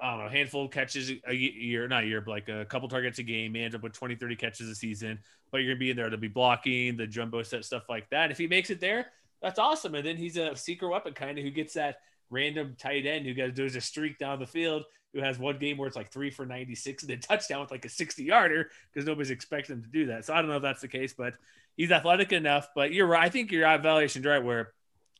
I 0.01 0.11
don't 0.11 0.25
know, 0.25 0.29
handful 0.29 0.65
of 0.65 0.71
catches 0.71 1.11
a 1.25 1.33
year, 1.33 1.87
not 1.87 2.03
a 2.03 2.07
year, 2.07 2.21
but 2.21 2.31
like 2.31 2.49
a 2.49 2.65
couple 2.65 2.89
targets 2.89 3.19
a 3.19 3.23
game, 3.23 3.53
he 3.53 3.63
ends 3.63 3.75
up 3.75 3.83
with 3.83 3.93
20, 3.93 4.15
30 4.15 4.35
catches 4.35 4.69
a 4.69 4.75
season. 4.75 5.19
But 5.51 5.59
you're 5.59 5.67
going 5.67 5.77
to 5.77 5.79
be 5.79 5.89
in 5.91 5.97
there 5.97 6.09
to 6.09 6.17
be 6.17 6.27
blocking, 6.27 6.97
the 6.97 7.07
jumbo 7.07 7.43
set, 7.43 7.63
stuff 7.63 7.83
like 7.87 8.09
that. 8.09 8.29
If 8.29 8.37
he 8.37 8.47
makes 8.47 8.69
it 8.69 8.81
there, 8.81 9.07
that's 9.41 9.59
awesome. 9.59 9.95
And 9.95 10.05
then 10.05 10.17
he's 10.17 10.37
a 10.37 10.55
secret 10.55 10.89
weapon 10.89 11.13
kind 11.13 11.37
of 11.37 11.43
who 11.43 11.51
gets 11.51 11.75
that 11.75 11.99
random 12.29 12.75
tight 12.77 13.05
end 13.05 13.25
who 13.25 13.33
does 13.33 13.53
does 13.53 13.75
a 13.75 13.81
streak 13.81 14.17
down 14.17 14.39
the 14.39 14.47
field, 14.47 14.83
who 15.13 15.21
has 15.21 15.39
one 15.39 15.57
game 15.57 15.77
where 15.77 15.87
it's 15.87 15.95
like 15.95 16.11
three 16.11 16.29
for 16.29 16.45
96 16.45 17.03
and 17.03 17.11
a 17.11 17.17
touchdown 17.17 17.61
with 17.61 17.71
like 17.71 17.85
a 17.85 17.89
60 17.89 18.23
yarder 18.23 18.69
because 18.91 19.07
nobody's 19.07 19.31
expecting 19.31 19.77
him 19.77 19.83
to 19.83 19.89
do 19.89 20.07
that. 20.07 20.25
So 20.25 20.33
I 20.33 20.41
don't 20.41 20.49
know 20.49 20.57
if 20.57 20.63
that's 20.63 20.81
the 20.81 20.87
case, 20.87 21.13
but 21.13 21.35
he's 21.77 21.91
athletic 21.91 22.33
enough. 22.33 22.69
But 22.75 22.91
you're 22.91 23.07
right. 23.07 23.23
I 23.23 23.29
think 23.29 23.51
your 23.51 23.63
evaluation's 23.67 24.25
right 24.25 24.43
where 24.43 24.73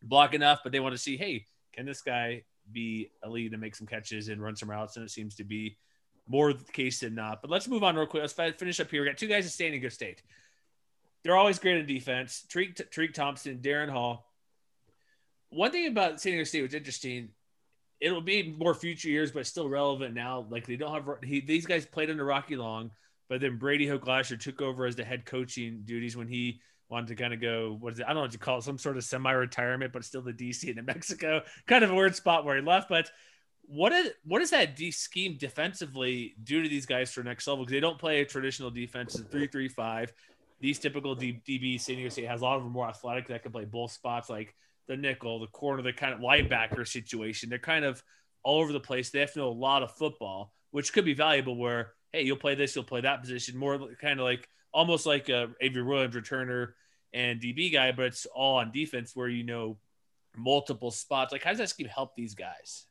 block 0.04 0.34
enough, 0.34 0.60
but 0.64 0.72
they 0.72 0.80
want 0.80 0.94
to 0.94 1.00
see, 1.00 1.18
hey, 1.18 1.46
can 1.74 1.86
this 1.86 2.02
guy 2.02 2.44
be 2.71 3.12
a 3.23 3.30
lead 3.30 3.51
and 3.51 3.62
make 3.62 3.75
some 3.75 3.88
catches 3.88 4.30
and 4.30 4.41
run 4.41 4.56
some 4.56 4.69
routes, 4.69 4.97
and 4.97 5.06
it 5.06 5.12
seems 5.12 5.36
to 5.36 5.43
be 5.43 5.78
more 6.28 6.54
the 6.54 6.63
case 6.71 6.99
than 6.99 7.15
not. 7.15 7.41
But 7.41 7.51
let's 7.51 7.67
move 7.67 7.84
on 7.84 7.95
real 7.95 8.08
quick. 8.08 8.21
Let's 8.21 8.58
finish 8.58 8.80
up 8.80 8.89
here. 8.89 9.01
We 9.01 9.08
got 9.08 9.17
two 9.17 9.28
guys 9.28 9.51
San 9.54 9.78
good 9.80 9.93
State. 9.93 10.21
They're 11.23 11.36
always 11.36 11.60
great 11.60 11.78
in 11.78 11.86
defense. 11.86 12.45
Tariq, 12.49 12.75
Tariq 12.91 13.13
Thompson, 13.13 13.60
Darren 13.60 13.89
Hall. 13.89 14.32
One 15.49 15.71
thing 15.71 15.88
about 15.88 16.21
San 16.21 16.34
Diego 16.34 16.43
State 16.43 16.62
was 16.62 16.73
interesting. 16.73 17.30
It'll 17.99 18.21
be 18.21 18.56
more 18.58 18.73
future 18.73 19.10
years, 19.10 19.32
but 19.32 19.47
still 19.47 19.69
relevant 19.69 20.13
now. 20.13 20.45
Like 20.49 20.67
they 20.67 20.75
don't 20.75 20.93
have 20.93 21.23
he, 21.23 21.39
these 21.39 21.65
guys 21.65 21.86
played 21.86 22.10
under 22.10 22.25
Rocky 22.25 22.56
Long, 22.56 22.91
but 23.30 23.41
then 23.41 23.58
Brady 23.58 23.88
Hoke 23.88 24.06
last 24.06 24.30
year 24.30 24.38
took 24.38 24.62
over 24.62 24.86
as 24.86 24.95
the 24.95 25.04
head 25.04 25.25
coaching 25.25 25.82
duties 25.86 26.17
when 26.17 26.28
he 26.28 26.60
wanted 26.89 27.08
to 27.08 27.15
kind 27.15 27.34
of 27.34 27.41
go 27.41 27.78
what 27.80 27.93
is 27.93 28.00
it? 28.00 28.04
I 28.04 28.10
don't 28.10 28.15
know 28.15 28.21
what 28.21 28.34
you 28.34 28.39
call 28.39 28.60
it, 28.60 28.63
some 28.63 28.78
sort 28.78 28.98
of 28.98 29.04
semi-retirement, 29.04 29.91
but 29.91 30.06
still 30.06 30.21
the 30.21 30.34
DC 30.34 30.67
and 30.67 30.76
New 30.78 30.84
Mexico. 30.84 31.41
Kind 31.67 31.84
of 31.84 31.91
a 31.91 31.95
weird 31.95 32.15
spot 32.15 32.45
where 32.45 32.56
he 32.56 32.62
left. 32.62 32.89
But 32.89 33.10
what 33.67 33.91
is 33.91 34.12
what 34.24 34.39
does 34.39 34.52
that 34.52 34.76
D 34.76 34.91
scheme 34.91 35.38
defensively 35.39 36.36
do 36.43 36.62
to 36.62 36.69
these 36.69 36.86
guys 36.86 37.12
for 37.12 37.24
next 37.24 37.48
level? 37.48 37.65
Because 37.65 37.74
they 37.74 37.80
don't 37.80 37.98
play 37.98 38.21
a 38.21 38.26
traditional 38.26 38.69
defense, 38.69 39.19
three 39.32 39.69
five. 39.69 40.13
These 40.62 40.80
typical 40.80 41.15
D, 41.15 41.41
DB 41.48 41.80
San 41.80 41.95
Diego 41.95 42.10
State 42.10 42.28
has 42.28 42.41
a 42.41 42.43
lot 42.43 42.58
of 42.58 42.63
them 42.63 42.71
more 42.71 42.88
athletic 42.88 43.28
that 43.28 43.43
can 43.43 43.52
play 43.52 43.65
both 43.65 43.91
spots, 43.91 44.30
like 44.30 44.56
the 44.88 44.95
nickel, 44.95 45.39
the 45.39 45.48
corner, 45.48 45.82
the 45.82 45.91
kind 45.91 46.13
of 46.13 46.19
linebacker 46.19 46.88
situation. 46.88 47.50
They're 47.50 47.60
kind 47.60 47.84
of 47.84 48.02
all 48.43 48.62
over 48.62 48.71
the 48.71 48.80
place. 48.80 49.10
They 49.10 49.19
have 49.19 49.34
to 49.34 49.39
know 49.39 49.50
a 49.50 49.50
lot 49.50 49.84
of 49.84 49.91
football, 49.95 50.54
which 50.71 50.93
could 50.93 51.06
be 51.06 51.13
valuable. 51.13 51.58
Where 51.58 51.93
hey, 52.13 52.21
you'll 52.21 52.38
play 52.38 52.56
this, 52.56 52.76
you'll 52.76 52.86
play 52.86 53.02
that 53.02 53.21
position, 53.21 53.58
more 53.58 53.78
kind 54.00 54.19
of 54.19 54.26
like 54.26 54.48
almost 54.76 55.06
like 55.06 55.30
a 55.30 55.48
Avery 55.62 55.84
Williams 55.84 56.16
returner 56.16 56.74
and 57.14 57.40
DB 57.40 57.72
guy, 57.72 57.94
but 57.94 58.08
it's 58.08 58.26
all 58.28 58.58
on 58.58 58.72
defense 58.72 59.16
where 59.16 59.30
you 59.30 59.44
know 59.44 59.78
multiple 60.36 60.92
spots. 60.92 61.32
Like, 61.32 61.44
how 61.44 61.52
does 61.52 61.60
that 61.60 61.70
scheme 61.70 61.88
help 61.88 62.16
these 62.16 62.36
guys? 62.36 62.86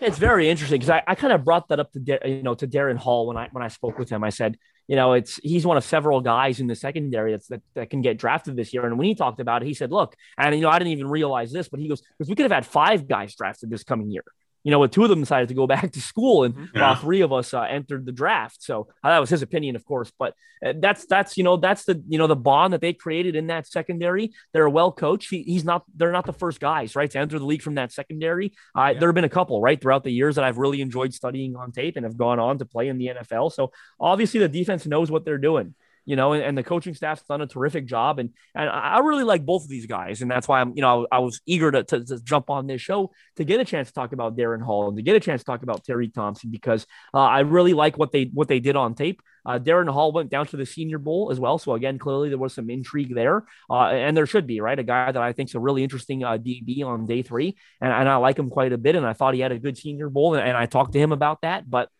It's 0.00 0.18
very 0.18 0.48
interesting 0.48 0.80
because 0.80 0.90
I, 0.90 1.02
I 1.06 1.14
kind 1.14 1.32
of 1.32 1.44
brought 1.44 1.68
that 1.68 1.80
up 1.80 1.92
to 1.92 2.18
you 2.24 2.42
know 2.42 2.54
to 2.54 2.66
Darren 2.66 2.96
Hall 2.96 3.26
when 3.26 3.36
I 3.36 3.48
when 3.52 3.62
I 3.62 3.68
spoke 3.68 3.98
with 3.98 4.08
him. 4.08 4.24
I 4.24 4.30
said, 4.30 4.56
you 4.88 4.96
know, 4.96 5.12
it's 5.12 5.36
he's 5.42 5.66
one 5.66 5.76
of 5.76 5.84
several 5.84 6.22
guys 6.22 6.60
in 6.60 6.66
the 6.66 6.74
secondary 6.74 7.32
that's 7.32 7.48
that, 7.48 7.62
that 7.74 7.90
can 7.90 8.00
get 8.00 8.18
drafted 8.18 8.56
this 8.56 8.72
year. 8.72 8.86
And 8.86 8.98
when 8.98 9.06
he 9.06 9.14
talked 9.14 9.40
about 9.40 9.62
it, 9.62 9.66
he 9.66 9.74
said, 9.74 9.92
look, 9.92 10.16
and 10.38 10.54
you 10.54 10.62
know, 10.62 10.70
I 10.70 10.78
didn't 10.78 10.92
even 10.92 11.08
realize 11.08 11.52
this, 11.52 11.68
but 11.68 11.78
he 11.78 11.88
goes, 11.88 12.02
because 12.18 12.28
we 12.30 12.34
could 12.34 12.44
have 12.44 12.52
had 12.52 12.66
five 12.66 13.06
guys 13.06 13.34
drafted 13.34 13.68
this 13.68 13.84
coming 13.84 14.10
year 14.10 14.24
you 14.66 14.72
know, 14.72 14.80
with 14.80 14.90
two 14.90 15.04
of 15.04 15.10
them 15.10 15.20
decided 15.20 15.46
to 15.46 15.54
go 15.54 15.64
back 15.74 15.92
to 15.92 16.00
school, 16.00 16.42
and 16.42 16.52
mm-hmm. 16.52 16.76
yeah. 16.76 16.88
all 16.88 16.94
three 16.96 17.20
of 17.20 17.32
us 17.32 17.54
uh, 17.54 17.60
entered 17.60 18.04
the 18.04 18.10
draft. 18.10 18.64
So 18.64 18.88
uh, 19.04 19.10
that 19.10 19.20
was 19.20 19.30
his 19.30 19.40
opinion, 19.40 19.76
of 19.76 19.84
course. 19.84 20.10
But 20.18 20.34
uh, 20.64 20.72
that's 20.80 21.06
that's 21.06 21.38
you 21.38 21.44
know 21.44 21.56
that's 21.56 21.84
the 21.84 22.02
you 22.08 22.18
know 22.18 22.26
the 22.26 22.34
bond 22.34 22.72
that 22.72 22.80
they 22.80 22.92
created 22.92 23.36
in 23.36 23.46
that 23.46 23.68
secondary. 23.68 24.32
They're 24.52 24.66
a 24.66 24.70
well 24.70 24.90
coached. 24.90 25.30
He, 25.30 25.44
he's 25.44 25.64
not. 25.64 25.84
They're 25.94 26.10
not 26.10 26.26
the 26.26 26.32
first 26.32 26.58
guys, 26.58 26.96
right, 26.96 27.08
to 27.12 27.18
enter 27.18 27.38
the 27.38 27.46
league 27.46 27.62
from 27.62 27.76
that 27.76 27.92
secondary. 27.92 28.54
Uh, 28.76 28.90
yeah. 28.92 28.98
There 28.98 29.08
have 29.08 29.14
been 29.14 29.22
a 29.22 29.28
couple, 29.28 29.60
right, 29.60 29.80
throughout 29.80 30.02
the 30.02 30.10
years 30.10 30.34
that 30.34 30.44
I've 30.44 30.58
really 30.58 30.80
enjoyed 30.80 31.14
studying 31.14 31.54
on 31.54 31.70
tape 31.70 31.96
and 31.96 32.04
have 32.04 32.16
gone 32.16 32.40
on 32.40 32.58
to 32.58 32.64
play 32.64 32.88
in 32.88 32.98
the 32.98 33.06
NFL. 33.06 33.52
So 33.52 33.70
obviously 34.00 34.40
the 34.40 34.48
defense 34.48 34.84
knows 34.84 35.12
what 35.12 35.24
they're 35.24 35.38
doing 35.38 35.76
you 36.06 36.16
know, 36.16 36.32
and, 36.32 36.42
and, 36.42 36.56
the 36.56 36.62
coaching 36.62 36.94
staff's 36.94 37.22
done 37.22 37.42
a 37.42 37.46
terrific 37.46 37.84
job. 37.84 38.18
And 38.18 38.30
and 38.54 38.70
I 38.70 39.00
really 39.00 39.24
like 39.24 39.44
both 39.44 39.64
of 39.64 39.68
these 39.68 39.86
guys. 39.86 40.22
And 40.22 40.30
that's 40.30 40.46
why 40.46 40.60
I'm, 40.60 40.72
you 40.74 40.80
know, 40.80 41.06
I, 41.10 41.16
I 41.16 41.18
was 41.18 41.40
eager 41.46 41.70
to, 41.72 41.82
to, 41.84 42.04
to, 42.04 42.20
jump 42.22 42.48
on 42.48 42.66
this 42.66 42.80
show 42.80 43.10
to 43.36 43.44
get 43.44 43.60
a 43.60 43.64
chance 43.64 43.88
to 43.88 43.94
talk 43.94 44.12
about 44.12 44.36
Darren 44.36 44.62
Hall 44.62 44.88
and 44.88 44.96
to 44.96 45.02
get 45.02 45.16
a 45.16 45.20
chance 45.20 45.42
to 45.42 45.44
talk 45.44 45.62
about 45.62 45.84
Terry 45.84 46.08
Thompson 46.08 46.50
because 46.50 46.86
uh, 47.12 47.18
I 47.18 47.40
really 47.40 47.74
like 47.74 47.98
what 47.98 48.12
they 48.12 48.30
what 48.32 48.48
they 48.48 48.60
did 48.60 48.76
on 48.76 48.94
tape. 48.94 49.20
Uh, 49.44 49.60
Darren 49.60 49.88
Hall 49.88 50.10
went 50.10 50.30
down 50.30 50.46
to 50.48 50.56
the 50.56 50.66
Senior 50.66 50.98
Bowl 50.98 51.30
as 51.30 51.38
well. 51.38 51.58
So 51.58 51.74
again, 51.74 51.98
clearly 51.98 52.28
there 52.28 52.38
was 52.38 52.54
some 52.54 52.68
intrigue 52.68 53.14
there, 53.14 53.44
uh, 53.70 53.86
and 53.86 54.16
there 54.16 54.26
should 54.26 54.46
be, 54.46 54.60
right? 54.60 54.78
A 54.78 54.82
guy 54.82 55.12
that 55.12 55.22
I 55.22 55.32
think 55.32 55.50
is 55.50 55.54
a 55.54 55.60
really 55.60 55.84
interesting 55.84 56.24
uh, 56.24 56.36
DB 56.36 56.84
on 56.84 57.06
day 57.06 57.22
three, 57.22 57.56
and, 57.80 57.92
and 57.92 58.08
I 58.08 58.16
like 58.16 58.38
him 58.38 58.50
quite 58.50 58.72
a 58.72 58.78
bit. 58.78 58.96
And 58.96 59.06
I 59.06 59.12
thought 59.12 59.34
he 59.34 59.40
had 59.40 59.52
a 59.52 59.58
good 59.58 59.78
Senior 59.78 60.08
Bowl, 60.08 60.34
and, 60.34 60.46
and 60.46 60.56
I 60.56 60.66
talked 60.66 60.94
to 60.94 60.98
him 60.98 61.12
about 61.12 61.42
that. 61.42 61.68
But 61.70 61.90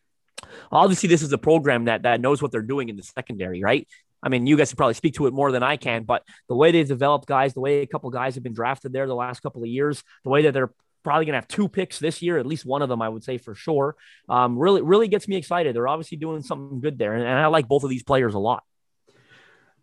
obviously 0.70 1.08
this 1.08 1.22
is 1.22 1.32
a 1.32 1.38
program 1.38 1.84
that 1.84 2.02
that 2.02 2.20
knows 2.20 2.42
what 2.42 2.52
they're 2.52 2.62
doing 2.62 2.88
in 2.88 2.96
the 2.96 3.02
secondary, 3.02 3.62
right? 3.62 3.86
I 4.22 4.28
mean, 4.28 4.46
you 4.46 4.56
guys 4.56 4.70
can 4.70 4.76
probably 4.76 4.94
speak 4.94 5.14
to 5.14 5.26
it 5.26 5.34
more 5.34 5.52
than 5.52 5.62
I 5.62 5.76
can, 5.76 6.04
but 6.04 6.22
the 6.48 6.56
way 6.56 6.72
they've 6.72 6.88
developed 6.88 7.26
guys, 7.26 7.54
the 7.54 7.60
way 7.60 7.82
a 7.82 7.86
couple 7.86 8.10
guys 8.10 8.34
have 8.34 8.42
been 8.42 8.54
drafted 8.54 8.92
there 8.92 9.06
the 9.06 9.14
last 9.14 9.40
couple 9.40 9.62
of 9.62 9.68
years, 9.68 10.02
the 10.24 10.30
way 10.30 10.42
that 10.42 10.52
they're 10.52 10.72
probably 11.04 11.26
going 11.26 11.34
to 11.34 11.38
have 11.38 11.46
two 11.46 11.68
picks 11.68 12.00
this 12.00 12.20
year, 12.22 12.36
at 12.36 12.46
least 12.46 12.64
one 12.64 12.82
of 12.82 12.88
them, 12.88 13.00
I 13.00 13.08
would 13.08 13.22
say 13.22 13.38
for 13.38 13.54
sure, 13.54 13.94
um, 14.28 14.58
really, 14.58 14.82
really 14.82 15.06
gets 15.06 15.28
me 15.28 15.36
excited. 15.36 15.76
They're 15.76 15.86
obviously 15.86 16.18
doing 16.18 16.42
something 16.42 16.80
good 16.80 16.98
there. 16.98 17.14
And, 17.14 17.22
and 17.22 17.38
I 17.38 17.46
like 17.46 17.68
both 17.68 17.84
of 17.84 17.90
these 17.90 18.02
players 18.02 18.34
a 18.34 18.40
lot. 18.40 18.64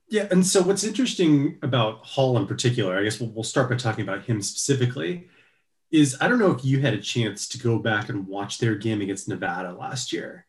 Yeah. 0.10 0.28
And 0.30 0.46
so 0.46 0.62
what's 0.62 0.84
interesting 0.84 1.60
about 1.62 2.06
Hall 2.06 2.38
in 2.38 2.46
particular, 2.46 3.00
I 3.00 3.04
guess 3.04 3.22
we'll, 3.22 3.30
we'll 3.30 3.44
start 3.44 3.70
by 3.70 3.78
talking 3.78 4.04
about 4.04 4.26
him 4.26 4.42
specifically, 4.42 5.30
is 5.94 6.18
I 6.20 6.28
don't 6.28 6.40
know 6.40 6.52
if 6.52 6.66
you 6.66 6.82
had 6.82 6.96
a 6.96 7.02
chance 7.02 7.48
to 7.50 7.60
go 7.60 7.78
back 7.78 8.10
and 8.10 8.28
watch 8.28 8.58
their 8.58 8.76
game 8.76 9.00
against 9.00 9.30
Nevada 9.30 9.72
last 9.72 10.12
year 10.12 10.48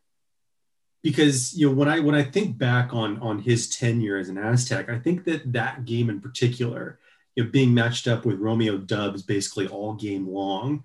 because 1.04 1.54
you 1.54 1.68
know 1.68 1.74
when 1.74 1.86
I 1.86 2.00
when 2.00 2.14
I 2.14 2.24
think 2.24 2.56
back 2.56 2.94
on 2.94 3.18
on 3.20 3.38
his 3.38 3.68
tenure 3.68 4.16
as 4.16 4.30
an 4.30 4.38
Aztec, 4.38 4.88
I 4.88 4.98
think 4.98 5.24
that 5.24 5.52
that 5.52 5.84
game 5.84 6.08
in 6.08 6.18
particular, 6.18 6.98
you 7.36 7.44
know, 7.44 7.50
being 7.50 7.74
matched 7.74 8.08
up 8.08 8.24
with 8.24 8.40
Romeo 8.40 8.78
Doubs 8.78 9.22
basically 9.22 9.68
all 9.68 9.92
game 9.92 10.26
long, 10.26 10.82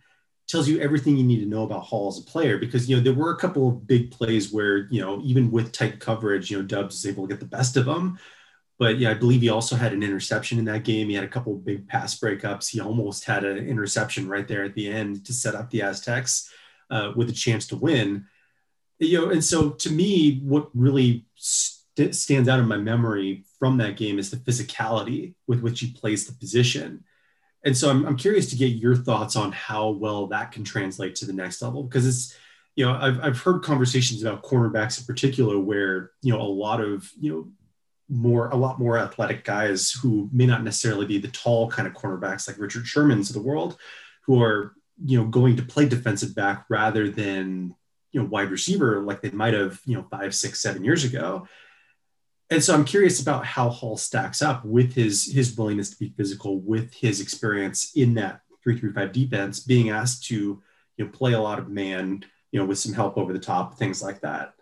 tells 0.50 0.68
you 0.68 0.82
everything 0.82 1.16
you 1.16 1.24
need 1.24 1.40
to 1.40 1.46
know 1.46 1.64
about 1.64 1.86
Hall 1.86 2.10
as 2.10 2.20
a 2.20 2.24
player. 2.24 2.58
Because 2.58 2.90
you 2.90 2.98
know 2.98 3.02
there 3.02 3.14
were 3.14 3.32
a 3.32 3.38
couple 3.38 3.70
of 3.70 3.88
big 3.88 4.12
plays 4.12 4.52
where 4.52 4.90
you 4.92 5.00
know 5.00 5.22
even 5.24 5.50
with 5.50 5.72
tight 5.72 6.02
coverage, 6.02 6.52
you 6.52 6.58
know 6.58 6.66
Doubs 6.66 6.96
was 6.96 7.08
able 7.08 7.26
to 7.26 7.34
get 7.34 7.40
the 7.40 7.46
best 7.46 7.78
of 7.78 7.86
them. 7.86 8.20
But 8.80 8.98
yeah, 8.98 9.12
I 9.12 9.14
believe 9.14 9.42
he 9.42 9.50
also 9.50 9.76
had 9.76 9.94
an 9.94 10.02
interception 10.02 10.58
in 10.58 10.66
that 10.66 10.86
game. 10.86 11.10
He 11.10 11.16
had 11.16 11.26
a 11.26 11.28
couple 11.28 11.54
big 11.56 11.88
pass 11.88 12.18
breakups. 12.18 12.70
He 12.70 12.80
almost 12.80 13.26
had 13.26 13.44
an 13.44 13.58
interception 13.58 14.28
right 14.28 14.48
there 14.48 14.64
at 14.64 14.74
the 14.74 14.90
end 14.90 15.26
to 15.26 15.34
set 15.34 15.54
up 15.54 15.70
the 15.70 15.84
Aztecs 15.84 16.50
uh, 16.90 17.12
with 17.16 17.30
a 17.30 17.34
chance 17.34 17.68
to 17.68 17.76
win 17.76 18.26
you 19.00 19.20
know, 19.20 19.30
and 19.30 19.44
so 19.44 19.72
to 19.72 19.90
me, 19.90 20.42
what 20.44 20.70
really 20.74 21.26
st- 21.36 22.14
stands 22.14 22.50
out 22.50 22.60
in 22.60 22.68
my 22.68 22.78
memory 22.78 23.46
from 23.58 23.78
that 23.78 23.98
game 23.98 24.20
is 24.20 24.30
the 24.30 24.38
physicality 24.38 25.34
with 25.48 25.62
which 25.62 25.80
he 25.80 25.92
plays 25.92 26.28
the 26.28 26.34
position. 26.34 27.04
And 27.64 27.76
so 27.76 27.90
I'm, 27.90 28.06
I'm 28.06 28.18
curious 28.18 28.50
to 28.52 28.56
get 28.56 28.68
your 28.68 28.96
thoughts 28.96 29.36
on 29.36 29.52
how 29.52 29.90
well 29.90 30.28
that 30.28 30.52
can 30.52 30.64
translate 30.64 31.16
to 31.16 31.26
the 31.26 31.34
next 31.34 31.62
level 31.62 31.84
because 31.84 32.06
it's, 32.06 32.38
you 32.76 32.86
know, 32.86 32.94
I've, 32.94 33.20
I've 33.22 33.42
heard 33.42 33.64
conversations 33.64 34.22
about 34.22 34.44
cornerbacks 34.44 35.00
in 35.00 35.06
particular 35.06 35.60
where, 35.60 36.12
you 36.22 36.32
know, 36.32 36.42
a 36.42 36.44
lot 36.44 36.80
of, 36.80 37.10
you 37.20 37.32
know, 37.34 37.48
more, 38.10 38.50
a 38.50 38.56
lot 38.56 38.80
more 38.80 38.98
athletic 38.98 39.44
guys 39.44 39.92
who 39.92 40.30
may 40.32 40.46
not 40.46 40.64
necessarily 40.64 41.06
be 41.06 41.20
the 41.20 41.28
tall 41.30 41.70
kind 41.70 41.88
of 41.88 41.94
cornerbacks 41.94 42.48
like 42.48 42.60
Richard 42.60 42.88
Sherman's 42.88 43.30
of 43.30 43.36
the 43.36 43.42
world, 43.42 43.78
who 44.24 44.42
are, 44.42 44.74
you 45.06 45.18
know, 45.18 45.26
going 45.26 45.56
to 45.58 45.64
play 45.64 45.88
defensive 45.88 46.36
back 46.36 46.66
rather 46.70 47.10
than, 47.10 47.76
you 48.12 48.22
know, 48.22 48.28
wide 48.28 48.52
receiver 48.52 49.02
like 49.02 49.22
they 49.22 49.30
might 49.30 49.54
have, 49.54 49.80
you 49.86 49.96
know, 49.96 50.06
five, 50.10 50.34
six, 50.34 50.62
seven 50.62 50.84
years 50.84 51.04
ago 51.04 51.48
and 52.52 52.64
so 52.64 52.74
I'm 52.74 52.86
curious 52.86 53.22
about 53.22 53.46
how 53.46 53.70
Hall 53.70 53.96
stacks 53.96 54.42
up 54.42 54.66
with 54.66 54.94
his 54.94 55.32
his 55.32 55.56
willingness 55.56 55.92
to 55.92 56.00
be 56.00 56.14
physical, 56.18 56.60
with 56.60 56.94
his 56.94 57.22
experience 57.22 57.92
in 57.96 58.16
that 58.16 58.42
three 58.64 58.80
three 58.80 58.92
five 58.92 59.12
defense, 59.12 59.60
being 59.60 59.90
asked 59.90 60.26
to 60.26 60.62
you 60.98 61.06
know 61.06 61.12
play 61.12 61.34
a 61.34 61.42
lot 61.42 61.60
of 61.60 61.70
man, 61.70 62.26
you 62.52 62.60
know, 62.60 62.66
with 62.66 62.80
some 62.80 62.94
help 62.94 63.18
over 63.18 63.34
the 63.34 63.40
top, 63.40 63.78
things 63.78 64.02
like 64.02 64.22
that. 64.22 64.54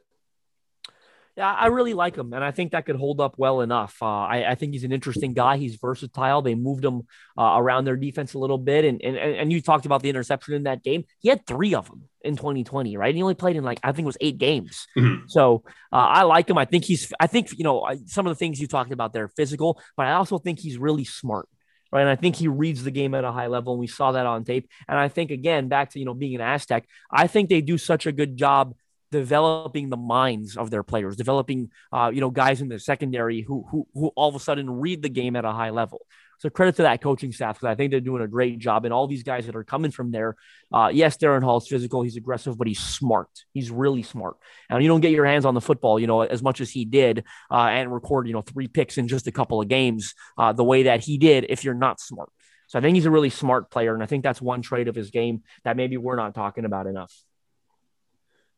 Yeah, 1.37 1.53
I 1.53 1.67
really 1.67 1.93
like 1.93 2.15
him, 2.15 2.33
and 2.33 2.43
I 2.43 2.49
think 2.49 2.71
that 2.71 2.87
could 2.87 2.95
hold 2.95 3.21
up 3.21 3.35
well 3.37 3.61
enough. 3.61 3.95
Uh, 4.01 4.05
I, 4.05 4.51
I, 4.51 4.55
think 4.55 4.73
he's 4.73 4.83
an 4.83 4.91
interesting 4.91 5.35
guy. 5.35 5.57
He's 5.57 5.75
versatile. 5.75 6.41
They 6.41 6.55
moved 6.55 6.83
him 6.83 7.03
uh, 7.37 7.53
around 7.57 7.85
their 7.85 7.95
defense 7.95 8.33
a 8.33 8.39
little 8.39 8.57
bit, 8.57 8.85
and, 8.85 8.99
and 9.03 9.15
and 9.15 9.53
you 9.53 9.61
talked 9.61 9.85
about 9.85 10.01
the 10.01 10.09
interception 10.09 10.55
in 10.55 10.63
that 10.63 10.81
game. 10.81 11.03
He 11.19 11.29
had 11.29 11.45
three 11.45 11.75
of 11.75 11.85
them 11.85 12.09
in 12.23 12.37
2020, 12.37 12.97
right? 12.97 13.13
He 13.13 13.21
only 13.21 13.35
played 13.35 13.55
in 13.55 13.63
like 13.63 13.79
I 13.83 13.91
think 13.91 14.05
it 14.05 14.07
was 14.07 14.17
eight 14.19 14.39
games. 14.39 14.87
Mm-hmm. 14.97 15.25
So 15.27 15.63
uh, 15.93 15.97
I 15.97 16.23
like 16.23 16.49
him. 16.49 16.57
I 16.57 16.65
think 16.65 16.85
he's. 16.85 17.13
I 17.19 17.27
think 17.27 17.55
you 17.55 17.63
know 17.63 17.87
some 18.07 18.25
of 18.25 18.31
the 18.31 18.39
things 18.39 18.59
you 18.59 18.65
talked 18.65 18.91
about 18.91 19.13
there, 19.13 19.27
physical, 19.27 19.79
but 19.95 20.07
I 20.07 20.13
also 20.13 20.39
think 20.39 20.57
he's 20.57 20.79
really 20.79 21.05
smart 21.05 21.47
right? 21.91 22.01
And 22.01 22.09
I 22.09 22.15
think 22.15 22.35
he 22.35 22.47
reads 22.47 22.83
the 22.83 22.91
game 22.91 23.13
at 23.13 23.23
a 23.23 23.31
high 23.31 23.47
level, 23.47 23.73
and 23.73 23.79
we 23.79 23.87
saw 23.87 24.11
that 24.11 24.25
on 24.25 24.43
tape. 24.43 24.69
And 24.89 24.99
I 24.99 25.07
think 25.07 25.31
again, 25.31 25.67
back 25.67 25.91
to 25.91 25.99
you 25.99 26.05
know 26.05 26.13
being 26.13 26.35
an 26.35 26.41
Aztec, 26.41 26.85
I 27.11 27.27
think 27.27 27.47
they 27.49 27.61
do 27.61 27.77
such 27.77 28.07
a 28.07 28.11
good 28.11 28.37
job 28.37 28.73
developing 29.11 29.89
the 29.89 29.97
minds 29.97 30.57
of 30.57 30.69
their 30.69 30.83
players, 30.83 31.15
developing 31.15 31.69
uh, 31.91 32.11
you 32.13 32.21
know 32.21 32.29
guys 32.29 32.61
in 32.61 32.67
the 32.67 32.79
secondary 32.79 33.41
who 33.41 33.65
who 33.69 33.87
who 33.93 34.07
all 34.15 34.29
of 34.29 34.35
a 34.35 34.39
sudden 34.39 34.69
read 34.69 35.01
the 35.01 35.09
game 35.09 35.35
at 35.35 35.45
a 35.45 35.51
high 35.51 35.69
level. 35.69 36.01
So 36.39 36.49
credit 36.49 36.75
to 36.75 36.83
that 36.83 37.01
coaching 37.01 37.31
staff 37.31 37.55
because 37.55 37.71
I 37.71 37.75
think 37.75 37.89
they're 37.89 37.99
doing 37.99 38.21
a 38.21 38.27
great 38.27 38.59
job. 38.59 38.85
And 38.85 38.93
all 38.93 39.07
these 39.07 39.23
guys 39.23 39.47
that 39.47 39.55
are 39.55 39.63
coming 39.63 39.89
from 39.89 40.11
there, 40.11 40.35
uh, 40.71 40.91
yes, 40.93 41.17
Darren 41.17 41.41
Hall's 41.41 41.67
physical, 41.67 42.03
he's 42.03 42.15
aggressive, 42.15 42.57
but 42.59 42.67
he's 42.67 42.79
smart. 42.79 43.29
He's 43.53 43.71
really 43.71 44.03
smart. 44.03 44.35
And 44.69 44.83
you 44.83 44.87
don't 44.87 45.01
get 45.01 45.11
your 45.11 45.25
hands 45.25 45.45
on 45.45 45.55
the 45.55 45.61
football, 45.61 45.99
you 45.99 46.05
know, 46.05 46.21
as 46.21 46.43
much 46.43 46.61
as 46.61 46.69
he 46.69 46.85
did, 46.85 47.23
uh, 47.49 47.69
and 47.69 47.91
record 47.91 48.27
you 48.27 48.33
know 48.33 48.41
three 48.41 48.67
picks 48.67 48.97
in 48.97 49.07
just 49.07 49.25
a 49.25 49.31
couple 49.31 49.61
of 49.61 49.67
games, 49.67 50.13
uh, 50.37 50.53
the 50.53 50.63
way 50.63 50.83
that 50.83 51.03
he 51.03 51.17
did, 51.17 51.47
if 51.49 51.63
you're 51.63 51.73
not 51.73 51.99
smart. 51.99 52.29
So 52.67 52.77
I 52.77 52.81
think 52.81 52.95
he's 52.95 53.05
a 53.05 53.11
really 53.11 53.29
smart 53.29 53.71
player, 53.71 53.93
and 53.93 54.03
I 54.03 54.07
think 54.07 54.23
that's 54.23 54.41
one 54.41 54.61
trait 54.61 54.87
of 54.87 54.95
his 54.95 55.09
game 55.09 55.43
that 55.63 55.77
maybe 55.77 55.97
we're 55.97 56.17
not 56.17 56.35
talking 56.35 56.65
about 56.65 56.85
enough. 56.85 57.13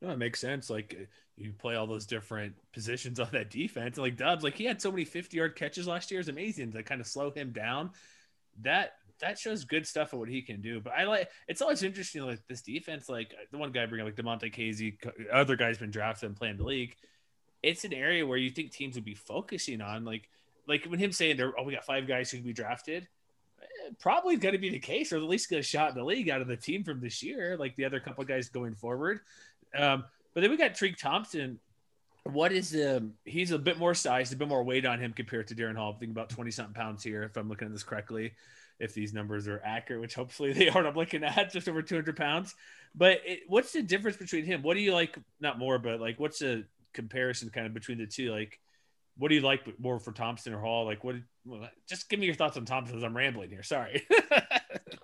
No, 0.02 0.12
it 0.12 0.18
makes 0.18 0.40
sense. 0.40 0.70
Like 0.70 0.96
uh, 1.00 1.06
you 1.36 1.52
play 1.52 1.76
all 1.76 1.88
those 1.88 2.06
different 2.06 2.56
positions 2.74 3.20
on 3.20 3.30
that 3.32 3.50
defense. 3.50 3.98
And 3.98 4.04
Like 4.04 4.18
Doubs, 4.18 4.44
like 4.44 4.56
he 4.56 4.66
had 4.66 4.82
so 4.82 4.92
many 4.92 5.06
50 5.06 5.36
yard 5.36 5.56
catches 5.56 5.88
last 5.88 6.12
year 6.12 6.20
is 6.20 6.30
amazing 6.30 6.72
to 6.74 6.84
kind 6.84 7.02
of 7.02 7.08
slow 7.08 7.32
him 7.32 7.52
down. 7.52 7.92
That 8.62 8.94
that 9.20 9.38
shows 9.38 9.66
good 9.66 9.86
stuff 9.86 10.14
of 10.14 10.20
what 10.20 10.30
he 10.30 10.42
can 10.42 10.62
do. 10.62 10.80
But 10.80 10.94
I 10.94 11.04
like 11.04 11.30
it's 11.48 11.62
always 11.62 11.84
interesting 11.84 12.24
like 12.24 12.46
this 12.48 12.62
defense, 12.62 13.10
like 13.10 13.34
the 13.52 13.58
one 13.58 13.72
guy 13.72 13.86
bringing 13.86 14.06
like 14.06 14.16
Damontae 14.16 14.54
Kazee, 14.54 14.98
other 15.32 15.56
guys 15.56 15.78
been 15.78 15.92
drafted 15.92 16.28
and 16.28 16.38
playing 16.38 16.58
the 16.58 16.64
league. 16.64 16.96
It's 17.62 17.84
an 17.84 17.94
area 17.94 18.26
where 18.26 18.38
you 18.38 18.50
think 18.50 18.72
teams 18.72 18.96
would 18.96 19.04
be 19.04 19.16
focusing 19.16 19.82
on, 19.82 20.06
like 20.06 20.30
like 20.68 20.86
when 20.86 21.00
him 21.00 21.12
saying 21.12 21.38
there, 21.38 21.54
oh, 21.58 21.64
we 21.64 21.74
got 21.74 21.86
five 21.86 22.08
guys 22.08 22.32
who 22.32 22.38
can 22.38 22.46
be 22.46 22.54
drafted. 22.54 23.08
Eh, 23.62 23.90
probably 24.00 24.38
going 24.38 24.54
to 24.54 24.60
be 24.60 24.70
the 24.70 24.80
case, 24.80 25.12
or 25.12 25.18
at 25.18 25.24
least 25.24 25.50
get 25.50 25.60
a 25.60 25.64
shot 25.64 25.90
in 25.90 25.98
the 25.98 26.04
league 26.04 26.30
out 26.30 26.42
of 26.42 26.48
the 26.48 26.56
team 26.56 26.84
from 26.84 27.02
this 27.02 27.22
year, 27.22 27.58
like 27.58 27.76
the 27.76 27.86
other 27.86 28.00
couple 28.00 28.24
guys 28.24 28.48
going 28.48 28.76
forward. 28.76 29.20
Um, 29.78 30.04
but 30.34 30.42
then 30.42 30.52
we 30.52 30.58
got 30.58 30.74
Tariq 30.74 30.98
Thompson. 30.98 31.60
What 32.24 32.52
is 32.52 32.76
um 32.76 33.14
he's 33.26 33.52
a 33.52 33.60
bit 33.60 33.78
more 33.78 33.94
size, 33.94 34.32
a 34.32 34.36
bit 34.36 34.48
more 34.48 34.64
weight 34.64 34.86
on 34.86 35.00
him 35.00 35.14
compared 35.14 35.48
to 35.48 35.56
Darren 35.56 35.76
Hall. 35.76 35.94
I 35.96 36.00
think 36.00 36.12
about 36.12 36.30
20 36.30 36.52
something 36.52 36.74
pounds 36.74 37.04
here, 37.04 37.24
if 37.24 37.38
I'm 37.38 37.50
looking 37.50 37.68
at 37.68 37.72
this 37.72 37.84
correctly, 37.84 38.34
if 38.80 38.94
these 38.94 39.14
numbers 39.14 39.48
are 39.48 39.62
accurate, 39.64 40.02
which 40.02 40.16
hopefully 40.16 40.54
they 40.54 40.70
are. 40.70 40.86
I'm 40.86 40.96
looking 40.96 41.24
at 41.24 41.52
just 41.52 41.68
over 41.68 41.82
200 41.82 42.16
pounds. 42.16 42.56
But 42.96 43.22
it, 43.26 43.42
what's 43.48 43.72
the 43.72 43.82
difference 43.82 44.18
between 44.18 44.46
him? 44.46 44.62
What 44.62 44.76
do 44.76 44.82
you 44.82 44.94
like? 44.94 45.18
Not 45.40 45.60
more, 45.60 45.80
but 45.80 46.00
like, 46.00 46.20
what's 46.20 46.40
the 46.40 46.66
comparison 46.94 47.50
kind 47.50 47.68
of 47.68 47.74
between 47.74 47.98
the 47.98 48.08
two? 48.08 48.32
Like, 48.32 48.60
what 49.18 49.30
do 49.30 49.36
you 49.36 49.42
like 49.42 49.62
more 49.80 50.00
for 50.00 50.12
Thompson 50.12 50.54
or 50.54 50.60
Hall? 50.60 50.86
Like, 50.86 51.04
what? 51.04 51.16
Just 51.88 52.10
give 52.10 52.20
me 52.20 52.26
your 52.26 52.36
thoughts 52.36 52.58
on 52.58 52.66
Thompson 52.66 52.98
as 52.98 53.04
I'm 53.04 53.16
rambling 53.16 53.50
here. 53.50 53.64
Sorry. 53.64 54.08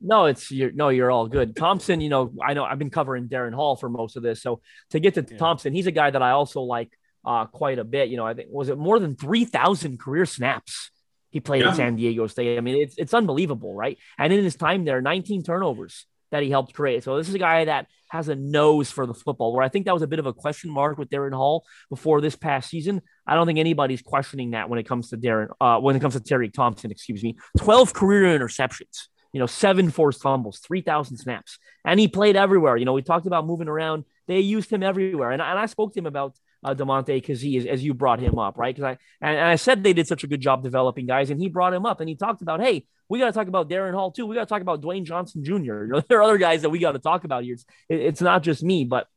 No, 0.00 0.26
it's 0.26 0.50
you're 0.50 0.72
no, 0.72 0.88
you're 0.88 1.10
all 1.10 1.28
good. 1.28 1.54
Thompson, 1.54 2.00
you 2.00 2.08
know, 2.08 2.32
I 2.42 2.54
know 2.54 2.64
I've 2.64 2.78
been 2.78 2.90
covering 2.90 3.28
Darren 3.28 3.54
Hall 3.54 3.76
for 3.76 3.88
most 3.88 4.16
of 4.16 4.22
this. 4.22 4.42
So 4.42 4.60
to 4.90 5.00
get 5.00 5.14
to 5.14 5.26
yeah. 5.28 5.36
Thompson, 5.36 5.74
he's 5.74 5.86
a 5.86 5.92
guy 5.92 6.10
that 6.10 6.22
I 6.22 6.30
also 6.30 6.62
like 6.62 6.90
uh, 7.24 7.46
quite 7.46 7.78
a 7.78 7.84
bit. 7.84 8.08
You 8.08 8.16
know, 8.16 8.26
I 8.26 8.34
think 8.34 8.48
was 8.50 8.68
it 8.70 8.78
more 8.78 8.98
than 8.98 9.14
three 9.16 9.44
thousand 9.44 10.00
career 10.00 10.24
snaps 10.24 10.90
he 11.30 11.40
played 11.40 11.62
yeah. 11.62 11.70
at 11.70 11.76
San 11.76 11.96
Diego 11.96 12.26
State. 12.26 12.56
I 12.56 12.60
mean, 12.60 12.82
it's 12.82 12.94
it's 12.98 13.14
unbelievable, 13.14 13.74
right? 13.74 13.98
And 14.18 14.32
in 14.32 14.42
his 14.42 14.56
time 14.56 14.84
there, 14.84 15.00
19 15.00 15.42
turnovers 15.42 16.06
that 16.30 16.42
he 16.42 16.50
helped 16.50 16.74
create. 16.74 17.02
So 17.04 17.16
this 17.16 17.28
is 17.28 17.34
a 17.34 17.38
guy 17.38 17.64
that 17.64 17.86
has 18.08 18.28
a 18.28 18.34
nose 18.34 18.90
for 18.90 19.06
the 19.06 19.14
football. 19.14 19.52
Where 19.52 19.62
I 19.62 19.68
think 19.68 19.86
that 19.86 19.94
was 19.94 20.02
a 20.02 20.06
bit 20.06 20.18
of 20.18 20.26
a 20.26 20.32
question 20.32 20.70
mark 20.70 20.98
with 20.98 21.08
Darren 21.08 21.34
Hall 21.34 21.64
before 21.88 22.20
this 22.20 22.36
past 22.36 22.70
season. 22.70 23.02
I 23.26 23.34
don't 23.34 23.46
think 23.46 23.58
anybody's 23.58 24.02
questioning 24.02 24.52
that 24.52 24.68
when 24.68 24.78
it 24.78 24.84
comes 24.84 25.10
to 25.10 25.16
Darren, 25.16 25.48
uh, 25.60 25.78
when 25.78 25.94
it 25.94 26.00
comes 26.00 26.14
to 26.14 26.20
Terry 26.20 26.48
Thompson, 26.48 26.90
excuse 26.90 27.22
me. 27.22 27.36
12 27.58 27.92
career 27.92 28.38
interceptions 28.38 29.08
you 29.32 29.38
know, 29.38 29.46
seven 29.46 29.90
forced 29.90 30.22
fumbles, 30.22 30.58
3,000 30.58 31.16
snaps. 31.16 31.58
And 31.84 32.00
he 32.00 32.08
played 32.08 32.36
everywhere. 32.36 32.76
You 32.76 32.84
know, 32.84 32.92
we 32.92 33.02
talked 33.02 33.26
about 33.26 33.46
moving 33.46 33.68
around. 33.68 34.04
They 34.26 34.40
used 34.40 34.70
him 34.70 34.82
everywhere. 34.82 35.30
And, 35.30 35.40
and 35.40 35.58
I 35.58 35.66
spoke 35.66 35.92
to 35.94 35.98
him 35.98 36.06
about 36.06 36.36
uh, 36.62 36.74
Damontae 36.74 37.24
Kazee 37.24 37.58
as, 37.58 37.66
as 37.66 37.84
you 37.84 37.94
brought 37.94 38.20
him 38.20 38.38
up, 38.38 38.58
right? 38.58 38.74
Because 38.74 38.96
I 39.22 39.26
and, 39.26 39.36
and, 39.36 39.46
I 39.46 39.56
said 39.56 39.82
they 39.82 39.92
did 39.92 40.06
such 40.06 40.24
a 40.24 40.26
good 40.26 40.40
job 40.40 40.62
developing 40.62 41.06
guys, 41.06 41.30
and 41.30 41.40
he 41.40 41.48
brought 41.48 41.72
him 41.72 41.86
up 41.86 42.00
and 42.00 42.08
he 42.08 42.16
talked 42.16 42.42
about, 42.42 42.60
hey, 42.60 42.84
we 43.08 43.18
got 43.18 43.26
to 43.26 43.32
talk 43.32 43.48
about 43.48 43.68
Darren 43.68 43.94
Hall 43.94 44.12
too. 44.12 44.26
We 44.26 44.34
got 44.34 44.42
to 44.42 44.48
talk 44.48 44.62
about 44.62 44.82
Dwayne 44.82 45.04
Johnson 45.04 45.44
Jr. 45.44 45.54
You 45.60 45.86
know, 45.88 46.00
there 46.08 46.18
are 46.18 46.22
other 46.22 46.38
guys 46.38 46.62
that 46.62 46.70
we 46.70 46.78
got 46.78 46.92
to 46.92 46.98
talk 46.98 47.24
about 47.24 47.44
here. 47.44 47.54
It's, 47.54 47.64
it, 47.88 48.00
it's 48.00 48.20
not 48.20 48.42
just 48.42 48.62
me, 48.62 48.84
but 48.84 49.08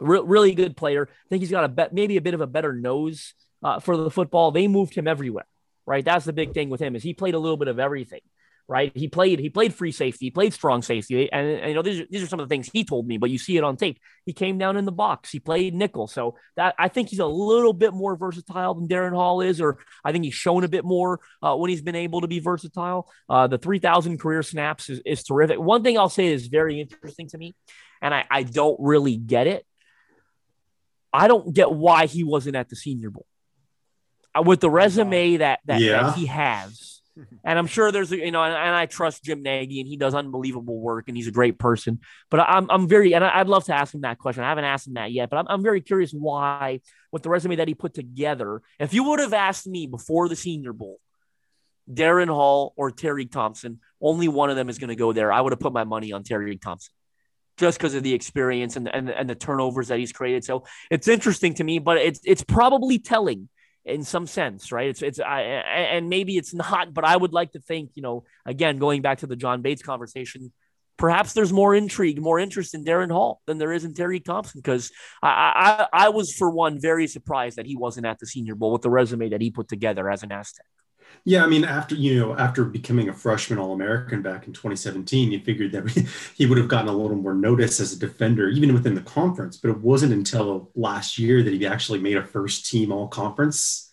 re- 0.00 0.22
really 0.22 0.54
good 0.54 0.76
player. 0.76 1.08
I 1.10 1.28
think 1.28 1.40
he's 1.40 1.50
got 1.50 1.64
a 1.64 1.68
bet, 1.68 1.92
maybe 1.92 2.16
a 2.16 2.22
bit 2.22 2.34
of 2.34 2.40
a 2.40 2.46
better 2.46 2.72
nose 2.72 3.34
uh, 3.62 3.80
for 3.80 3.96
the 3.96 4.10
football. 4.10 4.50
They 4.50 4.68
moved 4.68 4.94
him 4.94 5.08
everywhere, 5.08 5.46
right? 5.86 6.04
That's 6.04 6.24
the 6.24 6.32
big 6.32 6.52
thing 6.52 6.68
with 6.68 6.80
him 6.80 6.94
is 6.94 7.02
he 7.02 7.14
played 7.14 7.34
a 7.34 7.38
little 7.38 7.56
bit 7.56 7.68
of 7.68 7.78
everything 7.78 8.20
right? 8.68 8.92
He 8.94 9.08
played 9.08 9.38
he 9.38 9.50
played 9.50 9.74
free 9.74 9.92
safety, 9.92 10.26
he 10.26 10.30
played 10.30 10.54
strong 10.54 10.82
safety, 10.82 11.30
and, 11.32 11.46
and, 11.46 11.68
you 11.68 11.74
know 11.74 11.82
these 11.82 12.00
are, 12.00 12.06
these 12.10 12.22
are 12.22 12.26
some 12.26 12.40
of 12.40 12.48
the 12.48 12.52
things 12.52 12.70
he 12.72 12.84
told 12.84 13.06
me, 13.06 13.18
but 13.18 13.30
you 13.30 13.38
see 13.38 13.56
it 13.56 13.64
on 13.64 13.76
tape. 13.76 13.98
He 14.24 14.32
came 14.32 14.58
down 14.58 14.76
in 14.76 14.84
the 14.84 14.92
box, 14.92 15.30
he 15.30 15.40
played 15.40 15.74
nickel, 15.74 16.06
so 16.06 16.36
that 16.56 16.74
I 16.78 16.88
think 16.88 17.08
he's 17.08 17.18
a 17.18 17.26
little 17.26 17.72
bit 17.72 17.92
more 17.92 18.16
versatile 18.16 18.74
than 18.74 18.88
Darren 18.88 19.14
Hall 19.14 19.40
is, 19.40 19.60
or 19.60 19.78
I 20.04 20.12
think 20.12 20.24
he's 20.24 20.34
shown 20.34 20.64
a 20.64 20.68
bit 20.68 20.84
more 20.84 21.20
uh, 21.42 21.54
when 21.56 21.70
he's 21.70 21.82
been 21.82 21.96
able 21.96 22.22
to 22.22 22.28
be 22.28 22.38
versatile. 22.38 23.10
Uh, 23.28 23.46
the 23.46 23.58
three 23.58 23.78
thousand 23.78 24.18
career 24.18 24.42
snaps 24.42 24.88
is, 24.88 25.00
is 25.04 25.24
terrific. 25.24 25.58
One 25.58 25.82
thing 25.82 25.98
I'll 25.98 26.08
say 26.08 26.26
is 26.26 26.46
very 26.46 26.80
interesting 26.80 27.28
to 27.28 27.38
me, 27.38 27.54
and 28.00 28.14
I, 28.14 28.24
I 28.30 28.42
don't 28.42 28.78
really 28.80 29.16
get 29.16 29.46
it. 29.46 29.66
I 31.12 31.28
don't 31.28 31.52
get 31.52 31.70
why 31.70 32.06
he 32.06 32.24
wasn't 32.24 32.56
at 32.56 32.68
the 32.70 32.76
Senior 32.76 33.10
Bowl. 33.10 33.26
Uh, 34.34 34.42
with 34.42 34.60
the 34.60 34.70
resume 34.70 35.36
that 35.38 35.60
that, 35.66 35.80
yeah. 35.80 36.04
that 36.04 36.14
he 36.16 36.24
has 36.24 37.01
and 37.44 37.58
I'm 37.58 37.66
sure 37.66 37.92
there's, 37.92 38.10
you 38.10 38.30
know, 38.30 38.42
and, 38.42 38.54
and, 38.54 38.74
I 38.74 38.86
trust 38.86 39.24
Jim 39.24 39.42
Nagy 39.42 39.80
and 39.80 39.88
he 39.88 39.96
does 39.96 40.14
unbelievable 40.14 40.78
work 40.78 41.08
and 41.08 41.16
he's 41.16 41.28
a 41.28 41.32
great 41.32 41.58
person. 41.58 42.00
But 42.30 42.40
I'm, 42.40 42.70
I'm 42.70 42.88
very, 42.88 43.14
and 43.14 43.24
I'd 43.24 43.48
love 43.48 43.64
to 43.64 43.74
ask 43.74 43.94
him 43.94 44.02
that 44.02 44.18
question. 44.18 44.44
I 44.44 44.48
haven't 44.48 44.64
asked 44.64 44.86
him 44.86 44.94
that 44.94 45.12
yet, 45.12 45.30
but 45.30 45.38
I'm, 45.38 45.46
I'm 45.48 45.62
very 45.62 45.80
curious 45.80 46.12
why, 46.12 46.80
with 47.10 47.22
the 47.22 47.28
resume 47.28 47.56
that 47.56 47.68
he 47.68 47.74
put 47.74 47.94
together, 47.94 48.62
if 48.78 48.94
you 48.94 49.04
would 49.04 49.20
have 49.20 49.34
asked 49.34 49.66
me 49.66 49.86
before 49.86 50.28
the 50.28 50.36
Senior 50.36 50.72
Bowl, 50.72 50.98
Darren 51.90 52.28
Hall 52.28 52.72
or 52.76 52.90
Terry 52.90 53.26
Thompson, 53.26 53.80
only 54.00 54.28
one 54.28 54.50
of 54.50 54.56
them 54.56 54.68
is 54.68 54.78
going 54.78 54.88
to 54.88 54.96
go 54.96 55.12
there. 55.12 55.32
I 55.32 55.40
would 55.40 55.52
have 55.52 55.60
put 55.60 55.72
my 55.72 55.84
money 55.84 56.12
on 56.12 56.22
Terry 56.22 56.56
Thompson 56.56 56.92
just 57.58 57.78
because 57.78 57.94
of 57.94 58.02
the 58.02 58.14
experience 58.14 58.76
and, 58.76 58.88
and, 58.92 59.10
and 59.10 59.28
the 59.28 59.34
turnovers 59.34 59.88
that 59.88 59.98
he's 59.98 60.12
created. 60.12 60.44
So 60.44 60.64
it's 60.90 61.08
interesting 61.08 61.54
to 61.54 61.64
me, 61.64 61.78
but 61.78 61.98
it's, 61.98 62.20
it's 62.24 62.42
probably 62.42 62.98
telling 62.98 63.48
in 63.84 64.04
some 64.04 64.26
sense, 64.26 64.70
right? 64.72 64.88
It's 64.88 65.02
it's 65.02 65.20
I, 65.20 65.40
and 65.42 66.08
maybe 66.08 66.36
it's 66.36 66.54
not, 66.54 66.94
but 66.94 67.04
I 67.04 67.16
would 67.16 67.32
like 67.32 67.52
to 67.52 67.60
think, 67.60 67.90
you 67.94 68.02
know, 68.02 68.24
again, 68.46 68.78
going 68.78 69.02
back 69.02 69.18
to 69.18 69.26
the 69.26 69.36
John 69.36 69.62
Bates 69.62 69.82
conversation, 69.82 70.52
perhaps 70.96 71.32
there's 71.32 71.52
more 71.52 71.74
intrigue, 71.74 72.20
more 72.20 72.38
interest 72.38 72.74
in 72.74 72.84
Darren 72.84 73.10
Hall 73.10 73.40
than 73.46 73.58
there 73.58 73.72
is 73.72 73.84
in 73.84 73.94
Terry 73.94 74.20
Thompson 74.20 74.60
because 74.62 74.92
I, 75.22 75.86
I 75.92 76.06
I 76.06 76.08
was 76.10 76.32
for 76.32 76.50
one 76.50 76.80
very 76.80 77.06
surprised 77.06 77.56
that 77.56 77.66
he 77.66 77.76
wasn't 77.76 78.06
at 78.06 78.18
the 78.18 78.26
Senior 78.26 78.54
Bowl 78.54 78.72
with 78.72 78.82
the 78.82 78.90
resume 78.90 79.30
that 79.30 79.40
he 79.40 79.50
put 79.50 79.68
together 79.68 80.08
as 80.08 80.22
an 80.22 80.32
Aztec. 80.32 80.66
Yeah, 81.24 81.44
I 81.44 81.46
mean, 81.46 81.64
after 81.64 81.94
you 81.94 82.18
know, 82.18 82.36
after 82.36 82.64
becoming 82.64 83.08
a 83.08 83.12
freshman 83.12 83.58
All 83.58 83.72
American 83.72 84.22
back 84.22 84.46
in 84.46 84.52
2017, 84.52 85.30
you 85.32 85.40
figured 85.40 85.72
that 85.72 85.88
he 86.36 86.46
would 86.46 86.58
have 86.58 86.68
gotten 86.68 86.88
a 86.88 86.92
little 86.96 87.16
more 87.16 87.34
notice 87.34 87.80
as 87.80 87.92
a 87.92 87.98
defender, 87.98 88.48
even 88.48 88.74
within 88.74 88.94
the 88.94 89.02
conference. 89.02 89.56
But 89.56 89.70
it 89.70 89.78
wasn't 89.78 90.12
until 90.12 90.70
last 90.74 91.18
year 91.18 91.42
that 91.42 91.52
he 91.52 91.66
actually 91.66 92.00
made 92.00 92.16
a 92.16 92.24
first 92.24 92.66
team 92.70 92.92
All 92.92 93.08
Conference 93.08 93.92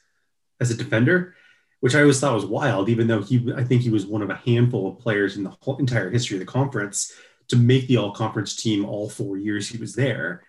as 0.59 0.71
a 0.71 0.75
defender. 0.75 1.35
which 1.79 1.95
I 1.95 2.01
always 2.01 2.19
thought 2.19 2.33
was 2.33 2.45
wild, 2.45 2.89
even 2.89 3.07
though 3.07 3.21
he, 3.21 3.53
I 3.55 3.63
think 3.63 3.81
he 3.81 3.89
was 3.89 4.05
one 4.05 4.21
of 4.21 4.29
a 4.29 4.35
handful 4.35 4.87
of 4.89 4.99
players 4.99 5.37
in 5.37 5.43
the 5.43 5.55
whole 5.61 5.77
entire 5.77 6.09
history 6.09 6.35
of 6.35 6.39
the 6.39 6.45
conference 6.45 7.13
to 7.49 7.55
make 7.55 7.87
the 7.87 7.97
all 7.97 8.11
conference 8.11 8.55
team 8.55 8.85
all 8.85 9.09
four 9.09 9.37
years 9.37 9.69
he 9.69 9.77
was 9.77 9.95
there. 9.95 10.43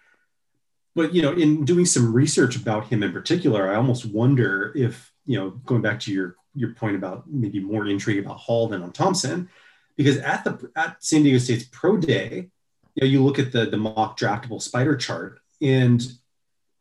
But, 0.96 1.14
you 1.14 1.22
know, 1.22 1.32
in 1.32 1.64
doing 1.64 1.86
some 1.86 2.12
research 2.12 2.56
about 2.56 2.88
him 2.88 3.02
in 3.02 3.12
particular, 3.12 3.70
I 3.70 3.76
almost 3.76 4.04
wonder 4.06 4.72
if, 4.74 5.12
you 5.24 5.38
know, 5.38 5.50
going 5.50 5.82
back 5.82 6.00
to 6.00 6.12
your, 6.12 6.36
your 6.54 6.74
point 6.74 6.96
about 6.96 7.24
maybe 7.28 7.60
more 7.60 7.86
intrigue 7.86 8.24
about 8.24 8.38
Hall 8.38 8.68
than 8.68 8.82
on 8.82 8.92
Thompson, 8.92 9.48
because 9.96 10.16
at 10.18 10.44
the, 10.44 10.70
at 10.76 11.02
San 11.02 11.22
Diego 11.22 11.38
State's 11.38 11.64
pro 11.64 11.96
day, 11.96 12.50
you 12.94 13.02
know, 13.02 13.08
you 13.08 13.24
look 13.24 13.38
at 13.38 13.52
the, 13.52 13.66
the 13.66 13.76
MockDraftable 13.76 14.62
spider 14.62 14.96
chart 14.96 15.40
and 15.60 16.02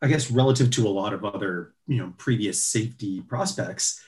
I 0.01 0.07
guess 0.07 0.31
relative 0.31 0.71
to 0.71 0.87
a 0.87 0.89
lot 0.89 1.13
of 1.13 1.25
other, 1.25 1.73
you 1.87 1.97
know, 1.97 2.13
previous 2.17 2.63
safety 2.63 3.21
prospects, 3.21 4.01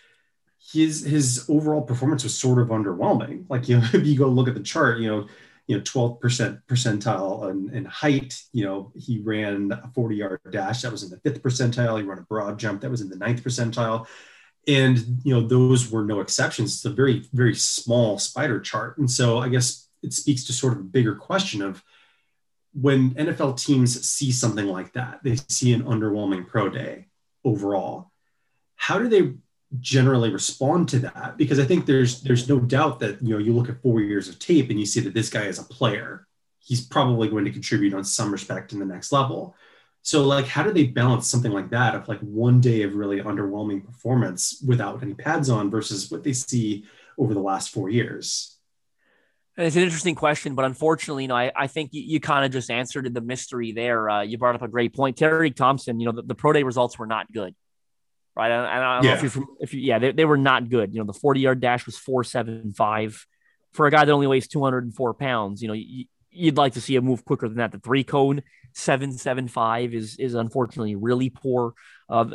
his 0.72 1.03
his 1.03 1.45
overall 1.49 1.82
performance 1.82 2.24
was 2.24 2.38
sort 2.38 2.59
of 2.59 2.70
underwhelming. 2.70 3.45
Like 3.49 3.68
you 3.70 3.78
know, 3.78 3.88
if 3.93 4.05
you 4.05 4.18
go 4.18 4.28
look 4.28 4.47
at 4.47 4.53
the 4.53 4.62
chart, 4.62 4.99
you 4.99 5.09
know, 5.09 5.28
you 5.68 5.78
know, 5.78 5.84
12% 5.84 6.62
percentile 6.68 7.49
in, 7.74 7.86
height. 7.86 8.41
You 8.51 8.66
know, 8.66 8.91
he 8.95 9.20
ran 9.20 9.72
a 9.72 9.89
40 9.93 10.16
yard 10.16 10.39
dash 10.51 10.82
that 10.82 10.91
was 10.91 11.03
in 11.03 11.09
the 11.09 11.20
fifth 11.20 11.41
percentile. 11.41 11.97
He 11.97 12.03
ran 12.03 12.18
a 12.18 12.24
broad 12.24 12.57
jump 12.57 12.82
that 12.82 12.91
was 12.91 13.01
in 13.01 13.09
the 13.09 13.16
ninth 13.16 13.43
percentile. 13.43 14.07
And, 14.68 15.20
you 15.24 15.34
know, 15.34 15.41
those 15.41 15.91
were 15.91 16.05
no 16.05 16.20
exceptions. 16.20 16.76
It's 16.76 16.86
a 16.86 16.89
very, 16.91 17.24
very 17.34 17.55
small 17.55 18.20
spider 18.20 18.59
chart. 18.59 18.97
And 18.97 19.09
so 19.09 19.39
I 19.39 19.49
guess 19.49 19.88
it 20.03 20.14
speaks 20.14 20.43
to 20.45 20.53
sort 20.53 20.74
of 20.74 20.80
a 20.80 20.84
bigger 20.84 21.16
question 21.16 21.62
of 21.62 21.84
when 22.74 23.12
NFL 23.16 23.64
teams 23.64 24.07
see 24.07 24.32
something 24.32 24.68
like 24.68 24.93
that, 24.93 25.22
they 25.24 25.36
see 25.36 25.74
an 25.74 25.84
underwhelming 25.84 26.47
pro 26.47 26.70
day 26.70 27.07
overall. 27.43 28.12
How 28.76 28.99
do 28.99 29.09
they 29.09 29.34
generally 29.80 30.30
respond 30.32 30.89
to 30.89 30.99
that 30.99 31.36
because 31.38 31.57
I 31.57 31.64
think 31.64 31.86
there's 31.86 32.22
there's 32.22 32.49
no 32.49 32.59
doubt 32.59 32.99
that 32.99 33.22
you 33.22 33.30
know 33.30 33.38
you 33.38 33.53
look 33.53 33.70
at 33.70 33.82
four 33.82 34.01
years 34.01 34.28
of 34.28 34.38
tape 34.38 34.70
and 34.70 34.78
you 34.78 34.86
see 34.86 34.99
that 35.01 35.14
this 35.14 35.30
guy 35.30 35.43
is 35.43 35.59
a 35.59 35.64
player. 35.64 36.28
He's 36.59 36.86
probably 36.86 37.30
going 37.30 37.45
to 37.45 37.51
contribute 37.51 37.93
on 37.93 38.03
some 38.03 38.32
respect 38.32 38.74
in 38.74 38.80
the 38.80 38.86
next 38.86 39.12
level. 39.12 39.55
So 40.04 40.24
like 40.24 40.45
how 40.45 40.64
do 40.64 40.72
they 40.72 40.86
balance 40.86 41.28
something 41.28 41.52
like 41.52 41.70
that 41.70 41.95
of 41.95 42.08
like 42.08 42.20
one 42.20 42.60
day 42.60 42.84
of 42.84 42.95
really 42.95 43.22
underwhelming 43.22 43.86
performance 43.86 44.64
without 44.66 45.04
any 45.04 45.14
pads 45.14 45.49
on 45.49 45.70
versus 45.70 46.10
what 46.10 46.24
they 46.24 46.34
see 46.34 46.86
over 47.18 47.34
the 47.34 47.39
last 47.39 47.70
four 47.70 47.89
years? 47.89 48.58
It's 49.58 49.76
an 49.76 49.84
interesting 49.84 50.16
question, 50.16 50.56
but 50.56 50.66
unfortunately, 50.66 51.26
you 51.26 51.28
know, 51.28 51.36
I, 51.36 51.52
I 51.56 51.68
think 51.68 51.93
you, 51.93 52.02
you 52.02 52.20
kind 52.20 52.45
of 52.45 52.52
just 52.52 52.72
answered 52.72 53.14
the 53.14 53.22
mystery 53.22 53.74
there. 53.74 54.10
Uh, 54.10 54.22
you 54.22 54.38
brought 54.38 54.56
up 54.56 54.62
a 54.62 54.68
great 54.68 54.95
point. 54.95 55.18
Terry 55.18 55.52
Thompson, 55.52 55.99
you 55.99 56.06
know, 56.06 56.14
the, 56.14 56.24
the 56.24 56.36
pro 56.36 56.54
day 56.54 56.64
results 56.64 56.97
were 56.97 57.06
not 57.06 57.32
good 57.32 57.54
right? 58.36 58.52
And 58.52 58.66
I 58.66 58.95
don't 58.95 59.04
yeah. 59.04 59.10
know 59.12 59.16
if 59.16 59.22
you're 59.22 59.32
from, 59.32 59.47
if 59.60 59.74
you, 59.74 59.82
yeah, 59.82 59.99
they, 59.99 60.12
they 60.12 60.26
were 60.26 60.38
not 60.38 60.70
good. 60.70 60.93
You 60.93 60.99
know, 60.99 61.06
the 61.06 61.14
40 61.14 61.39
yard 61.39 61.60
dash 61.60 61.86
was 61.86 61.97
475 61.97 63.26
for 63.74 63.88
a 63.88 63.91
guy 63.91 64.06
that 64.06 64.12
only 64.12 64.28
weighs 64.28 64.47
204 64.47 65.14
pounds. 65.14 65.62
You 65.62 65.68
know, 65.70 65.74
you, 65.74 66.06
would 66.45 66.58
like 66.58 66.74
to 66.74 66.82
see 66.82 66.95
a 66.95 67.02
move 67.02 67.26
quicker 67.26 67.47
than 67.47 67.58
that. 67.58 67.72
The 67.72 67.80
three 67.80 68.04
cone 68.04 68.41
775 68.74 69.93
is, 69.93 70.17
is 70.17 70.34
unfortunately 70.34 70.95
really 70.95 71.30
poor. 71.30 71.74
Uh, 72.09 72.26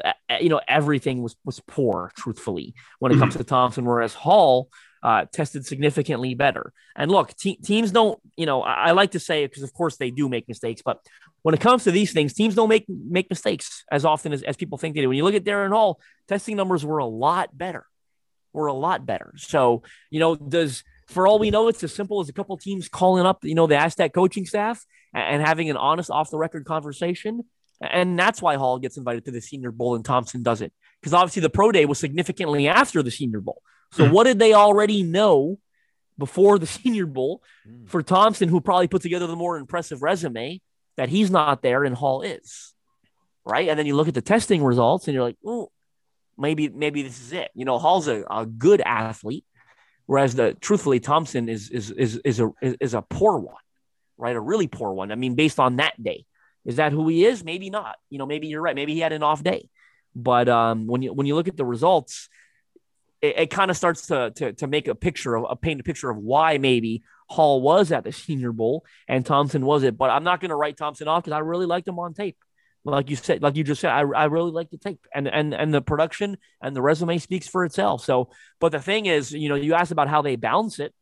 you 0.40 0.48
know, 0.48 0.60
everything 0.66 1.22
was, 1.22 1.36
was 1.44 1.60
poor, 1.66 2.10
truthfully, 2.16 2.74
when 2.98 3.12
it 3.12 3.18
comes 3.18 3.34
mm-hmm. 3.34 3.42
to 3.42 3.48
Thompson, 3.48 3.84
whereas 3.84 4.14
Hall, 4.14 4.68
uh, 5.02 5.26
tested 5.32 5.66
significantly 5.66 6.34
better. 6.34 6.72
And 6.96 7.10
look, 7.10 7.34
te- 7.36 7.56
teams 7.56 7.92
don't, 7.92 8.18
you 8.36 8.46
know, 8.46 8.62
I, 8.62 8.88
I 8.88 8.90
like 8.92 9.12
to 9.12 9.20
say 9.20 9.44
it 9.44 9.50
because 9.50 9.62
of 9.62 9.72
course 9.72 9.96
they 9.96 10.10
do 10.10 10.28
make 10.28 10.48
mistakes, 10.48 10.82
but 10.84 11.00
when 11.42 11.54
it 11.54 11.60
comes 11.60 11.84
to 11.84 11.92
these 11.92 12.12
things, 12.12 12.34
teams 12.34 12.56
don't 12.56 12.68
make 12.68 12.86
make 12.88 13.30
mistakes 13.30 13.84
as 13.92 14.04
often 14.04 14.32
as, 14.32 14.42
as 14.42 14.56
people 14.56 14.78
think 14.78 14.96
they 14.96 15.02
do. 15.02 15.08
When 15.08 15.16
you 15.16 15.22
look 15.22 15.36
at 15.36 15.44
Darren 15.44 15.70
Hall, 15.70 16.00
testing 16.26 16.56
numbers 16.56 16.84
were 16.84 16.98
a 16.98 17.06
lot 17.06 17.56
better. 17.56 17.86
Were 18.52 18.66
a 18.66 18.72
lot 18.72 19.06
better. 19.06 19.32
So, 19.36 19.82
you 20.10 20.18
know, 20.18 20.34
does 20.34 20.82
for 21.06 21.28
all 21.28 21.38
we 21.38 21.52
know, 21.52 21.68
it's 21.68 21.84
as 21.84 21.94
simple 21.94 22.20
as 22.20 22.28
a 22.28 22.32
couple 22.32 22.56
teams 22.56 22.88
calling 22.88 23.24
up, 23.24 23.44
you 23.44 23.54
know, 23.54 23.68
the 23.68 23.76
Aztec 23.76 24.12
coaching 24.12 24.44
staff 24.44 24.84
and, 25.16 25.42
having 25.42 25.70
an 25.70 25.76
honest 25.76 26.10
off 26.10 26.30
the 26.30 26.38
record 26.38 26.64
conversation. 26.64 27.44
And 27.80 28.18
that's 28.18 28.40
why 28.40 28.56
Hall 28.56 28.78
gets 28.78 28.96
invited 28.96 29.24
to 29.26 29.30
the 29.30 29.40
Senior 29.40 29.70
Bowl 29.70 29.94
and 29.94 30.04
Thompson 30.04 30.42
doesn't. 30.42 30.72
Because 31.00 31.12
obviously 31.12 31.42
the 31.42 31.50
pro 31.50 31.72
day 31.72 31.84
was 31.84 31.98
significantly 31.98 32.68
after 32.68 33.02
the 33.02 33.10
Senior 33.10 33.40
Bowl. 33.40 33.62
So 33.92 34.04
mm-hmm. 34.04 34.12
what 34.12 34.24
did 34.24 34.38
they 34.38 34.54
already 34.54 35.02
know 35.02 35.58
before 36.18 36.58
the 36.58 36.66
Senior 36.66 37.06
Bowl 37.06 37.42
mm. 37.68 37.88
for 37.88 38.02
Thompson, 38.02 38.48
who 38.48 38.60
probably 38.60 38.88
put 38.88 39.02
together 39.02 39.26
the 39.26 39.36
more 39.36 39.58
impressive 39.58 40.02
resume 40.02 40.60
that 40.96 41.08
he's 41.08 41.30
not 41.30 41.62
there 41.62 41.84
and 41.84 41.94
Hall 41.94 42.22
is, 42.22 42.72
right? 43.44 43.68
And 43.68 43.78
then 43.78 43.86
you 43.86 43.94
look 43.94 44.08
at 44.08 44.14
the 44.14 44.22
testing 44.22 44.64
results 44.64 45.06
and 45.06 45.14
you're 45.14 45.24
like, 45.24 45.36
oh, 45.44 45.70
maybe 46.38 46.68
maybe 46.68 47.02
this 47.02 47.20
is 47.20 47.32
it. 47.32 47.50
You 47.54 47.64
know, 47.64 47.78
Hall's 47.78 48.08
a, 48.08 48.24
a 48.30 48.46
good 48.46 48.80
athlete, 48.80 49.44
whereas 50.06 50.34
the 50.34 50.54
truthfully 50.54 51.00
Thompson 51.00 51.48
is 51.48 51.70
is 51.70 51.90
is 51.90 52.16
is 52.24 52.40
a 52.40 52.50
is 52.62 52.94
a 52.94 53.02
poor 53.02 53.38
one, 53.38 53.54
right? 54.18 54.36
A 54.36 54.40
really 54.40 54.66
poor 54.66 54.92
one. 54.92 55.12
I 55.12 55.14
mean, 55.14 55.34
based 55.34 55.58
on 55.58 55.76
that 55.76 56.00
day, 56.02 56.24
is 56.64 56.76
that 56.76 56.92
who 56.92 57.08
he 57.08 57.24
is? 57.24 57.44
Maybe 57.44 57.70
not. 57.70 57.96
You 58.10 58.18
know, 58.18 58.26
maybe 58.26 58.48
you're 58.48 58.62
right. 58.62 58.74
Maybe 58.74 58.94
he 58.94 59.00
had 59.00 59.12
an 59.12 59.22
off 59.22 59.42
day, 59.42 59.68
but 60.14 60.48
um, 60.48 60.86
when 60.86 61.02
you 61.02 61.12
when 61.12 61.26
you 61.26 61.34
look 61.34 61.48
at 61.48 61.56
the 61.56 61.64
results 61.64 62.28
it, 63.20 63.38
it 63.38 63.50
kind 63.50 63.70
of 63.70 63.76
starts 63.76 64.06
to, 64.08 64.30
to, 64.36 64.52
to 64.54 64.66
make 64.66 64.88
a 64.88 64.94
picture 64.94 65.34
of 65.34 65.46
a 65.48 65.56
paint 65.56 65.80
a 65.80 65.82
picture 65.82 66.10
of 66.10 66.16
why 66.16 66.58
maybe 66.58 67.02
Hall 67.28 67.60
was 67.60 67.92
at 67.92 68.04
the 68.04 68.12
Senior 68.24 68.52
Bowl 68.52 68.84
and 69.08 69.24
Thompson 69.24 69.64
was 69.64 69.82
it. 69.82 69.96
But 69.96 70.10
I'm 70.10 70.24
not 70.24 70.40
going 70.40 70.50
to 70.50 70.56
write 70.56 70.76
Thompson 70.76 71.08
off 71.08 71.24
because 71.24 71.36
I 71.36 71.40
really 71.40 71.66
liked 71.66 71.88
him 71.88 71.98
on 71.98 72.14
tape. 72.14 72.36
Like 72.84 73.10
you 73.10 73.16
said, 73.16 73.42
like 73.42 73.56
you 73.56 73.64
just 73.64 73.80
said, 73.80 73.90
I, 73.90 74.02
I 74.02 74.24
really 74.26 74.52
like 74.52 74.70
the 74.70 74.78
tape 74.78 75.04
and 75.12 75.26
and 75.26 75.52
and 75.52 75.74
the 75.74 75.80
production 75.80 76.38
and 76.62 76.76
the 76.76 76.80
resume 76.80 77.18
speaks 77.18 77.48
for 77.48 77.64
itself. 77.64 78.04
So, 78.04 78.30
but 78.60 78.70
the 78.70 78.78
thing 78.78 79.06
is, 79.06 79.32
you 79.32 79.48
know, 79.48 79.56
you 79.56 79.74
asked 79.74 79.90
about 79.90 80.06
how 80.08 80.22
they 80.22 80.36
balance 80.36 80.78
it. 80.78 80.94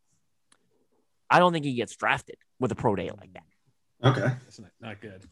I 1.30 1.38
don't 1.38 1.52
think 1.52 1.64
he 1.64 1.74
gets 1.74 1.96
drafted 1.96 2.36
with 2.58 2.72
a 2.72 2.74
pro 2.74 2.94
day 2.94 3.10
like 3.10 3.32
that. 3.32 4.08
Okay, 4.08 4.34
that's 4.44 4.60
not, 4.60 4.70
not 4.80 5.00
good. 5.00 5.24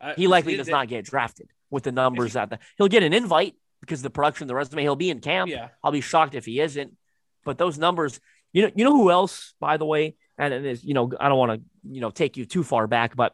Uh, 0.00 0.14
he 0.16 0.26
likely 0.26 0.56
does 0.56 0.68
not 0.68 0.88
get 0.88 1.04
drafted 1.04 1.50
with 1.70 1.84
the 1.84 1.92
numbers 1.92 2.34
that 2.34 2.50
the, 2.50 2.58
he'll 2.76 2.88
get 2.88 3.02
an 3.02 3.12
invite 3.12 3.54
because 3.80 4.02
the 4.02 4.10
production, 4.10 4.46
the 4.46 4.54
resume, 4.54 4.82
he'll 4.82 4.96
be 4.96 5.10
in 5.10 5.20
camp. 5.20 5.50
Yeah. 5.50 5.68
I'll 5.82 5.92
be 5.92 6.00
shocked 6.00 6.34
if 6.34 6.44
he 6.44 6.60
isn't. 6.60 6.94
But 7.44 7.58
those 7.58 7.78
numbers, 7.78 8.20
you 8.52 8.62
know, 8.62 8.70
you 8.74 8.84
know 8.84 8.92
who 8.92 9.10
else, 9.10 9.54
by 9.60 9.76
the 9.76 9.84
way, 9.84 10.16
and 10.36 10.52
it 10.52 10.64
is, 10.64 10.84
you 10.84 10.94
know, 10.94 11.10
I 11.18 11.28
don't 11.28 11.38
want 11.38 11.52
to, 11.52 11.60
you 11.90 12.00
know, 12.00 12.10
take 12.10 12.36
you 12.36 12.44
too 12.44 12.62
far 12.62 12.86
back, 12.86 13.16
but 13.16 13.32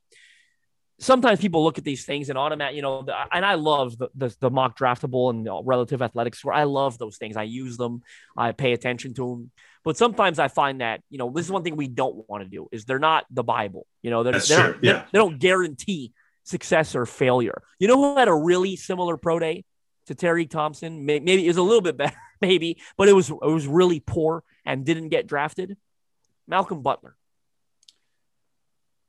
sometimes 1.01 1.41
people 1.41 1.65
look 1.65 1.79
at 1.79 1.85
these 1.85 2.05
things 2.05 2.29
and 2.29 2.39
automatic, 2.39 2.77
you 2.77 2.83
know, 2.83 3.07
and 3.33 3.45
I 3.45 3.55
love 3.55 3.99
the, 3.99 4.09
the, 4.15 4.35
the 4.41 4.51
MockDraftable 4.51 5.31
and 5.31 5.67
relative 5.67 6.03
athletics 6.03 6.45
where 6.45 6.55
I 6.55 6.65
love 6.65 6.99
those 6.99 7.17
things. 7.17 7.37
I 7.37 7.43
use 7.43 7.77
them. 7.77 8.03
I 8.37 8.53
pay 8.53 8.73
attention 8.73 9.15
to 9.15 9.29
them. 9.29 9.51
But 9.85 9.97
sometimes 9.97 10.39
I 10.39 10.49
find 10.49 10.81
that, 10.81 11.03
you 11.11 11.19
know, 11.19 11.31
this 11.31 11.45
is 11.45 11.53
one 11.53 11.63
thing 11.63 11.77
we 11.77 11.89
don't 11.89 12.29
want 12.29 12.43
to 12.43 12.49
do 12.49 12.69
is 12.73 12.87
they're 12.87 12.99
not 12.99 13.27
the 13.31 13.45
Bible, 13.45 13.87
you 14.03 14.11
know, 14.11 14.23
they're, 14.23 14.39
they're 14.41 14.73
not, 14.73 14.83
yeah. 14.83 15.05
they 15.13 15.19
don't 15.19 15.39
guarantee 15.39 16.13
success 16.45 16.95
or 16.95 17.05
failure. 17.05 17.63
You 17.79 17.89
know 17.89 17.97
who 17.97 18.17
had 18.17 18.29
a 18.29 18.35
really 18.35 18.77
similar 18.77 19.17
pro 19.17 19.39
day? 19.39 19.65
to 20.07 20.15
Terry 20.15 20.47
Thompson. 20.47 21.05
Maybe 21.05 21.45
it 21.45 21.49
was 21.49 21.57
a 21.57 21.63
little 21.63 21.81
bit 21.81 21.97
better, 21.99 22.17
maybe, 22.41 22.81
but 22.97 23.09
it 23.09 23.13
was 23.13 23.31
it 23.31 23.41
was 23.41 23.67
really 23.67 24.01
poor 24.01 24.43
and 24.65 24.85
didn't 24.85 25.09
get 25.09 25.27
drafted. 25.27 25.77
Malcolm 26.47 26.83
Butler. 26.83 27.17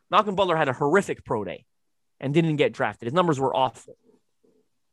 Malcolm 0.10 0.36
Butler 0.36 0.56
had 0.56 0.70
a 0.70 0.74
horrific 0.74 1.26
pro 1.26 1.44
day 1.44 1.66
and 2.20 2.34
didn't 2.34 2.56
get 2.56 2.74
drafted. 2.74 3.08
His 3.08 3.14
numbers 3.14 3.40
were 3.40 3.56
awful. 3.56 3.98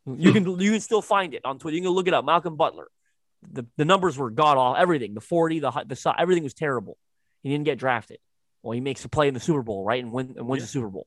You 0.07 0.33
hmm. 0.33 0.45
can 0.45 0.61
you 0.61 0.73
can 0.73 0.81
still 0.81 1.03
find 1.03 1.35
it 1.35 1.43
on 1.45 1.59
Twitter. 1.59 1.77
You 1.77 1.83
can 1.83 1.93
look 1.93 2.09
it 2.09 2.15
up. 2.15 2.25
Malcolm 2.25 2.57
Butler. 2.57 2.89
The, 3.51 3.67
the 3.77 3.85
numbers 3.85 4.17
were 4.17 4.31
god 4.31 4.57
all 4.57 4.77
everything. 4.77 5.15
The 5.15 5.21
40, 5.21 5.61
the 5.61 5.71
the 5.87 6.15
everything 6.19 6.45
was 6.45 6.55
terrible. 6.55 6.97
He 7.43 7.51
didn't 7.51 7.65
get 7.65 7.79
drafted. 7.79 8.19
Well, 8.63 8.73
he 8.73 8.81
makes 8.81 9.05
a 9.05 9.09
play 9.09 9.29
in 9.29 9.35
the 9.35 9.41
Super 9.41 9.63
Bowl, 9.63 9.85
right? 9.85 10.03
And, 10.03 10.13
win, 10.13 10.35
and 10.37 10.47
wins 10.47 10.61
yeah. 10.61 10.65
the 10.65 10.71
Super 10.71 10.89
Bowl. 10.89 11.07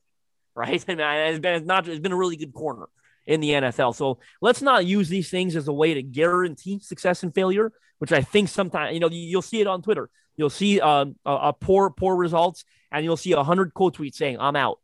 Right? 0.54 0.84
And 0.88 1.00
it's 1.00 1.38
been 1.38 1.54
it's 1.54 1.66
not 1.66 1.88
it's 1.88 2.00
been 2.00 2.12
a 2.12 2.16
really 2.16 2.36
good 2.36 2.54
corner 2.54 2.86
in 3.26 3.40
the 3.40 3.50
NFL. 3.50 3.94
So 3.94 4.18
let's 4.40 4.62
not 4.62 4.86
use 4.86 5.08
these 5.08 5.30
things 5.30 5.56
as 5.56 5.68
a 5.68 5.72
way 5.72 5.94
to 5.94 6.02
guarantee 6.02 6.78
success 6.80 7.22
and 7.22 7.34
failure, 7.34 7.72
which 7.98 8.12
I 8.12 8.22
think 8.22 8.48
sometimes, 8.48 8.94
you 8.94 9.00
know, 9.00 9.08
you'll 9.10 9.42
see 9.42 9.60
it 9.60 9.66
on 9.66 9.82
Twitter. 9.82 10.08
You'll 10.36 10.50
see 10.50 10.80
um, 10.80 11.16
a, 11.24 11.32
a 11.34 11.52
poor, 11.52 11.90
poor 11.90 12.14
results, 12.14 12.64
and 12.92 13.04
you'll 13.04 13.16
see 13.16 13.32
a 13.32 13.42
hundred 13.42 13.74
quote 13.74 13.96
tweets 13.96 14.14
saying, 14.14 14.38
I'm 14.38 14.56
out. 14.56 14.78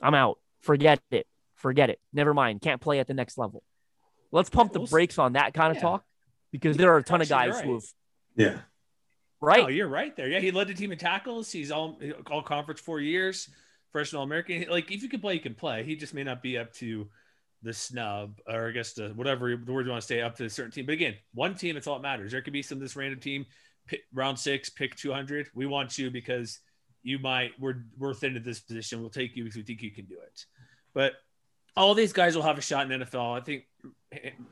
I'm 0.00 0.14
out. 0.14 0.38
Forget 0.60 1.00
it. 1.10 1.26
Forget 1.54 1.90
it. 1.90 2.00
Never 2.12 2.34
mind. 2.34 2.60
Can't 2.60 2.80
play 2.80 2.98
at 2.98 3.06
the 3.06 3.14
next 3.14 3.38
level. 3.38 3.62
Let's 4.32 4.50
pump 4.50 4.72
the 4.72 4.80
brakes 4.80 5.18
on 5.18 5.34
that 5.34 5.54
kind 5.54 5.70
of 5.70 5.76
yeah. 5.76 5.82
talk 5.82 6.04
because 6.54 6.76
there 6.76 6.94
are 6.94 6.98
a 6.98 7.02
ton 7.02 7.20
of 7.20 7.28
guys 7.28 7.54
right. 7.54 7.64
who 7.64 7.74
have. 7.74 7.84
Yeah. 8.36 8.58
Right. 9.40 9.64
Oh, 9.64 9.66
you're 9.66 9.88
right 9.88 10.14
there. 10.14 10.28
Yeah, 10.28 10.38
he 10.38 10.52
led 10.52 10.68
the 10.68 10.74
team 10.74 10.92
in 10.92 10.98
tackles. 10.98 11.50
He's 11.50 11.72
all 11.72 11.98
all 12.30 12.42
conference 12.42 12.80
four 12.80 13.00
years, 13.00 13.48
freshman 13.90 14.18
All 14.18 14.24
American. 14.24 14.66
Like 14.70 14.88
if 14.92 15.02
you 15.02 15.08
can 15.08 15.20
play, 15.20 15.34
you 15.34 15.40
can 15.40 15.56
play. 15.56 15.82
He 15.82 15.96
just 15.96 16.14
may 16.14 16.22
not 16.22 16.42
be 16.42 16.56
up 16.56 16.72
to 16.74 17.08
the 17.62 17.72
snub, 17.72 18.38
or 18.46 18.68
I 18.68 18.70
guess 18.70 18.92
the 18.92 19.08
whatever 19.08 19.56
the 19.56 19.72
word 19.72 19.86
you 19.86 19.90
want 19.90 20.02
to 20.02 20.06
say, 20.06 20.20
up 20.20 20.36
to 20.36 20.44
a 20.44 20.50
certain 20.50 20.70
team. 20.70 20.86
But 20.86 20.92
again, 20.92 21.16
one 21.32 21.56
team, 21.56 21.76
it's 21.76 21.88
all 21.88 21.96
that 21.96 22.02
matters. 22.02 22.30
There 22.30 22.40
could 22.40 22.52
be 22.52 22.62
some 22.62 22.78
this 22.78 22.94
random 22.94 23.18
team, 23.18 23.46
pick, 23.88 24.02
round 24.12 24.38
six, 24.38 24.70
pick 24.70 24.94
200. 24.94 25.48
We 25.56 25.66
want 25.66 25.98
you 25.98 26.08
because 26.12 26.60
you 27.02 27.18
might, 27.18 27.50
we're, 27.58 27.84
we're 27.98 28.14
thin 28.14 28.36
at 28.36 28.44
this 28.44 28.60
position. 28.60 29.00
We'll 29.00 29.10
take 29.10 29.34
you 29.34 29.42
because 29.42 29.56
we 29.56 29.64
think 29.64 29.82
you 29.82 29.90
can 29.90 30.04
do 30.04 30.18
it. 30.24 30.44
But 30.94 31.14
all 31.76 31.94
these 31.94 32.12
guys 32.12 32.36
will 32.36 32.44
have 32.44 32.58
a 32.58 32.62
shot 32.62 32.90
in 32.90 33.00
NFL. 33.00 33.36
I 33.36 33.42
think 33.42 33.64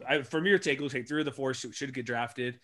I, 0.08 0.22
from 0.22 0.46
your 0.46 0.58
take, 0.58 0.78
it 0.78 0.82
looks 0.82 0.94
like 0.94 1.08
three 1.08 1.20
of 1.20 1.24
the 1.24 1.32
four 1.32 1.54
should, 1.54 1.74
should 1.74 1.94
get 1.94 2.06
drafted. 2.06 2.58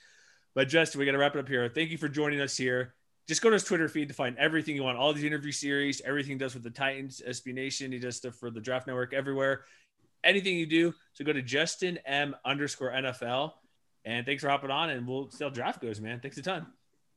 But 0.55 0.69
Justin, 0.69 0.99
we 0.99 1.07
got 1.07 1.13
to 1.13 1.19
wrap 1.19 1.37
it 1.37 1.39
up 1.39 1.49
here. 1.49 1.69
Thank 1.69 1.91
you 1.91 1.99
for 1.99 2.09
joining 2.09 2.41
us 2.41 2.57
here. 2.57 2.95
Just 3.29 3.43
go 3.43 3.51
to 3.51 3.55
his 3.55 3.65
Twitter 3.65 3.89
feed 3.89 4.09
to 4.09 4.15
find 4.15 4.37
everything 4.39 4.75
you 4.75 4.83
want, 4.83 4.97
all 4.97 5.13
these 5.13 5.25
interview 5.25 5.53
series, 5.53 6.01
everything 6.01 6.33
he 6.33 6.39
does 6.39 6.55
with 6.55 6.63
the 6.63 6.71
Titans, 6.71 7.21
SB 7.27 7.53
Nation. 7.53 7.93
He 7.93 7.99
does 7.99 8.17
stuff 8.17 8.35
for 8.35 8.51
the 8.51 8.61
Draft 8.61 8.87
Network 8.87 9.13
everywhere. 9.13 9.65
Anything 10.25 10.57
you 10.57 10.67
do, 10.67 10.95
so 11.13 11.25
go 11.25 11.33
to 11.33 11.43
Justin 11.43 11.99
M 12.07 12.35
underscore 12.45 12.91
NFL. 12.91 13.53
And 14.05 14.25
thanks 14.25 14.43
for 14.43 14.49
hopping 14.49 14.71
on, 14.71 14.91
and 14.91 15.07
we'll 15.07 15.31
see 15.31 15.45
how 15.45 15.51
draft 15.51 15.83
goes, 15.83 16.01
man. 16.01 16.21
Thanks 16.21 16.39
a 16.39 16.43
ton. 16.43 16.67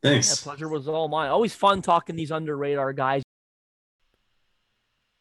Thanks. 0.04 0.30
Yeah, 0.30 0.44
pleasure 0.52 0.68
was 0.68 0.88
all 0.88 1.08
mine. 1.08 1.30
Always 1.30 1.56
fun 1.56 1.82
talking 1.82 2.16
these 2.16 2.32
under 2.32 2.58
radar 2.58 2.92
guys. 2.92 3.24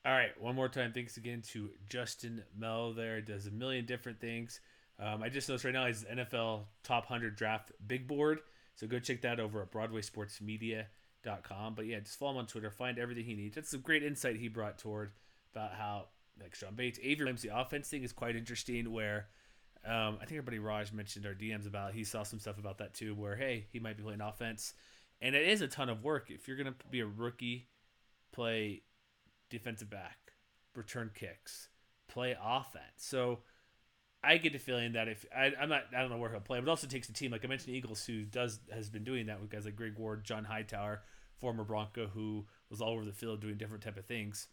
All 0.04 0.12
right, 0.12 0.30
one 0.40 0.54
more 0.54 0.70
time. 0.70 0.92
Thanks 0.92 1.18
again 1.18 1.42
to 1.48 1.68
Justin 1.90 2.42
Melo. 2.56 2.94
There 2.94 3.20
does 3.20 3.46
a 3.46 3.50
million 3.50 3.84
different 3.84 4.18
things. 4.18 4.60
Um, 4.98 5.22
I 5.22 5.28
just 5.28 5.46
noticed 5.46 5.66
right 5.66 5.74
now 5.74 5.86
he's 5.86 6.04
NFL 6.04 6.62
Top 6.82 7.10
100 7.10 7.36
Draft 7.36 7.72
Big 7.86 8.08
Board. 8.08 8.40
So 8.76 8.86
go 8.86 8.98
check 8.98 9.20
that 9.22 9.38
over 9.38 9.60
at 9.60 9.70
BroadwaySportsMedia.com. 9.72 11.74
But 11.74 11.84
yeah, 11.84 12.00
just 12.00 12.18
follow 12.18 12.32
him 12.32 12.38
on 12.38 12.46
Twitter. 12.46 12.70
Find 12.70 12.98
everything 12.98 13.26
he 13.26 13.34
needs. 13.34 13.56
That's 13.56 13.70
some 13.70 13.80
great 13.80 14.02
insight 14.02 14.36
he 14.36 14.48
brought 14.48 14.78
toward 14.78 15.12
about 15.54 15.74
how 15.74 16.06
like 16.40 16.58
John 16.58 16.76
Bates, 16.76 16.98
Avery 17.02 17.24
Williams, 17.24 17.42
the 17.42 17.58
offense 17.58 17.88
thing 17.88 18.02
is 18.02 18.12
quite 18.12 18.36
interesting. 18.36 18.90
Where 18.90 19.26
um, 19.84 20.16
I 20.16 20.24
think 20.24 20.38
everybody 20.38 20.60
Raj 20.60 20.92
mentioned 20.92 21.26
our 21.26 21.34
DMs 21.34 21.66
about. 21.66 21.92
He 21.92 22.04
saw 22.04 22.22
some 22.22 22.38
stuff 22.38 22.58
about 22.58 22.78
that 22.78 22.94
too. 22.94 23.14
Where 23.14 23.36
hey, 23.36 23.66
he 23.70 23.80
might 23.80 23.98
be 23.98 24.02
playing 24.02 24.22
offense, 24.22 24.72
and 25.20 25.34
it 25.34 25.46
is 25.46 25.60
a 25.60 25.68
ton 25.68 25.90
of 25.90 26.02
work 26.02 26.30
if 26.30 26.48
you're 26.48 26.56
gonna 26.56 26.74
be 26.90 27.00
a 27.00 27.06
rookie, 27.06 27.68
play 28.32 28.80
defensive 29.50 29.90
back, 29.90 30.32
return 30.74 31.10
kicks, 31.14 31.68
play 32.08 32.36
offense. 32.42 32.84
So 32.96 33.40
I 34.22 34.36
get 34.38 34.52
the 34.52 34.58
feeling 34.58 34.92
that 34.92 35.08
if 35.08 35.24
I, 35.36 35.52
I'm 35.60 35.68
not, 35.68 35.84
I 35.96 36.00
don't 36.00 36.10
know 36.10 36.18
where 36.18 36.30
he'll 36.30 36.40
play, 36.40 36.58
but 36.58 36.66
it 36.66 36.70
also 36.70 36.86
takes 36.86 37.08
a 37.08 37.12
team 37.12 37.32
like 37.32 37.44
I 37.44 37.48
mentioned, 37.48 37.74
Eagles, 37.74 38.04
who 38.04 38.22
does 38.22 38.60
has 38.72 38.88
been 38.88 39.04
doing 39.04 39.26
that 39.26 39.40
with 39.40 39.50
guys 39.50 39.64
like 39.64 39.76
Greg 39.76 39.98
Ward, 39.98 40.24
John 40.24 40.44
Hightower, 40.44 41.02
former 41.38 41.64
Bronco, 41.64 42.06
who 42.06 42.46
was 42.68 42.80
all 42.80 42.90
over 42.90 43.04
the 43.04 43.12
field 43.12 43.40
doing 43.40 43.56
different 43.56 43.82
type 43.82 43.96
of 43.96 44.06
things. 44.06 44.48